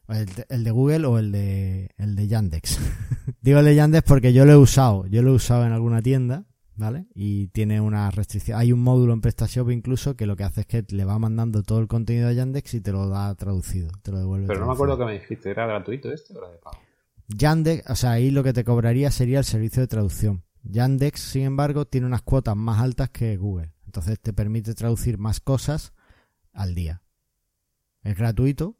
El 0.07 0.25
de, 0.27 0.45
el 0.49 0.63
de 0.63 0.71
Google 0.71 1.05
o 1.07 1.17
el 1.17 1.31
de, 1.31 1.89
el 1.97 2.15
de 2.15 2.27
Yandex. 2.27 2.79
Digo 3.41 3.59
el 3.59 3.65
de 3.65 3.75
Yandex 3.75 4.07
porque 4.07 4.33
yo 4.33 4.45
lo 4.45 4.51
he 4.53 4.57
usado. 4.57 5.07
Yo 5.07 5.21
lo 5.23 5.31
he 5.31 5.35
usado 5.35 5.65
en 5.65 5.71
alguna 5.71 6.01
tienda, 6.01 6.45
¿vale? 6.75 7.07
Y 7.13 7.47
tiene 7.47 7.81
una 7.81 8.11
restricción. 8.11 8.57
Hay 8.59 8.71
un 8.71 8.81
módulo 8.81 9.13
en 9.13 9.21
PrestaShop 9.21 9.69
incluso 9.71 10.15
que 10.15 10.25
lo 10.25 10.35
que 10.35 10.43
hace 10.43 10.61
es 10.61 10.67
que 10.67 10.85
le 10.89 11.05
va 11.05 11.17
mandando 11.19 11.63
todo 11.63 11.79
el 11.79 11.87
contenido 11.87 12.27
a 12.27 12.33
Yandex 12.33 12.73
y 12.73 12.81
te 12.81 12.91
lo 12.91 13.07
da 13.07 13.33
traducido. 13.35 13.91
Te 14.01 14.11
lo 14.11 14.19
devuelve. 14.19 14.47
Pero 14.47 14.59
no 14.61 14.67
me 14.67 14.73
acuerdo 14.73 14.97
que 14.97 15.05
me 15.05 15.13
dijiste, 15.13 15.49
¿era 15.49 15.65
gratuito 15.65 16.11
este 16.11 16.33
o 16.33 16.37
era 16.39 16.51
de 16.51 16.57
pago? 16.57 16.77
Yandex, 17.27 17.89
o 17.89 17.95
sea, 17.95 18.11
ahí 18.11 18.29
lo 18.29 18.43
que 18.43 18.53
te 18.53 18.63
cobraría 18.63 19.09
sería 19.11 19.39
el 19.39 19.45
servicio 19.45 19.81
de 19.81 19.87
traducción. 19.87 20.43
Yandex, 20.63 21.19
sin 21.19 21.43
embargo, 21.43 21.85
tiene 21.85 22.07
unas 22.07 22.21
cuotas 22.21 22.55
más 22.55 22.81
altas 22.81 23.09
que 23.09 23.37
Google. 23.37 23.71
Entonces 23.85 24.19
te 24.19 24.33
permite 24.33 24.73
traducir 24.73 25.17
más 25.17 25.39
cosas 25.39 25.93
al 26.53 26.75
día. 26.75 27.01
Es 28.03 28.17
gratuito, 28.17 28.77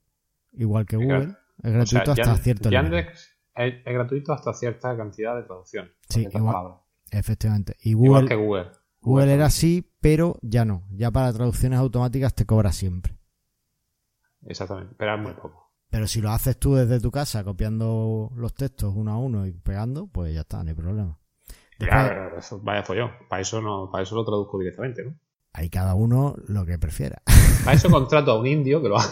igual 0.52 0.86
que 0.86 0.98
Google. 0.98 1.36
Es 1.64 1.72
gratuito 1.74 2.12
O 2.12 2.16
sea, 2.16 2.24
hasta 2.26 2.44
cierto 2.44 2.70
nivel. 2.70 2.86
Yandex 2.86 3.38
es, 3.56 3.74
es 3.86 3.94
gratuito 3.94 4.34
hasta 4.34 4.54
cierta 4.54 4.96
cantidad 4.96 5.36
de 5.36 5.44
traducción. 5.44 5.92
Sí, 6.10 6.28
igual-. 6.32 6.85
Efectivamente. 7.12 7.76
Y 7.82 7.92
Igual 7.92 8.24
Google, 8.24 8.28
que 8.28 8.36
Google. 8.36 8.72
Google 9.02 9.34
era 9.34 9.46
así, 9.46 9.92
pero 10.02 10.38
ya 10.42 10.66
no. 10.66 10.84
Ya 10.92 11.12
para 11.12 11.32
traducciones 11.32 11.80
automáticas 11.80 12.34
te 12.34 12.46
cobra 12.46 12.72
siempre. 12.72 13.18
Exactamente, 14.46 14.96
pero 14.98 15.16
es 15.16 15.22
muy 15.22 15.34
poco. 15.34 15.74
Pero 15.90 16.08
si 16.08 16.22
lo 16.22 16.32
haces 16.32 16.58
tú 16.58 16.76
desde 16.76 17.00
tu 17.00 17.12
casa, 17.12 17.44
copiando 17.44 18.32
los 18.36 18.54
textos 18.54 18.94
uno 18.96 19.12
a 19.12 19.18
uno 19.18 19.46
y 19.46 19.52
pegando, 19.52 20.08
pues 20.08 20.34
ya 20.34 20.42
está, 20.42 20.64
no 20.64 20.70
hay 20.70 20.76
problema. 20.76 21.20
Después, 21.80 22.04
pero 22.08 22.38
eso, 22.38 22.60
vaya 22.62 22.84
follón. 22.84 23.12
Para 23.30 23.42
eso, 23.42 23.62
no, 23.62 23.90
para 23.92 24.04
eso 24.04 24.16
lo 24.16 24.26
traduzco 24.26 24.60
directamente, 24.60 25.04
¿no? 25.04 25.16
Hay 25.58 25.70
cada 25.70 25.96
uno 25.96 26.36
lo 26.48 26.66
que 26.66 26.78
prefiera. 26.78 27.22
Para 27.64 27.76
eso 27.78 27.90
contrato 27.90 28.32
a 28.32 28.40
un 28.40 28.48
indio 28.48 28.82
que 28.82 28.90
lo 28.90 28.98
haga. 28.98 29.10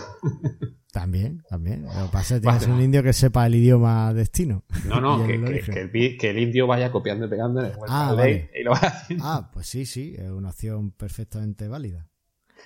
También, 0.91 1.41
también. 1.49 1.83
Lo 1.85 1.89
que 1.91 2.09
pasa 2.11 2.35
es 2.35 2.41
que 2.41 2.47
tienes 2.47 2.61
Vale. 2.67 2.73
un 2.73 2.81
indio 2.83 3.01
que 3.01 3.13
sepa 3.13 3.47
el 3.47 3.55
idioma 3.55 4.13
destino. 4.13 4.63
No, 4.85 5.01
no, 5.01 5.25
que, 5.27 5.33
el, 5.35 5.89
vi- 5.89 6.17
que 6.17 6.29
el 6.29 6.37
indio 6.37 6.67
vaya 6.67 6.91
copiando 6.91 7.25
y 7.25 7.29
pegando 7.29 7.61
en 7.61 7.67
el 7.67 7.73
Ah, 7.87 8.13
ley 8.15 8.17
vale. 8.47 8.51
y 8.59 8.63
lo 8.63 8.71
vaya 8.71 8.87
haciendo. 8.89 9.25
Ah, 9.25 9.49
pues 9.51 9.67
sí, 9.67 9.85
sí, 9.87 10.15
es 10.17 10.29
una 10.29 10.49
opción 10.49 10.91
perfectamente 10.91 11.67
válida. 11.67 12.07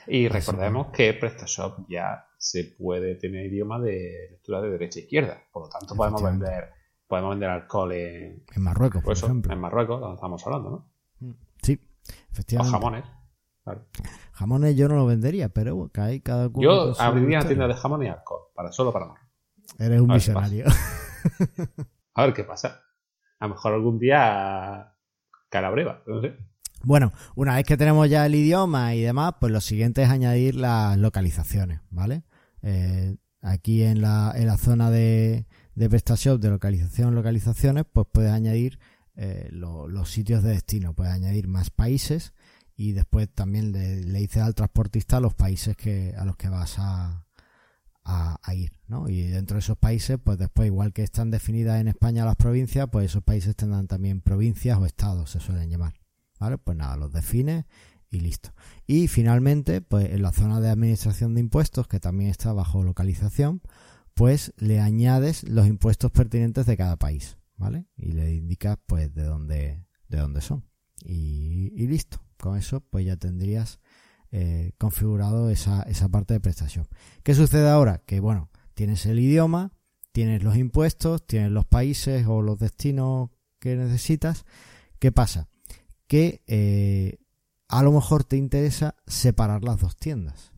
Y 0.08 0.28
recordemos 0.28 0.88
que 0.88 1.14
PrestaShop 1.14 1.86
ya 1.90 2.26
se 2.38 2.66
puede 2.66 3.16
tener 3.16 3.46
idioma 3.46 3.80
de 3.80 4.28
lectura 4.32 4.62
de 4.62 4.70
derecha 4.72 5.00
a 5.00 5.04
izquierda. 5.04 5.42
Por 5.52 5.64
lo 5.64 5.70
tanto, 5.70 5.96
podemos 5.96 6.22
vender, 6.22 6.70
podemos 7.08 7.32
vender 7.32 7.50
alcohol 7.50 7.92
en, 7.94 8.44
En 8.56 8.62
Marruecos, 8.62 9.04
por 9.04 9.14
eso, 9.14 9.26
ejemplo. 9.28 9.54
en 9.54 9.60
Marruecos, 9.60 10.00
donde 10.02 10.16
estamos 10.16 10.46
hablando, 10.46 10.70
¿no? 11.22 11.36
Sí, 11.62 11.80
O 11.82 12.14
efectivamente. 12.32 12.72
jamones. 12.72 13.04
Claro. 13.74 13.86
Jamones 14.34 14.76
yo 14.76 14.88
no 14.88 14.96
lo 14.96 15.06
vendería, 15.06 15.50
pero 15.50 15.90
que 15.94 16.02
hay 16.02 16.20
cada 16.22 16.48
uno 16.48 16.62
Yo 16.62 17.02
abriría 17.02 17.40
una 17.40 17.48
tienda 17.48 17.68
de 17.68 17.74
jamón 17.74 18.04
y 18.04 18.08
alcohol, 18.08 18.42
para, 18.56 18.72
solo 18.72 18.94
para 18.94 19.08
Marruecos. 19.08 19.30
Eres 19.80 20.00
un 20.02 20.08
visionario. 20.08 20.66
A 22.14 22.26
ver 22.26 22.34
qué 22.34 22.44
pasa. 22.44 22.82
A 23.40 23.48
lo 23.48 23.54
mejor 23.56 23.74
algún 23.74 24.00
día 24.00 24.94
calabreva, 25.50 26.02
no 26.08 26.22
sé. 26.22 26.36
Bueno, 26.84 27.12
una 27.36 27.56
vez 27.56 27.66
que 27.66 27.78
tenemos 27.78 28.10
ya 28.10 28.26
el 28.26 28.36
idioma 28.36 28.94
y 28.96 29.02
demás, 29.02 29.34
pues 29.40 29.52
lo 29.52 29.62
siguiente 29.62 30.04
es 30.04 30.10
añadir 30.10 30.56
las 30.56 30.98
localizaciones, 30.98 31.82
¿vale? 31.90 32.24
Eh, 32.62 33.18
aquí 33.42 33.84
en 33.84 34.02
la, 34.02 34.34
en 34.36 34.48
la 34.48 34.58
zona 34.58 34.90
de, 34.90 35.46
de 35.76 35.90
PrestaShop 35.90 36.40
de 36.40 36.50
localización, 36.50 37.16
localizaciones, 37.16 37.86
pues 37.92 38.08
puedes 38.12 38.32
añadir 38.32 38.80
eh, 39.16 39.50
lo- 39.52 39.88
los 39.88 40.12
sitios 40.12 40.44
de 40.44 40.52
destino, 40.52 40.94
puedes 40.94 41.14
añadir 41.14 41.48
más 41.48 41.70
países 41.72 42.34
y 42.78 42.92
después 42.92 43.28
también 43.34 43.72
le, 43.72 43.98
dices 44.20 44.44
al 44.44 44.54
transportista 44.54 45.20
los 45.20 45.34
países 45.34 45.76
que, 45.76 46.14
a 46.16 46.24
los 46.24 46.38
que 46.38 46.48
vas 46.48 46.76
a, 46.78 47.24
ir, 48.54 48.72
¿no? 48.88 49.10
Y 49.10 49.24
dentro 49.24 49.56
de 49.56 49.60
esos 49.60 49.78
países, 49.78 50.18
pues 50.24 50.38
después, 50.38 50.68
igual 50.68 50.94
que 50.94 51.04
están 51.04 51.30
definidas 51.30 51.82
en 51.82 51.90
España 51.90 52.24
las 52.24 52.38
provincias, 52.38 52.88
pues 52.90 53.08
esos 53.08 53.24
países 53.24 53.56
tendrán 53.56 53.88
también 53.88 54.22
provincias 54.22 54.78
o 54.78 54.86
estados, 54.86 55.32
se 55.32 55.42
suelen 55.42 55.70
llamar. 55.70 55.96
¿Vale? 56.40 56.58
Pues 56.60 56.78
nada, 56.78 56.96
los 56.96 57.12
defines 57.12 57.66
y 58.10 58.20
listo. 58.20 58.54
Y 58.86 59.08
finalmente, 59.08 59.82
pues 59.82 60.12
en 60.12 60.22
la 60.22 60.32
zona 60.32 60.62
de 60.62 60.70
administración 60.70 61.34
de 61.34 61.42
impuestos, 61.42 61.88
que 61.88 62.00
también 62.00 62.30
está 62.30 62.54
bajo 62.54 62.84
localización, 62.84 63.62
pues 64.14 64.54
le 64.58 64.80
añades 64.80 65.44
los 65.44 65.68
impuestos 65.68 66.12
pertinentes 66.12 66.68
de 66.68 66.78
cada 66.78 66.96
país, 66.96 67.38
¿vale? 67.58 67.88
Y 67.98 68.14
le 68.14 68.34
indicas 68.36 68.78
pues 68.86 69.14
de 69.14 69.24
dónde, 69.24 69.84
de 70.08 70.18
dónde 70.18 70.42
son. 70.42 70.64
Y 71.04 71.88
listo. 71.88 72.22
Con 72.38 72.58
eso, 72.58 72.82
pues 72.82 73.06
ya 73.06 73.18
tendrías 73.18 73.80
eh, 74.32 74.74
configurado 74.78 75.50
esa, 75.50 75.84
esa 75.84 76.10
parte 76.10 76.34
de 76.34 76.40
prestación. 76.40 76.88
¿Qué 77.24 77.34
sucede 77.34 77.70
ahora? 77.70 78.04
Que 78.06 78.20
bueno, 78.20 78.50
tienes 78.74 79.06
el 79.06 79.20
idioma, 79.20 79.72
tienes 80.12 80.44
los 80.44 80.58
impuestos, 80.58 81.26
tienes 81.26 81.52
los 81.52 81.66
países 81.66 82.26
o 82.28 82.42
los 82.42 82.60
destinos 82.60 83.30
que 83.60 83.76
necesitas. 83.76 84.46
¿Qué 85.00 85.12
pasa? 85.12 85.48
Que 86.08 86.44
eh, 86.48 87.20
a 87.68 87.84
lo 87.84 87.92
mejor 87.92 88.24
te 88.24 88.38
interesa 88.38 88.96
separar 89.06 89.64
las 89.64 89.80
dos 89.80 89.96
tiendas. 89.96 90.52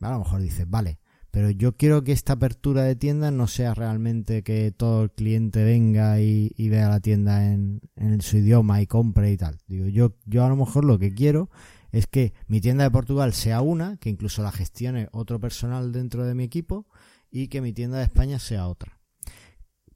A 0.00 0.10
lo 0.10 0.18
mejor 0.18 0.40
dices, 0.40 0.68
vale, 0.68 0.98
pero 1.34 1.50
yo 1.50 1.76
quiero 1.76 2.04
que 2.04 2.12
esta 2.12 2.34
apertura 2.34 2.84
de 2.84 2.94
tienda 2.94 3.32
no 3.32 3.48
sea 3.48 3.74
realmente 3.74 4.44
que 4.44 4.70
todo 4.70 5.02
el 5.02 5.10
cliente 5.10 5.64
venga 5.64 6.20
y, 6.20 6.52
vea 6.56 6.88
la 6.88 7.00
tienda 7.00 7.44
en, 7.44 7.80
su 8.20 8.36
idioma 8.36 8.80
y 8.80 8.86
compre 8.86 9.32
y 9.32 9.36
tal. 9.36 9.58
Digo, 9.66 9.88
yo, 9.88 10.14
yo 10.26 10.44
a 10.44 10.48
lo 10.48 10.54
mejor 10.54 10.84
lo 10.84 10.96
que 10.96 11.12
quiero 11.12 11.50
es 11.90 12.06
que 12.06 12.34
mi 12.46 12.60
tienda 12.60 12.84
de 12.84 12.92
Portugal 12.92 13.32
sea 13.32 13.62
una, 13.62 13.96
que 13.96 14.10
incluso 14.10 14.44
la 14.44 14.52
gestione 14.52 15.08
otro 15.10 15.40
personal 15.40 15.90
dentro 15.90 16.24
de 16.24 16.36
mi 16.36 16.44
equipo 16.44 16.86
y 17.32 17.48
que 17.48 17.60
mi 17.60 17.72
tienda 17.72 17.98
de 17.98 18.04
España 18.04 18.38
sea 18.38 18.68
otra. 18.68 19.00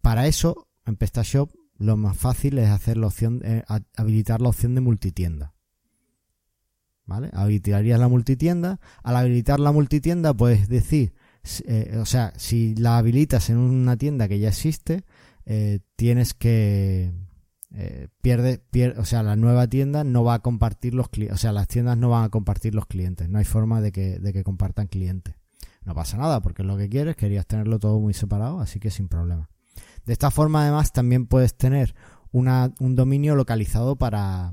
Para 0.01 0.27
eso, 0.27 0.67
en 0.87 0.97
PrestaShop, 0.97 1.53
lo 1.77 1.97
más 1.97 2.17
fácil 2.17 2.59
es 2.59 2.69
hacer 2.69 2.97
la 2.97 3.07
opción, 3.07 3.43
eh, 3.45 3.63
habilitar 3.97 4.41
la 4.41 4.49
opción 4.49 4.75
de 4.75 4.81
multitienda. 4.81 5.55
¿Vale? 7.07 7.31
Habilitarías 7.33 8.01
la 8.01 8.09
multitienda. 8.09 8.81
Al 9.05 9.15
habilitar 9.15 9.61
la 9.61 9.71
multitienda, 9.71 10.35
puedes 10.35 10.69
decir, 10.69 11.15
eh, 11.65 11.99
o 12.01 12.07
sea, 12.07 12.33
si 12.37 12.75
la 12.75 12.99
habilitas 12.99 13.51
en 13.51 13.59
una 13.59 13.97
tienda 13.97 14.29
que 14.29 14.39
ya 14.39 14.49
existe, 14.49 15.05
eh, 15.47 15.81
tienes 15.97 16.35
que 16.35 17.13
eh, 17.75 18.09
pierde, 18.23 18.63
o 18.97 19.05
sea, 19.05 19.23
la 19.23 19.37
nueva 19.37 19.67
tienda 19.67 20.05
no 20.05 20.25
va 20.25 20.35
a 20.35 20.39
compartir 20.41 20.95
los 20.95 21.09
clientes, 21.09 21.37
o 21.37 21.41
sea, 21.41 21.53
las 21.53 21.69
tiendas 21.69 21.97
no 21.99 22.09
van 22.09 22.25
a 22.25 22.29
compartir 22.29 22.75
los 22.75 22.87
clientes, 22.87 23.29
no 23.29 23.39
hay 23.39 23.45
forma 23.45 23.81
de 23.81 23.93
que, 23.93 24.19
de 24.19 24.33
que 24.33 24.43
compartan 24.43 24.87
clientes. 24.87 25.35
No 25.85 25.95
pasa 25.95 26.19
nada, 26.19 26.41
porque 26.41 26.63
es 26.63 26.69
lo 26.69 26.77
que 26.77 26.89
quieres, 26.89 27.17
querías 27.17 27.47
tenerlo 27.47 27.79
todo 27.79 27.99
muy 27.99 28.13
separado, 28.13 28.61
así 28.61 28.79
que 28.79 28.91
sin 28.91 29.09
problema. 29.09 29.49
De 30.05 30.13
esta 30.13 30.31
forma, 30.31 30.63
además, 30.63 30.93
también 30.93 31.27
puedes 31.27 31.57
tener 31.57 31.95
una, 32.31 32.73
un 32.79 32.95
dominio 32.95 33.37
localizado 33.37 33.97
para, 33.97 34.53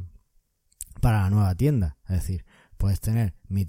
para 1.01 1.23
la 1.23 1.29
nueva 1.29 1.55
tienda. 1.55 1.97
Es 2.07 2.15
decir, 2.15 2.45
puedes 2.77 2.99
tener 2.99 3.33
mi 3.47 3.65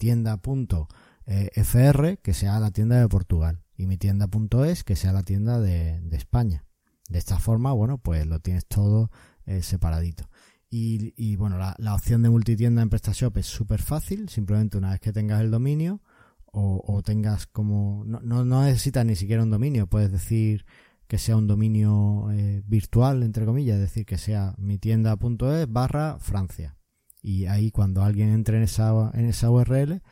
tienda.fr, 1.27 2.19
que 2.23 2.35
sea 2.35 2.59
la 2.61 2.71
tienda 2.71 3.01
de 3.01 3.09
Portugal, 3.09 3.63
y 3.77 3.87
mi 3.87 3.97
tienda.es, 3.97 4.85
que 4.85 4.97
sea 4.97 5.13
la 5.13 5.23
tienda 5.23 5.61
de, 5.61 6.01
España. 6.13 6.65
De 7.09 7.19
esta 7.19 7.39
forma, 7.39 7.73
bueno, 7.73 7.99
pues 7.99 8.27
lo 8.27 8.41
tienes 8.41 8.67
todo 8.67 9.11
eh, 9.45 9.63
separadito. 9.63 10.29
Y, 10.69 11.37
bueno, 11.37 11.57
la, 11.57 11.95
opción 11.95 12.23
de 12.23 12.29
multitienda 12.29 12.83
en 12.83 12.91
PrestaShop 12.91 13.39
es 13.39 13.47
súper 13.47 13.81
fácil, 13.81 14.29
simplemente 14.29 14.77
una 14.77 14.91
vez 14.91 15.01
que 15.01 15.13
tengas 15.13 15.41
el 15.41 15.51
dominio 15.51 16.03
o, 16.45 17.03
tengas 17.03 17.47
como... 17.47 18.05
No, 18.07 18.21
no, 18.21 18.45
no 18.45 18.63
necesitas 18.63 19.05
ni 19.07 19.17
siquiera 19.17 19.43
un 19.43 19.51
dominio, 19.51 19.87
puedes 19.87 20.11
decir 20.11 20.67
que 21.07 21.19
sea 21.19 21.37
un 21.37 21.47
dominio 21.47 22.31
eh, 22.33 22.63
virtual, 22.67 23.23
entre 23.23 23.47
comillas, 23.47 23.77
es 23.77 23.83
decir, 23.83 24.05
que 24.05 24.19
sea 24.19 24.55
mi 24.59 24.79
tienda.es 24.79 25.71
barra 25.71 26.19
Francia. 26.19 26.77
Y 27.23 27.47
ahí 27.47 27.71
cuando 27.71 28.03
alguien 28.03 28.31
entre 28.31 28.59
en 28.59 28.65
esa, 28.65 29.11
en 29.15 29.27
esa 29.27 29.51
URL, 29.51 30.03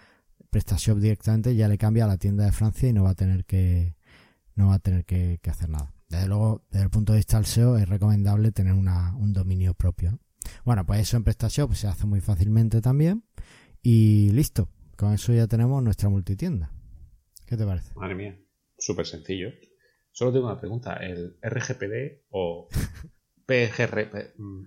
PrestaShop 0.54 0.98
directamente 0.98 1.56
ya 1.56 1.66
le 1.66 1.76
cambia 1.78 2.04
a 2.04 2.06
la 2.06 2.16
tienda 2.16 2.44
de 2.44 2.52
Francia 2.52 2.88
y 2.88 2.92
no 2.92 3.02
va 3.02 3.10
a 3.10 3.14
tener 3.16 3.44
que, 3.44 3.96
no 4.54 4.68
va 4.68 4.74
a 4.74 4.78
tener 4.78 5.04
que, 5.04 5.40
que 5.42 5.50
hacer 5.50 5.68
nada. 5.68 5.92
Desde 6.08 6.28
luego, 6.28 6.62
desde 6.70 6.84
el 6.84 6.90
punto 6.90 7.12
de 7.12 7.18
vista 7.18 7.38
del 7.38 7.46
SEO, 7.46 7.76
es 7.76 7.88
recomendable 7.88 8.52
tener 8.52 8.72
una, 8.74 9.16
un 9.16 9.32
dominio 9.32 9.74
propio. 9.74 10.12
¿no? 10.12 10.20
Bueno, 10.64 10.86
pues 10.86 11.00
eso 11.00 11.16
en 11.16 11.24
PrestaShop 11.24 11.72
se 11.74 11.88
hace 11.88 12.06
muy 12.06 12.20
fácilmente 12.20 12.80
también. 12.80 13.24
Y 13.82 14.30
listo. 14.30 14.68
Con 14.96 15.12
eso 15.12 15.32
ya 15.32 15.48
tenemos 15.48 15.82
nuestra 15.82 16.08
multitienda. 16.08 16.70
¿Qué 17.46 17.56
te 17.56 17.66
parece? 17.66 17.92
Madre 17.96 18.14
mía, 18.14 18.38
súper 18.78 19.06
sencillo. 19.06 19.48
Solo 20.12 20.32
tengo 20.32 20.46
una 20.46 20.60
pregunta. 20.60 20.94
¿El 20.98 21.36
RGPD 21.42 22.26
o 22.30 22.68
PGRP? 23.46 24.38
mm, 24.38 24.62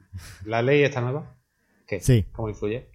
¿La 0.47 0.61
ley 0.61 0.83
está 0.83 0.99
nueva? 0.99 1.39
¿Qué? 1.88 2.01
Sí. 2.01 2.25
¿Cómo 2.33 2.49
influye 2.49 2.91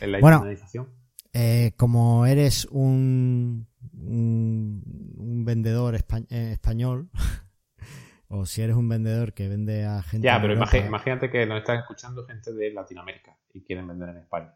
en 0.00 0.10
la 0.10 0.18
Bueno. 0.18 0.38
internalización? 0.38 0.88
Eh, 1.34 1.72
como 1.76 2.26
eres 2.26 2.66
un, 2.70 3.66
un, 3.92 4.82
un 5.16 5.44
vendedor 5.44 5.96
espa- 5.96 6.26
eh, 6.30 6.52
español 6.52 7.10
o 8.28 8.46
si 8.46 8.62
eres 8.62 8.76
un 8.76 8.88
vendedor 8.88 9.34
que 9.34 9.48
vende 9.48 9.84
a 9.84 10.02
gente. 10.02 10.26
Ya, 10.26 10.40
pero 10.40 10.54
Europa- 10.54 10.78
imagínate 10.78 11.30
que 11.30 11.44
nos 11.46 11.58
están 11.58 11.78
escuchando 11.80 12.24
gente 12.24 12.52
de 12.52 12.72
Latinoamérica 12.72 13.36
y 13.52 13.62
quieren 13.62 13.86
vender 13.88 14.10
en 14.10 14.18
España. 14.18 14.54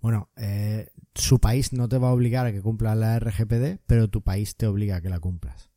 Bueno, 0.00 0.30
eh, 0.36 0.88
su 1.14 1.38
país 1.40 1.72
no 1.72 1.88
te 1.88 1.98
va 1.98 2.08
a 2.08 2.12
obligar 2.12 2.46
a 2.46 2.52
que 2.52 2.60
cumplas 2.62 2.96
la 2.96 3.16
RGPD, 3.16 3.78
pero 3.86 4.08
tu 4.08 4.22
país 4.22 4.56
te 4.56 4.66
obliga 4.66 4.96
a 4.96 5.00
que 5.00 5.08
la 5.08 5.20
cumplas. 5.20 5.70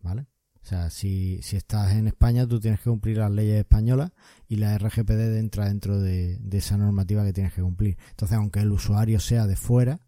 ¿Vale? 0.00 0.26
O 0.62 0.66
sea, 0.66 0.90
si, 0.90 1.40
si 1.42 1.56
estás 1.56 1.92
en 1.92 2.06
España, 2.06 2.46
tú 2.46 2.60
tienes 2.60 2.80
que 2.80 2.90
cumplir 2.90 3.18
las 3.18 3.30
leyes 3.30 3.58
españolas 3.58 4.12
y 4.46 4.56
la 4.56 4.76
RGPD 4.76 5.38
entra 5.38 5.66
dentro 5.66 5.98
de, 5.98 6.38
esa 6.52 6.76
normativa 6.76 7.24
que 7.24 7.32
tienes 7.32 7.54
que 7.54 7.62
cumplir. 7.62 7.96
Entonces, 8.10 8.36
aunque 8.36 8.60
el 8.60 8.70
usuario 8.70 9.20
sea 9.20 9.46
de 9.46 9.56
fuera, 9.56 10.00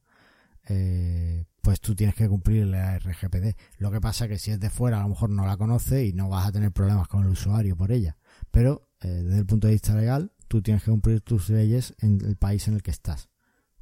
eh, 0.68 1.46
pues 1.62 1.80
tú 1.80 1.94
tienes 1.94 2.14
que 2.14 2.28
cumplir 2.28 2.66
la 2.66 2.98
RGPD. 2.98 3.56
Lo 3.78 3.90
que 3.90 4.00
pasa 4.00 4.28
que 4.28 4.38
si 4.38 4.50
es 4.50 4.60
de 4.60 4.68
fuera, 4.68 4.98
a 4.98 5.02
lo 5.02 5.10
mejor 5.10 5.30
no 5.30 5.46
la 5.46 5.56
conoce 5.56 6.04
y 6.04 6.12
no 6.12 6.28
vas 6.28 6.46
a 6.46 6.52
tener 6.52 6.70
problemas 6.70 7.08
con 7.08 7.24
el 7.24 7.30
usuario 7.30 7.76
por 7.76 7.90
ella. 7.90 8.16
Pero 8.50 8.90
eh, 9.00 9.08
desde 9.08 9.38
el 9.38 9.46
punto 9.46 9.68
de 9.68 9.72
vista 9.72 9.94
legal, 9.94 10.32
tú 10.48 10.60
tienes 10.60 10.84
que 10.84 10.90
cumplir 10.90 11.22
tus 11.22 11.48
leyes 11.48 11.94
en 12.00 12.20
el 12.24 12.36
país 12.36 12.68
en 12.68 12.74
el 12.74 12.82
que 12.82 12.90
estás. 12.90 13.30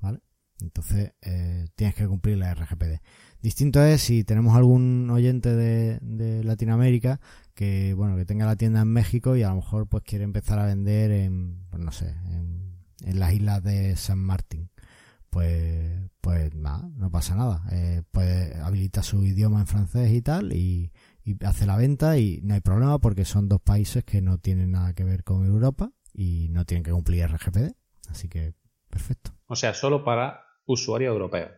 ¿Vale? 0.01 0.21
Entonces, 0.63 1.13
eh, 1.23 1.67
tienes 1.75 1.95
que 1.95 2.07
cumplir 2.07 2.39
la 2.39 2.55
RGPD. 2.55 3.01
Distinto 3.43 3.83
es 3.83 4.03
si 4.03 4.25
tenemos 4.25 4.55
algún 4.57 5.09
oyente 5.11 5.55
de, 5.55 6.45
Latinoamérica 6.45 7.21
que, 7.55 7.95
bueno, 7.95 8.17
que 8.17 8.27
tenga 8.27 8.47
la 8.47 8.57
tienda 8.57 8.83
en 8.83 8.89
México 8.89 9.37
y 9.37 9.43
a 9.43 9.51
lo 9.51 9.57
mejor 9.57 9.87
pues 9.87 10.03
quiere 10.05 10.25
empezar 10.25 10.59
a 10.59 10.67
vender 10.67 11.11
en, 11.11 11.65
pues 11.71 11.83
no 11.83 11.93
sé, 11.93 12.09
en, 12.11 13.19
las 13.19 13.33
islas 13.33 13.63
de 13.63 13.97
San 13.97 14.19
Martín. 14.19 14.71
Pues, 15.31 16.11
pues 16.21 16.55
nada, 16.55 16.89
no 16.97 17.11
pasa 17.11 17.35
nada. 17.35 17.63
Eh, 17.71 18.03
puede 18.11 18.57
habilita 18.61 19.03
su 19.03 19.25
idioma 19.25 19.61
en 19.61 19.67
francés 19.67 20.13
y 20.13 20.23
tal 20.23 20.53
y 20.53 20.93
hace 21.45 21.67
la 21.67 21.77
venta 21.77 22.19
y 22.19 22.41
no 22.43 22.55
hay 22.55 22.61
problema 22.61 22.99
porque 22.99 23.25
son 23.25 23.49
dos 23.49 23.61
países 23.61 24.05
que 24.05 24.21
no 24.21 24.39
tienen 24.39 24.73
nada 24.73 24.95
que 24.95 25.05
ver 25.05 25.25
con 25.25 25.47
Europa 25.47 25.93
y 26.13 26.49
no 26.51 26.65
tienen 26.65 26.83
que 26.83 26.93
cumplir 26.93 27.27
RGPD. 27.27 27.73
Así 28.09 28.29
que, 28.29 28.55
perfecto. 28.89 29.33
O 29.47 29.57
sea, 29.57 29.75
solo 29.75 30.05
para 30.05 30.45
usuarios 30.73 31.13
europeos. 31.13 31.51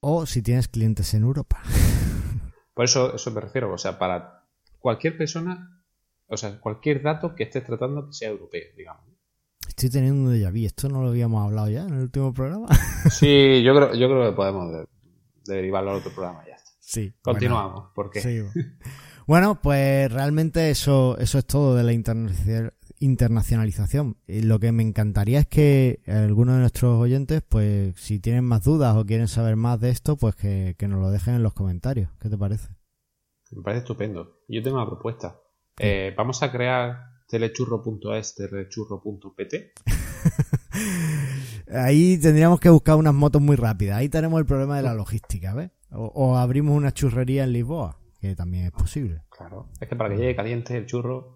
O 0.00 0.26
si 0.26 0.42
tienes 0.42 0.68
clientes 0.68 1.12
en 1.14 1.22
Europa. 1.22 1.62
Por 2.74 2.84
eso, 2.84 3.14
eso 3.14 3.30
me 3.30 3.40
refiero. 3.40 3.72
O 3.72 3.78
sea, 3.78 3.98
para 3.98 4.46
cualquier 4.78 5.16
persona, 5.18 5.82
o 6.26 6.36
sea, 6.36 6.58
cualquier 6.60 7.02
dato 7.02 7.34
que 7.34 7.42
estés 7.44 7.64
tratando 7.64 8.06
que 8.06 8.12
sea 8.14 8.30
europeo, 8.30 8.62
digamos. 8.76 9.04
Estoy 9.68 9.90
teniendo 9.90 10.30
un 10.30 10.34
déjà 10.34 10.50
vu. 10.50 10.64
¿Esto 10.66 10.88
no 10.88 11.02
lo 11.02 11.08
habíamos 11.10 11.44
hablado 11.44 11.68
ya 11.68 11.82
en 11.82 11.94
el 11.94 12.00
último 12.02 12.32
programa? 12.32 12.66
Sí, 13.10 13.62
yo 13.64 13.74
creo, 13.74 13.94
yo 13.94 14.08
creo 14.08 14.30
que 14.30 14.36
podemos 14.36 14.72
de- 14.72 14.86
derivarlo 15.46 15.90
al 15.90 15.96
otro 15.98 16.12
programa 16.12 16.44
ya. 16.46 16.56
Sí. 16.80 17.12
Continuamos, 17.22 17.90
porque 17.94 18.20
Bueno, 18.22 18.50
sigo. 18.52 18.64
Bueno, 19.26 19.60
pues 19.62 20.10
realmente 20.12 20.70
eso, 20.70 21.16
eso 21.18 21.38
es 21.38 21.46
todo 21.46 21.76
de 21.76 21.84
la 21.84 21.92
internacional- 21.92 22.72
internacionalización. 23.00 24.16
Y 24.28 24.42
lo 24.42 24.60
que 24.60 24.70
me 24.72 24.82
encantaría 24.82 25.40
es 25.40 25.46
que 25.46 26.00
algunos 26.06 26.54
de 26.54 26.60
nuestros 26.60 27.00
oyentes, 27.00 27.42
pues 27.42 27.94
si 27.96 28.20
tienen 28.20 28.44
más 28.44 28.62
dudas 28.62 28.96
o 28.96 29.04
quieren 29.04 29.26
saber 29.26 29.56
más 29.56 29.80
de 29.80 29.90
esto, 29.90 30.16
pues 30.16 30.36
que, 30.36 30.76
que 30.78 30.86
nos 30.86 31.00
lo 31.00 31.10
dejen 31.10 31.34
en 31.34 31.42
los 31.42 31.54
comentarios. 31.54 32.10
¿Qué 32.20 32.28
te 32.28 32.38
parece? 32.38 32.68
me 33.52 33.62
parece 33.62 33.80
estupendo. 33.80 34.42
Yo 34.48 34.62
tengo 34.62 34.76
una 34.76 34.86
propuesta. 34.86 35.40
Eh, 35.78 36.14
vamos 36.16 36.42
a 36.42 36.52
crear 36.52 37.10
telechurro.es, 37.28 38.34
telechurro.pt. 38.34 39.54
Ahí 41.72 42.18
tendríamos 42.18 42.60
que 42.60 42.68
buscar 42.68 42.96
unas 42.96 43.14
motos 43.14 43.40
muy 43.40 43.56
rápidas. 43.56 43.98
Ahí 43.98 44.08
tenemos 44.08 44.38
el 44.40 44.46
problema 44.46 44.76
de 44.76 44.82
la 44.82 44.94
logística, 44.94 45.54
¿ves? 45.54 45.70
O, 45.90 46.06
o 46.06 46.36
abrimos 46.36 46.76
una 46.76 46.92
churrería 46.92 47.44
en 47.44 47.52
Lisboa, 47.52 47.98
que 48.20 48.36
también 48.36 48.66
es 48.66 48.72
posible. 48.72 49.22
Claro. 49.30 49.68
Es 49.80 49.88
que 49.88 49.96
para 49.96 50.10
que 50.10 50.16
llegue 50.16 50.36
caliente 50.36 50.76
el 50.76 50.86
churro. 50.86 51.34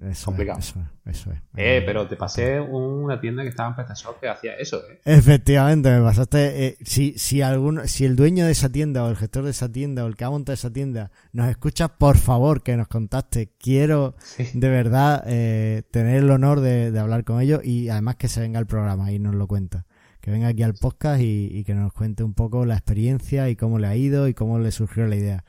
Eso 0.00 0.26
Complicado. 0.26 0.60
Es, 0.60 0.68
eso 0.68 0.80
es, 1.06 1.16
eso 1.16 1.32
es. 1.32 1.38
Eh, 1.56 1.82
pero 1.84 2.06
te 2.06 2.16
pasé 2.16 2.60
una 2.60 3.20
tienda 3.20 3.42
que 3.42 3.48
estaba 3.48 3.70
en 3.70 3.74
PrestaShop 3.74 4.20
que 4.20 4.28
hacía 4.28 4.54
eso, 4.54 4.80
¿eh? 4.88 5.00
Efectivamente, 5.04 5.90
me 5.90 6.00
pasaste. 6.02 6.66
eh, 6.66 6.76
si, 6.84 7.14
si, 7.18 7.42
alguno, 7.42 7.86
si 7.88 8.04
el 8.04 8.14
dueño 8.14 8.46
de 8.46 8.52
esa 8.52 8.68
tienda 8.70 9.02
o 9.04 9.08
el 9.10 9.16
gestor 9.16 9.44
de 9.44 9.50
esa 9.50 9.70
tienda 9.72 10.04
o 10.04 10.06
el 10.06 10.14
que 10.16 10.24
ha 10.24 10.30
montado 10.30 10.54
esa 10.54 10.70
tienda 10.72 11.10
nos 11.32 11.48
escucha, 11.48 11.88
por 11.88 12.16
favor 12.16 12.62
que 12.62 12.76
nos 12.76 12.86
contacte. 12.88 13.52
Quiero 13.58 14.14
Sí. 14.22 14.44
de 14.54 14.68
verdad 14.68 15.24
eh, 15.26 15.82
tener 15.90 16.18
el 16.22 16.30
honor 16.30 16.60
de, 16.60 16.92
de 16.92 16.98
hablar 17.00 17.24
con 17.24 17.40
ellos 17.40 17.64
y 17.64 17.88
además 17.88 18.16
que 18.16 18.28
se 18.28 18.40
venga 18.40 18.58
al 18.60 18.66
programa 18.66 19.10
y 19.10 19.18
nos 19.18 19.34
lo 19.34 19.46
cuenta. 19.48 19.84
Que 20.20 20.30
venga 20.30 20.48
aquí 20.48 20.62
al 20.62 20.74
podcast 20.74 21.20
y, 21.22 21.48
y 21.50 21.64
que 21.64 21.74
nos 21.74 21.92
cuente 21.92 22.22
un 22.22 22.34
poco 22.34 22.66
la 22.66 22.74
experiencia 22.74 23.48
y 23.48 23.56
cómo 23.56 23.78
le 23.78 23.86
ha 23.86 23.96
ido 23.96 24.28
y 24.28 24.34
cómo 24.34 24.58
le 24.58 24.70
surgió 24.70 25.06
la 25.06 25.16
idea. 25.16 25.44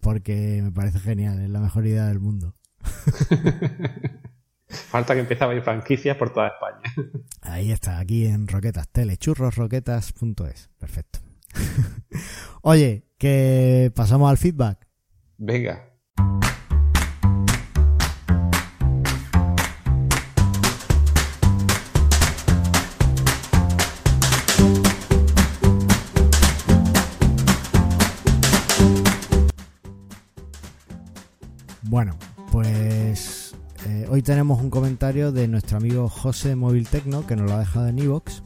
Porque 0.00 0.60
me 0.62 0.72
parece 0.72 0.98
genial, 1.00 1.40
es 1.40 1.48
la 1.50 1.60
mejor 1.60 1.86
idea 1.86 2.06
del 2.06 2.20
mundo. 2.20 2.54
Falta 4.68 5.14
que 5.14 5.20
empiece 5.20 5.44
a 5.44 5.46
haber 5.46 5.62
franquicias 5.62 6.16
por 6.16 6.32
toda 6.32 6.48
España. 6.48 6.80
Ahí 7.42 7.70
está, 7.70 7.98
aquí 7.98 8.26
en 8.26 8.48
Roquetas 8.48 8.88
Tele, 8.88 9.16
churrosroquetas.es. 9.16 10.70
Perfecto. 10.78 11.20
Oye, 12.62 13.06
que 13.18 13.92
pasamos 13.94 14.30
al 14.30 14.38
feedback. 14.38 14.86
Venga. 15.38 15.92
Bueno, 31.88 32.18
pues 32.56 33.54
eh, 33.86 34.06
hoy 34.08 34.22
tenemos 34.22 34.62
un 34.62 34.70
comentario 34.70 35.30
de 35.30 35.46
nuestro 35.46 35.76
amigo 35.76 36.08
José 36.08 36.56
Móvil 36.56 36.88
Tecno 36.88 37.26
que 37.26 37.36
nos 37.36 37.50
lo 37.50 37.54
ha 37.54 37.58
dejado 37.58 37.86
en 37.88 37.98
iVoox 37.98 38.40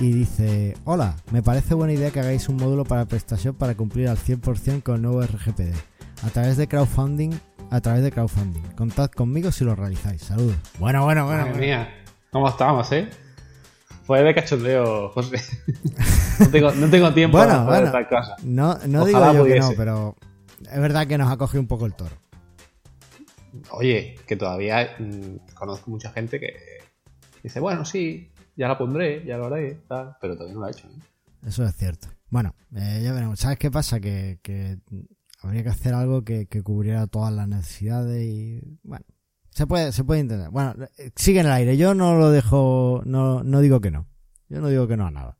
y 0.00 0.10
dice: 0.10 0.74
Hola, 0.84 1.14
me 1.30 1.44
parece 1.44 1.74
buena 1.74 1.92
idea 1.92 2.10
que 2.10 2.18
hagáis 2.18 2.48
un 2.48 2.56
módulo 2.56 2.82
para 2.82 3.04
PrestaShop 3.04 3.56
para 3.56 3.76
cumplir 3.76 4.08
al 4.08 4.16
100% 4.16 4.82
con 4.82 4.96
el 4.96 5.02
nuevo 5.02 5.22
RGPD 5.22 5.76
a 6.24 6.30
través 6.30 6.56
de 6.56 6.66
crowdfunding. 6.66 7.34
A 7.70 7.80
través 7.80 8.02
de 8.02 8.10
crowdfunding. 8.10 8.62
Contad 8.74 9.12
conmigo 9.12 9.52
si 9.52 9.64
lo 9.64 9.76
realizáis. 9.76 10.22
Saludos. 10.22 10.56
Bueno, 10.80 11.04
bueno, 11.04 11.24
bueno. 11.26 11.42
Madre 11.42 11.52
bueno. 11.52 11.66
mía. 11.66 11.88
¿Cómo 12.32 12.48
estamos, 12.48 12.90
eh? 12.90 13.08
Fue 14.02 14.24
de 14.24 14.34
cachondeo, 14.34 15.10
José. 15.10 15.40
no, 16.40 16.48
tengo, 16.48 16.72
no 16.72 16.90
tengo 16.90 17.14
tiempo 17.14 17.38
Bueno, 17.38 17.52
para 17.52 17.64
bueno. 17.64 17.86
estas 17.86 18.08
cosas. 18.08 18.44
No, 18.44 18.76
no 18.88 19.04
digo 19.04 19.32
yo 19.32 19.44
que 19.44 19.60
no, 19.60 19.70
pero 19.76 20.16
es 20.68 20.80
verdad 20.80 21.06
que 21.06 21.16
nos 21.16 21.30
ha 21.30 21.36
cogido 21.36 21.60
un 21.60 21.68
poco 21.68 21.86
el 21.86 21.94
toro. 21.94 22.25
Oye, 23.70 24.16
que 24.26 24.36
todavía 24.36 24.96
mm, 24.98 25.54
conozco 25.54 25.90
mucha 25.90 26.10
gente 26.12 26.40
que 26.40 26.54
dice, 27.42 27.60
bueno, 27.60 27.84
sí, 27.84 28.30
ya 28.56 28.68
la 28.68 28.78
pondré, 28.78 29.24
ya 29.24 29.36
lo 29.36 29.46
haré, 29.46 29.82
tal, 29.88 30.16
pero 30.20 30.34
todavía 30.34 30.54
no 30.54 30.60
lo 30.60 30.66
ha 30.66 30.70
hecho. 30.70 30.86
¿eh? 30.88 31.46
Eso 31.46 31.64
es 31.64 31.74
cierto. 31.76 32.08
Bueno, 32.28 32.54
eh, 32.74 33.00
ya 33.02 33.12
veremos. 33.12 33.38
¿Sabes 33.38 33.58
qué 33.58 33.70
pasa? 33.70 34.00
Que, 34.00 34.40
que 34.42 34.78
habría 35.42 35.62
que 35.62 35.68
hacer 35.68 35.94
algo 35.94 36.24
que, 36.24 36.46
que 36.46 36.62
cubriera 36.62 37.06
todas 37.06 37.32
las 37.32 37.46
necesidades 37.46 38.22
y 38.24 38.78
bueno, 38.82 39.04
se 39.50 39.66
puede, 39.66 39.92
se 39.92 40.04
puede 40.04 40.20
intentar. 40.20 40.50
Bueno, 40.50 40.74
eh, 40.98 41.10
sigue 41.14 41.40
en 41.40 41.46
el 41.46 41.52
aire. 41.52 41.76
Yo 41.76 41.94
no 41.94 42.16
lo 42.16 42.30
dejo, 42.30 43.02
no, 43.04 43.42
no 43.42 43.60
digo 43.60 43.80
que 43.80 43.90
no. 43.90 44.06
Yo 44.48 44.60
no 44.60 44.68
digo 44.68 44.86
que 44.88 44.96
no 44.96 45.06
a 45.06 45.10
nada. 45.10 45.38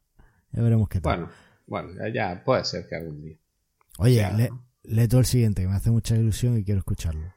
Ya 0.53 0.63
veremos 0.63 0.89
qué 0.89 1.01
tal. 1.01 1.19
Bueno, 1.19 1.33
bueno, 1.67 2.09
ya, 2.15 2.43
puede 2.45 2.65
ser 2.65 2.87
que 2.89 2.97
algún 2.97 3.23
día. 3.23 3.37
Oye, 3.99 4.17
ya. 4.17 4.33
le, 4.33 4.51
lee 4.85 5.09
todo 5.09 5.21
el 5.21 5.27
siguiente, 5.27 5.63
que 5.63 5.69
me 5.69 5.75
hace 5.75 5.91
mucha 5.91 6.17
ilusión 6.17 6.57
y 6.57 6.65
quiero 6.65 6.79
escucharlo. 6.79 7.36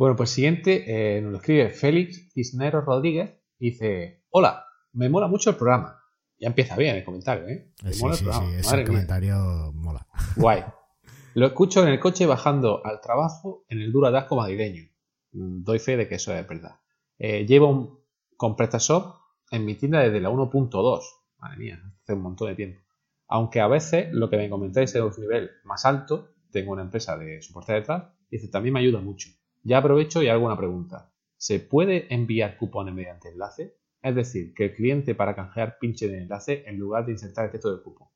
Bueno, 0.00 0.16
pues 0.16 0.30
siguiente 0.30 0.84
eh, 1.18 1.20
nos 1.20 1.32
lo 1.32 1.36
escribe 1.36 1.68
Félix 1.68 2.32
Cisneros 2.32 2.86
Rodríguez 2.86 3.34
y 3.58 3.72
dice, 3.72 4.24
hola, 4.30 4.64
me 4.94 5.10
mola 5.10 5.28
mucho 5.28 5.50
el 5.50 5.56
programa. 5.56 6.00
Ya 6.38 6.48
empieza 6.48 6.74
bien 6.74 6.96
el 6.96 7.04
comentario, 7.04 7.46
¿eh? 7.46 7.74
Me 7.82 7.90
Eh, 7.90 7.92
sí, 7.92 8.00
mola 8.00 8.14
el 8.14 8.18
sí, 8.18 8.24
sí, 8.24 8.30
programa, 8.30 8.56
ese 8.56 8.66
madre 8.70 8.78
mía. 8.78 8.86
comentario 8.86 9.72
mola. 9.74 10.06
Guay. 10.36 10.64
Lo 11.34 11.46
escucho 11.48 11.82
en 11.82 11.90
el 11.90 12.00
coche 12.00 12.24
bajando 12.24 12.80
al 12.82 13.02
trabajo 13.02 13.66
en 13.68 13.82
el 13.82 13.92
duro 13.92 14.06
atasco 14.06 14.36
madrileño. 14.36 14.84
Mm, 15.32 15.64
Doy 15.64 15.78
fe 15.78 15.98
de 15.98 16.08
que 16.08 16.14
eso 16.14 16.34
es 16.34 16.48
verdad. 16.48 16.76
Eh, 17.18 17.44
llevo 17.44 17.68
un, 17.68 18.00
con 18.38 18.56
PrestaShop 18.56 19.16
en 19.50 19.66
mi 19.66 19.74
tienda 19.74 20.00
desde 20.00 20.18
la 20.22 20.30
1.2. 20.30 21.02
Madre 21.40 21.56
mía, 21.58 21.78
hace 22.02 22.14
un 22.14 22.22
montón 22.22 22.48
de 22.48 22.54
tiempo. 22.54 22.80
Aunque 23.28 23.60
a 23.60 23.68
veces 23.68 24.08
lo 24.12 24.30
que 24.30 24.38
me 24.38 24.48
comentáis 24.48 24.94
es 24.94 25.02
un 25.02 25.12
nivel 25.20 25.50
más 25.64 25.84
alto, 25.84 26.30
tengo 26.50 26.72
una 26.72 26.80
empresa 26.84 27.18
de 27.18 27.42
soporte 27.42 27.74
detrás, 27.74 28.04
y 28.30 28.38
dice, 28.38 28.48
también 28.48 28.72
me 28.72 28.80
ayuda 28.80 29.00
mucho. 29.02 29.28
Ya 29.62 29.78
aprovecho 29.78 30.22
y 30.22 30.28
hago 30.28 30.46
una 30.46 30.56
pregunta. 30.56 31.12
¿Se 31.36 31.60
puede 31.60 32.12
enviar 32.12 32.56
cupones 32.56 32.94
mediante 32.94 33.28
enlace? 33.28 33.76
Es 34.02 34.14
decir, 34.14 34.54
que 34.54 34.66
el 34.66 34.74
cliente 34.74 35.14
para 35.14 35.34
canjear 35.34 35.78
pinche 35.78 36.06
en 36.06 36.14
el 36.14 36.22
enlace 36.22 36.64
en 36.66 36.78
lugar 36.78 37.04
de 37.06 37.12
insertar 37.12 37.46
el 37.46 37.50
texto 37.50 37.70
del 37.70 37.82
cupón. 37.82 38.08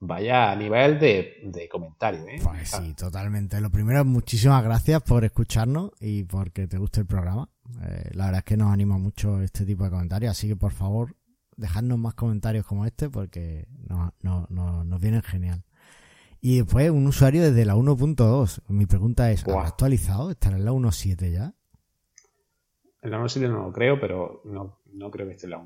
Vaya 0.00 0.54
nivel 0.54 1.00
de, 1.00 1.40
de 1.42 1.68
comentario, 1.68 2.20
¿eh? 2.28 2.38
Pues 2.42 2.70
sí, 2.70 2.94
totalmente. 2.94 3.60
Lo 3.60 3.70
primero, 3.70 4.04
muchísimas 4.04 4.62
gracias 4.62 5.02
por 5.02 5.24
escucharnos 5.24 5.90
y 6.00 6.22
porque 6.22 6.68
te 6.68 6.78
guste 6.78 7.00
el 7.00 7.06
programa. 7.06 7.50
Eh, 7.82 8.10
la 8.12 8.26
verdad 8.26 8.38
es 8.38 8.44
que 8.44 8.56
nos 8.56 8.72
anima 8.72 8.96
mucho 8.96 9.42
este 9.42 9.66
tipo 9.66 9.82
de 9.84 9.90
comentarios, 9.90 10.30
así 10.30 10.46
que 10.46 10.54
por 10.54 10.72
favor, 10.72 11.16
dejadnos 11.56 11.98
más 11.98 12.14
comentarios 12.14 12.64
como 12.64 12.86
este 12.86 13.10
porque 13.10 13.66
nos 13.88 15.00
vienen 15.00 15.22
genial. 15.22 15.64
Y 16.40 16.58
después 16.58 16.90
un 16.90 17.06
usuario 17.06 17.42
desde 17.42 17.64
la 17.64 17.74
1.2. 17.74 18.60
Mi 18.68 18.86
pregunta 18.86 19.30
es. 19.30 19.46
¿ha 19.46 19.66
actualizado? 19.66 20.30
¿Estará 20.30 20.56
en 20.56 20.64
la 20.64 20.72
1.7 20.72 21.32
ya? 21.32 21.54
En 23.02 23.10
la 23.10 23.18
1.7 23.18 23.48
no 23.48 23.62
lo 23.64 23.72
creo, 23.72 23.98
pero 24.00 24.42
no, 24.44 24.80
no 24.92 25.10
creo 25.10 25.26
que 25.26 25.32
esté 25.34 25.46
en 25.46 25.50
la 25.50 25.58
1.2. 25.58 25.64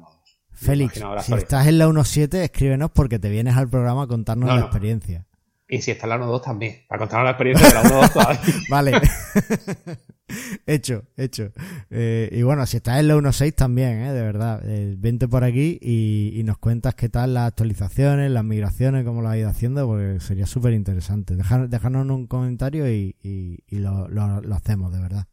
Me 0.51 0.57
Félix, 0.59 1.03
si 1.23 1.33
estás 1.35 1.67
en 1.67 1.79
la 1.79 1.89
1.7, 1.89 2.35
escríbenos 2.37 2.91
porque 2.91 3.19
te 3.19 3.31
vienes 3.31 3.57
al 3.57 3.69
programa 3.69 4.03
a 4.03 4.07
contarnos 4.07 4.47
No, 4.49 4.55
la 4.55 4.61
no. 4.61 4.67
experiencia. 4.67 5.27
Y 5.75 5.81
si 5.81 5.91
está 5.91 6.07
la 6.07 6.19
1.2 6.19 6.43
también, 6.43 6.81
para 6.87 6.99
contarnos 6.99 7.25
la 7.25 7.31
experiencia 7.31 7.67
de 7.67 7.75
la 7.75 7.83
1.2 7.83 8.13
todavía. 8.13 8.41
Vale. 8.69 8.93
hecho, 10.67 11.05
hecho. 11.17 11.51
Eh, 11.91 12.29
y 12.31 12.43
bueno, 12.43 12.67
si 12.67 12.77
estás 12.77 13.01
en 13.01 13.09
la 13.09 13.17
1.6 13.17 13.55
también, 13.55 14.03
¿eh? 14.03 14.13
de 14.13 14.21
verdad. 14.21 14.61
Eh, 14.65 14.95
vente 14.99 15.29
por 15.29 15.45
aquí 15.45 15.79
y, 15.81 16.33
y 16.39 16.43
nos 16.45 16.59
cuentas 16.59 16.95
qué 16.95 17.09
tal 17.09 17.33
las 17.33 17.49
actualizaciones, 17.49 18.31
las 18.31 18.45
migraciones, 18.45 19.05
cómo 19.07 19.23
lo 19.23 19.31
has 19.31 19.39
ido 19.39 19.49
haciendo, 19.49 19.87
porque 19.87 20.21
sería 20.21 20.47
súper 20.47 20.75
interesante. 20.75 21.37
Dejarnos 21.37 22.07
un 22.11 22.27
comentario 22.27 22.91
y, 22.91 23.17
y- 23.23 23.79
lo- 23.79 24.09
lo 24.09 24.55
hacemos, 24.55 24.93
de 24.93 25.01
verdad. 25.01 25.27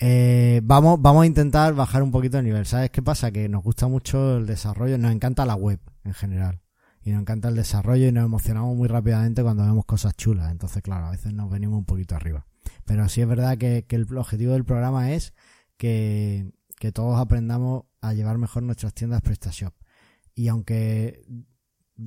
Eh, 0.00 0.60
vamos, 0.64 1.00
vamos 1.02 1.22
a 1.22 1.26
intentar 1.26 1.74
bajar 1.74 2.02
un 2.02 2.10
poquito 2.10 2.38
el 2.38 2.44
nivel. 2.46 2.64
¿Sabes 2.64 2.88
qué 2.90 3.02
pasa? 3.02 3.30
Que 3.30 3.48
nos 3.50 3.62
gusta 3.62 3.88
mucho 3.88 4.38
el 4.38 4.46
desarrollo, 4.46 4.96
nos 4.96 5.12
encanta 5.12 5.44
la 5.44 5.54
web 5.54 5.80
en 6.04 6.14
general. 6.14 6.60
Y 7.04 7.12
nos 7.12 7.20
encanta 7.20 7.48
el 7.48 7.54
desarrollo 7.54 8.08
y 8.08 8.12
nos 8.12 8.24
emocionamos 8.24 8.74
muy 8.74 8.88
rápidamente 8.88 9.42
cuando 9.42 9.64
vemos 9.64 9.84
cosas 9.84 10.16
chulas. 10.16 10.50
Entonces, 10.50 10.82
claro, 10.82 11.06
a 11.06 11.10
veces 11.10 11.34
nos 11.34 11.50
venimos 11.50 11.78
un 11.78 11.84
poquito 11.84 12.16
arriba. 12.16 12.46
Pero 12.86 13.08
sí 13.08 13.20
es 13.20 13.28
verdad 13.28 13.58
que, 13.58 13.84
que 13.86 13.96
el 13.96 14.06
objetivo 14.16 14.54
del 14.54 14.64
programa 14.64 15.12
es 15.12 15.34
que, 15.76 16.50
que 16.78 16.92
todos 16.92 17.20
aprendamos 17.20 17.84
a 18.00 18.14
llevar 18.14 18.38
mejor 18.38 18.62
nuestras 18.62 18.94
tiendas 18.94 19.20
PrestaShop. 19.20 19.74
Y 20.34 20.48
aunque 20.48 21.22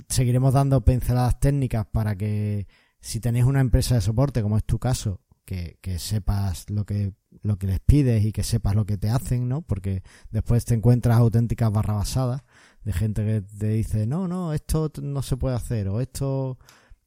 seguiremos 0.09 0.53
dando 0.53 0.83
pinceladas 0.83 1.39
técnicas 1.39 1.85
para 1.85 2.15
que 2.15 2.67
si 2.99 3.19
tenéis 3.19 3.45
una 3.45 3.61
empresa 3.61 3.95
de 3.95 4.01
soporte, 4.01 4.41
como 4.41 4.57
es 4.57 4.63
tu 4.65 4.79
caso, 4.79 5.21
que, 5.45 5.77
que 5.81 5.99
sepas 5.99 6.69
lo 6.69 6.85
que, 6.85 7.13
lo 7.41 7.57
que 7.57 7.67
les 7.67 7.79
pides 7.79 8.25
y 8.25 8.31
que 8.31 8.43
sepas 8.43 8.75
lo 8.75 8.85
que 8.85 8.97
te 8.97 9.09
hacen, 9.09 9.47
¿no? 9.47 9.61
Porque 9.61 10.03
después 10.31 10.65
te 10.65 10.73
encuentras 10.75 11.17
auténticas 11.17 11.71
barrabasadas 11.71 12.43
de 12.83 12.93
gente 12.93 13.25
que 13.25 13.41
te 13.41 13.69
dice, 13.69 14.07
no, 14.07 14.27
no, 14.27 14.53
esto 14.53 14.91
no 15.01 15.21
se 15.21 15.37
puede 15.37 15.55
hacer, 15.55 15.89
o 15.89 15.99
esto 15.99 16.57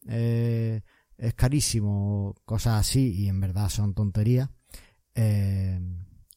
eh, 0.07 0.83
es 1.17 1.35
carísimo, 1.35 2.29
o 2.29 2.35
cosas 2.45 2.81
así, 2.81 3.13
y 3.15 3.29
en 3.29 3.41
verdad 3.41 3.69
son 3.69 3.95
tonterías. 3.95 4.51
Eh, 5.15 5.81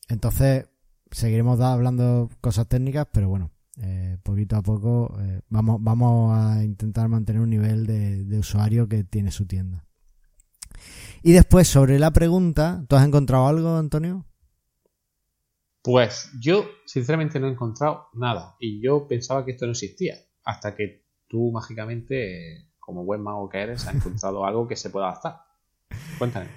entonces, 0.09 0.65
seguiremos 1.11 1.59
hablando 1.59 2.29
cosas 2.41 2.67
técnicas, 2.67 3.07
pero 3.11 3.29
bueno, 3.29 3.51
eh, 3.81 4.17
poquito 4.23 4.55
a 4.55 4.61
poco 4.61 5.17
eh, 5.19 5.41
vamos, 5.49 5.77
vamos 5.81 6.37
a 6.37 6.63
intentar 6.63 7.09
mantener 7.09 7.41
un 7.41 7.49
nivel 7.49 7.87
de, 7.87 8.23
de 8.23 8.39
usuario 8.39 8.87
que 8.87 9.03
tiene 9.03 9.31
su 9.31 9.45
tienda. 9.45 9.85
Y 11.21 11.31
después, 11.31 11.67
sobre 11.67 11.99
la 11.99 12.11
pregunta, 12.11 12.83
¿tú 12.87 12.95
has 12.95 13.05
encontrado 13.05 13.47
algo, 13.47 13.77
Antonio? 13.77 14.25
Pues 15.81 16.31
yo, 16.39 16.65
sinceramente, 16.85 17.39
no 17.39 17.47
he 17.47 17.51
encontrado 17.51 18.07
nada. 18.13 18.55
Y 18.59 18.81
yo 18.81 19.07
pensaba 19.07 19.43
que 19.43 19.51
esto 19.51 19.65
no 19.65 19.71
existía. 19.71 20.15
Hasta 20.45 20.75
que 20.75 21.05
tú, 21.27 21.51
mágicamente, 21.51 22.71
como 22.79 23.05
buen 23.05 23.21
mago 23.21 23.49
que 23.49 23.59
eres, 23.59 23.87
has 23.87 23.95
encontrado 23.95 24.45
algo 24.45 24.67
que 24.67 24.75
se 24.75 24.89
pueda 24.89 25.09
adaptar. 25.09 25.41
Cuéntame. 26.17 26.47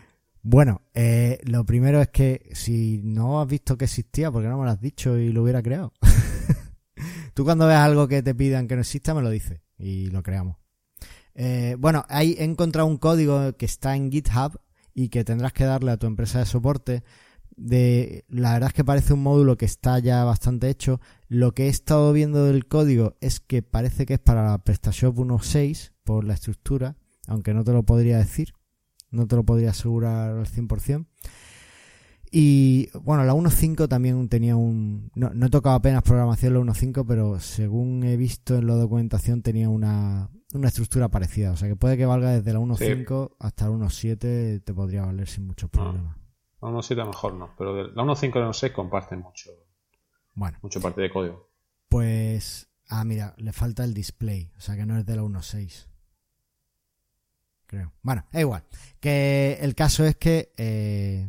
Bueno, 0.42 0.82
eh, 0.94 1.40
lo 1.44 1.64
primero 1.64 2.00
es 2.00 2.08
que 2.08 2.50
si 2.52 3.00
no 3.02 3.40
has 3.40 3.48
visto 3.48 3.76
que 3.76 3.86
existía, 3.86 4.30
¿por 4.30 4.42
qué 4.42 4.48
no 4.48 4.58
me 4.58 4.64
lo 4.64 4.70
has 4.70 4.80
dicho 4.80 5.18
y 5.18 5.32
lo 5.32 5.42
hubiera 5.42 5.60
creado? 5.60 5.92
Tú 7.34 7.44
cuando 7.44 7.66
ves 7.66 7.76
algo 7.76 8.06
que 8.06 8.22
te 8.22 8.32
pidan 8.32 8.68
que 8.68 8.76
no 8.76 8.82
exista, 8.82 9.12
me 9.12 9.22
lo 9.22 9.30
dices 9.30 9.60
y 9.76 10.08
lo 10.10 10.22
creamos. 10.22 10.56
Eh, 11.38 11.76
bueno, 11.78 12.04
hay, 12.08 12.32
he 12.38 12.44
encontrado 12.44 12.88
un 12.88 12.96
código 12.96 13.52
que 13.52 13.66
está 13.66 13.94
en 13.94 14.10
GitHub 14.10 14.58
y 14.94 15.10
que 15.10 15.22
tendrás 15.22 15.52
que 15.52 15.64
darle 15.64 15.92
a 15.92 15.98
tu 15.98 16.06
empresa 16.06 16.38
de 16.38 16.46
soporte. 16.46 17.04
De, 17.56 18.24
la 18.28 18.54
verdad 18.54 18.68
es 18.68 18.74
que 18.74 18.84
parece 18.84 19.12
un 19.12 19.22
módulo 19.22 19.56
que 19.56 19.66
está 19.66 19.98
ya 19.98 20.24
bastante 20.24 20.70
hecho. 20.70 21.00
Lo 21.28 21.52
que 21.52 21.66
he 21.66 21.68
estado 21.68 22.12
viendo 22.12 22.44
del 22.44 22.66
código 22.66 23.14
es 23.20 23.40
que 23.40 23.62
parece 23.62 24.06
que 24.06 24.14
es 24.14 24.20
para 24.20 24.48
la 24.48 24.58
PrestaShop 24.58 25.16
1.6 25.18 25.92
por 26.04 26.24
la 26.24 26.34
estructura, 26.34 26.96
aunque 27.26 27.52
no 27.52 27.64
te 27.64 27.72
lo 27.72 27.82
podría 27.82 28.16
decir. 28.16 28.54
No 29.10 29.26
te 29.26 29.36
lo 29.36 29.44
podría 29.44 29.70
asegurar 29.70 30.30
al 30.30 30.46
100%. 30.46 31.06
Y 32.30 32.90
bueno, 33.02 33.24
la 33.24 33.34
1.5 33.34 33.88
también 33.88 34.28
tenía 34.28 34.56
un... 34.56 35.10
No, 35.14 35.30
no 35.32 35.46
he 35.46 35.50
tocado 35.50 35.76
apenas 35.76 36.02
programación 36.02 36.54
la 36.54 36.60
1.5, 36.60 37.04
pero 37.06 37.38
según 37.40 38.02
he 38.04 38.16
visto 38.16 38.56
en 38.56 38.66
la 38.66 38.74
documentación 38.74 39.42
tenía 39.42 39.68
una, 39.68 40.28
una 40.52 40.68
estructura 40.68 41.08
parecida. 41.08 41.52
O 41.52 41.56
sea 41.56 41.68
que 41.68 41.76
puede 41.76 41.96
que 41.96 42.04
valga 42.04 42.32
desde 42.32 42.52
la 42.52 42.58
1.5 42.58 43.36
hasta 43.38 43.66
la 43.68 43.76
1.7, 43.76 44.62
te 44.64 44.74
podría 44.74 45.04
valer 45.06 45.28
sin 45.28 45.46
muchos 45.46 45.70
problemas. 45.70 46.16
La 46.60 46.68
1.7 46.68 47.06
mejor 47.06 47.34
no, 47.34 47.50
pero 47.56 47.74
de 47.74 47.82
la 47.94 48.02
1.5 48.02 48.24
y 48.24 48.38
la 48.40 48.48
1.6 48.48 48.72
comparten 48.72 49.20
mucho, 49.20 49.50
Bueno, 50.34 50.58
mucho 50.62 50.80
parte 50.80 51.00
de 51.02 51.10
código. 51.10 51.48
pues... 51.88 52.68
Ah, 52.88 53.02
mira, 53.04 53.34
le 53.38 53.52
falta 53.52 53.82
el 53.82 53.92
display. 53.94 54.52
O 54.56 54.60
sea 54.60 54.76
que 54.76 54.86
no 54.86 54.96
es 54.96 55.04
de 55.04 55.16
la 55.16 55.22
1.6. 55.22 55.86
Creo. 57.66 57.92
Bueno, 58.02 58.24
es 58.32 58.40
igual. 58.42 58.62
Que 59.00 59.58
el 59.60 59.74
caso 59.74 60.04
es 60.04 60.14
que... 60.16 60.52
eh, 60.56 61.28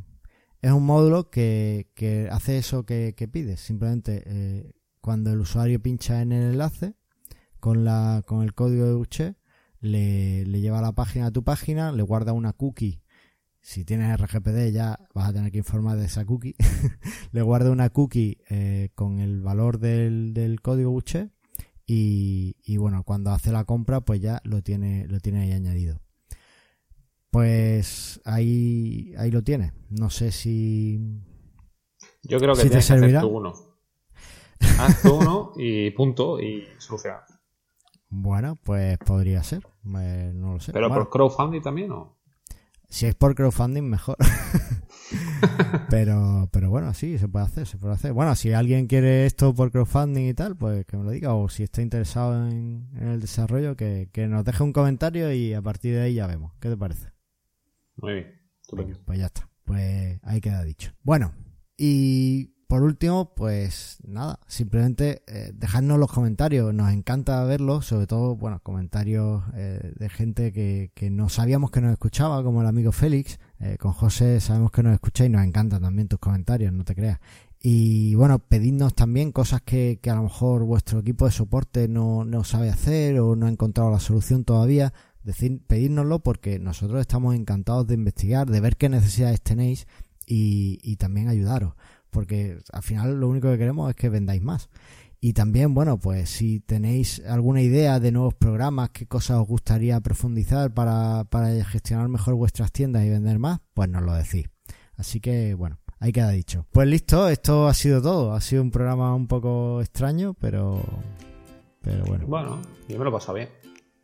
es 0.61 0.71
un 0.71 0.85
módulo 0.85 1.29
que, 1.29 2.29
hace 2.31 2.57
eso 2.57 2.85
que, 2.85 3.13
que 3.15 3.27
pides. 3.27 3.59
Simplemente 3.59 4.23
eh, 4.25 4.71
cuando 5.01 5.31
el 5.31 5.39
usuario 5.39 5.81
pincha 5.81 6.21
en 6.21 6.31
el 6.31 6.51
enlace 6.51 6.95
con, 7.59 7.85
la, 7.85 8.23
con 8.25 8.43
el 8.43 8.53
código 8.53 8.85
de 8.85 8.95
Uche, 8.95 9.35
le, 9.79 10.45
le 10.45 10.59
lleva 10.59 10.79
a 10.79 10.81
la 10.81 10.93
página 10.93 11.27
a 11.27 11.31
tu 11.31 11.43
página, 11.43 11.91
le 11.91 12.03
guarda 12.03 12.33
una 12.33 12.53
cookie. 12.53 13.01
Si 13.61 13.83
tienes 13.83 14.17
RGPD 14.17 14.71
ya 14.71 14.97
vas 15.13 15.29
a 15.29 15.33
tener 15.33 15.51
que 15.51 15.57
informar 15.59 15.97
de 15.97 16.05
esa 16.05 16.25
cookie. 16.25 16.55
le 17.31 17.41
guarda 17.41 17.71
una 17.71 17.89
cookie 17.89 18.39
eh, 18.49 18.89
con 18.95 19.19
el 19.19 19.41
valor 19.41 19.79
del, 19.79 20.33
del 20.33 20.61
código 20.61 20.91
Uche 20.91 21.29
y, 21.85 22.55
y 22.65 22.77
bueno, 22.77 23.03
cuando 23.03 23.31
hace 23.31 23.51
la 23.51 23.65
compra 23.65 24.01
pues 24.01 24.21
ya 24.21 24.41
lo 24.43 24.61
tiene, 24.63 25.07
lo 25.07 25.19
tiene 25.19 25.41
ahí 25.41 25.51
añadido. 25.51 26.01
Pues 27.37 28.19
ahí, 28.25 29.13
ahí 29.15 29.29
lo 29.29 29.43
tienes. 29.43 29.71
No 29.91 30.09
sé 30.09 30.31
si. 30.31 30.99
Yo 32.23 32.39
creo 32.39 32.55
que 32.55 32.61
¿Sí 32.61 32.63
te 32.63 32.69
tienes 32.69 32.87
que 32.87 32.93
hacer 32.93 32.99
servirá? 32.99 33.21
tú 33.21 33.27
uno. 33.27 33.53
Haz 34.79 35.03
tú 35.03 35.13
uno 35.13 35.51
y 35.55 35.91
punto 35.91 36.39
y 36.39 36.67
solucionar. 36.79 37.25
Bueno, 38.09 38.55
pues 38.63 38.97
podría 38.97 39.43
ser. 39.43 39.67
Eh, 39.99 40.31
no 40.33 40.53
lo 40.53 40.59
sé. 40.59 40.73
Pero 40.73 40.89
Bueno, 40.89 41.03
por 41.03 41.11
crowdfunding 41.11 41.61
también 41.61 41.91
o. 41.91 42.17
Si 42.89 43.05
es 43.05 43.13
por 43.13 43.35
crowdfunding, 43.35 43.83
mejor. 43.83 44.17
pero, 45.91 46.49
pero 46.51 46.71
bueno, 46.71 46.95
sí, 46.95 47.19
se 47.19 47.27
puede 47.27 47.45
hacer, 47.45 47.67
se 47.67 47.77
puede 47.77 47.93
hacer. 47.93 48.13
Bueno, 48.13 48.33
si 48.33 48.51
alguien 48.51 48.87
quiere 48.87 49.27
esto 49.27 49.53
por 49.53 49.69
crowdfunding 49.69 50.27
y 50.27 50.33
tal, 50.33 50.55
pues 50.57 50.87
que 50.87 50.97
me 50.97 51.03
lo 51.03 51.11
diga. 51.11 51.35
O 51.35 51.49
si 51.49 51.61
está 51.61 51.83
interesado 51.83 52.47
en, 52.47 52.89
en 52.95 53.09
el 53.09 53.21
desarrollo, 53.21 53.75
que, 53.75 54.09
que 54.11 54.25
nos 54.25 54.43
deje 54.43 54.63
un 54.63 54.73
comentario 54.73 55.31
y 55.31 55.53
a 55.53 55.61
partir 55.61 55.93
de 55.93 56.01
ahí 56.01 56.15
ya 56.15 56.25
vemos. 56.25 56.53
¿Qué 56.59 56.69
te 56.69 56.77
parece? 56.77 57.16
Muy 57.97 58.13
bien. 58.13 58.47
Pues 59.05 59.19
ya 59.19 59.25
está. 59.27 59.49
Pues 59.65 60.19
ahí 60.23 60.41
queda 60.41 60.63
dicho. 60.63 60.91
Bueno, 61.03 61.33
y 61.77 62.57
por 62.67 62.83
último, 62.83 63.33
pues 63.33 63.97
nada, 64.05 64.41
simplemente 64.47 65.23
eh, 65.27 65.51
dejadnos 65.53 65.97
los 65.99 66.11
comentarios. 66.11 66.73
Nos 66.73 66.91
encanta 66.91 67.43
verlos, 67.45 67.85
sobre 67.85 68.07
todo, 68.07 68.35
bueno, 68.35 68.59
comentarios 68.61 69.43
eh, 69.55 69.93
de 69.95 70.09
gente 70.09 70.51
que, 70.51 70.91
que 70.93 71.09
no 71.09 71.29
sabíamos 71.29 71.71
que 71.71 71.79
nos 71.79 71.93
escuchaba, 71.93 72.43
como 72.43 72.61
el 72.61 72.67
amigo 72.67 72.91
Félix. 72.91 73.39
Eh, 73.59 73.77
con 73.79 73.93
José 73.93 74.41
sabemos 74.41 74.71
que 74.71 74.83
nos 74.83 74.93
escucha 74.93 75.25
y 75.25 75.29
nos 75.29 75.45
encantan 75.45 75.81
también 75.81 76.09
tus 76.09 76.19
comentarios, 76.19 76.73
no 76.73 76.83
te 76.83 76.93
creas. 76.93 77.19
Y 77.61 78.15
bueno, 78.15 78.39
pedidnos 78.39 78.93
también 78.93 79.31
cosas 79.31 79.61
que, 79.61 79.99
que 80.01 80.09
a 80.09 80.15
lo 80.15 80.23
mejor 80.23 80.63
vuestro 80.65 80.99
equipo 80.99 81.25
de 81.25 81.31
soporte 81.31 81.87
no, 81.87 82.25
no 82.25 82.43
sabe 82.43 82.69
hacer 82.69 83.19
o 83.19 83.35
no 83.35 83.45
ha 83.45 83.49
encontrado 83.49 83.91
la 83.91 83.99
solución 83.99 84.43
todavía. 84.43 84.93
Decir, 85.27 85.61
pedírnoslo 85.67 86.19
porque 86.19 86.57
nosotros 86.57 87.01
estamos 87.01 87.35
encantados 87.35 87.85
de 87.85 87.95
investigar, 87.95 88.49
de 88.49 88.61
ver 88.61 88.77
qué 88.77 88.87
necesidades 88.87 89.41
tenéis 89.41 89.85
y, 90.25 90.79
y 90.81 90.95
también 90.95 91.27
ayudaros. 91.27 91.73
Porque 92.09 92.59
al 92.71 92.81
final 92.81 93.19
lo 93.19 93.27
único 93.27 93.51
que 93.51 93.57
queremos 93.57 93.89
es 93.89 93.95
que 93.97 94.07
vendáis 94.07 94.41
más. 94.41 94.69
Y 95.19 95.33
también, 95.33 95.73
bueno, 95.73 95.99
pues 95.99 96.29
si 96.29 96.61
tenéis 96.61 97.21
alguna 97.27 97.61
idea 97.61 97.99
de 97.99 98.13
nuevos 98.13 98.35
programas, 98.35 98.91
qué 98.91 99.05
cosas 99.05 99.39
os 99.39 99.47
gustaría 99.47 99.99
profundizar 99.99 100.73
para, 100.73 101.25
para 101.25 101.49
gestionar 101.65 102.07
mejor 102.07 102.35
vuestras 102.35 102.71
tiendas 102.71 103.03
y 103.03 103.09
vender 103.09 103.37
más, 103.37 103.59
pues 103.73 103.89
nos 103.89 104.03
lo 104.03 104.13
decís. 104.13 104.45
Así 104.95 105.19
que, 105.19 105.55
bueno, 105.55 105.79
ahí 105.99 106.13
queda 106.13 106.29
dicho. 106.29 106.65
Pues 106.71 106.87
listo, 106.87 107.27
esto 107.27 107.67
ha 107.67 107.73
sido 107.73 108.01
todo. 108.01 108.31
Ha 108.31 108.39
sido 108.39 108.61
un 108.61 108.71
programa 108.71 109.13
un 109.13 109.27
poco 109.27 109.81
extraño, 109.81 110.33
pero, 110.35 110.81
pero 111.81 112.05
bueno. 112.05 112.25
Bueno, 112.27 112.61
yo 112.87 112.97
me 112.97 113.03
lo 113.03 113.09
he 113.09 113.13
pasado 113.13 113.33
bien. 113.33 113.49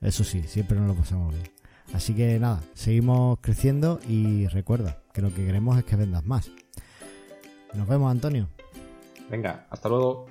Eso 0.03 0.23
sí, 0.23 0.43
siempre 0.43 0.77
nos 0.77 0.87
lo 0.87 0.95
pasamos 0.95 1.33
bien. 1.33 1.49
Así 1.93 2.13
que 2.13 2.39
nada, 2.39 2.61
seguimos 2.73 3.39
creciendo 3.41 3.99
y 4.07 4.47
recuerda 4.47 4.97
que 5.13 5.21
lo 5.21 5.33
que 5.33 5.45
queremos 5.45 5.77
es 5.77 5.85
que 5.85 5.95
vendas 5.95 6.25
más. 6.25 6.49
Nos 7.73 7.87
vemos, 7.87 8.11
Antonio. 8.11 8.49
Venga, 9.29 9.65
hasta 9.69 9.89
luego. 9.89 10.27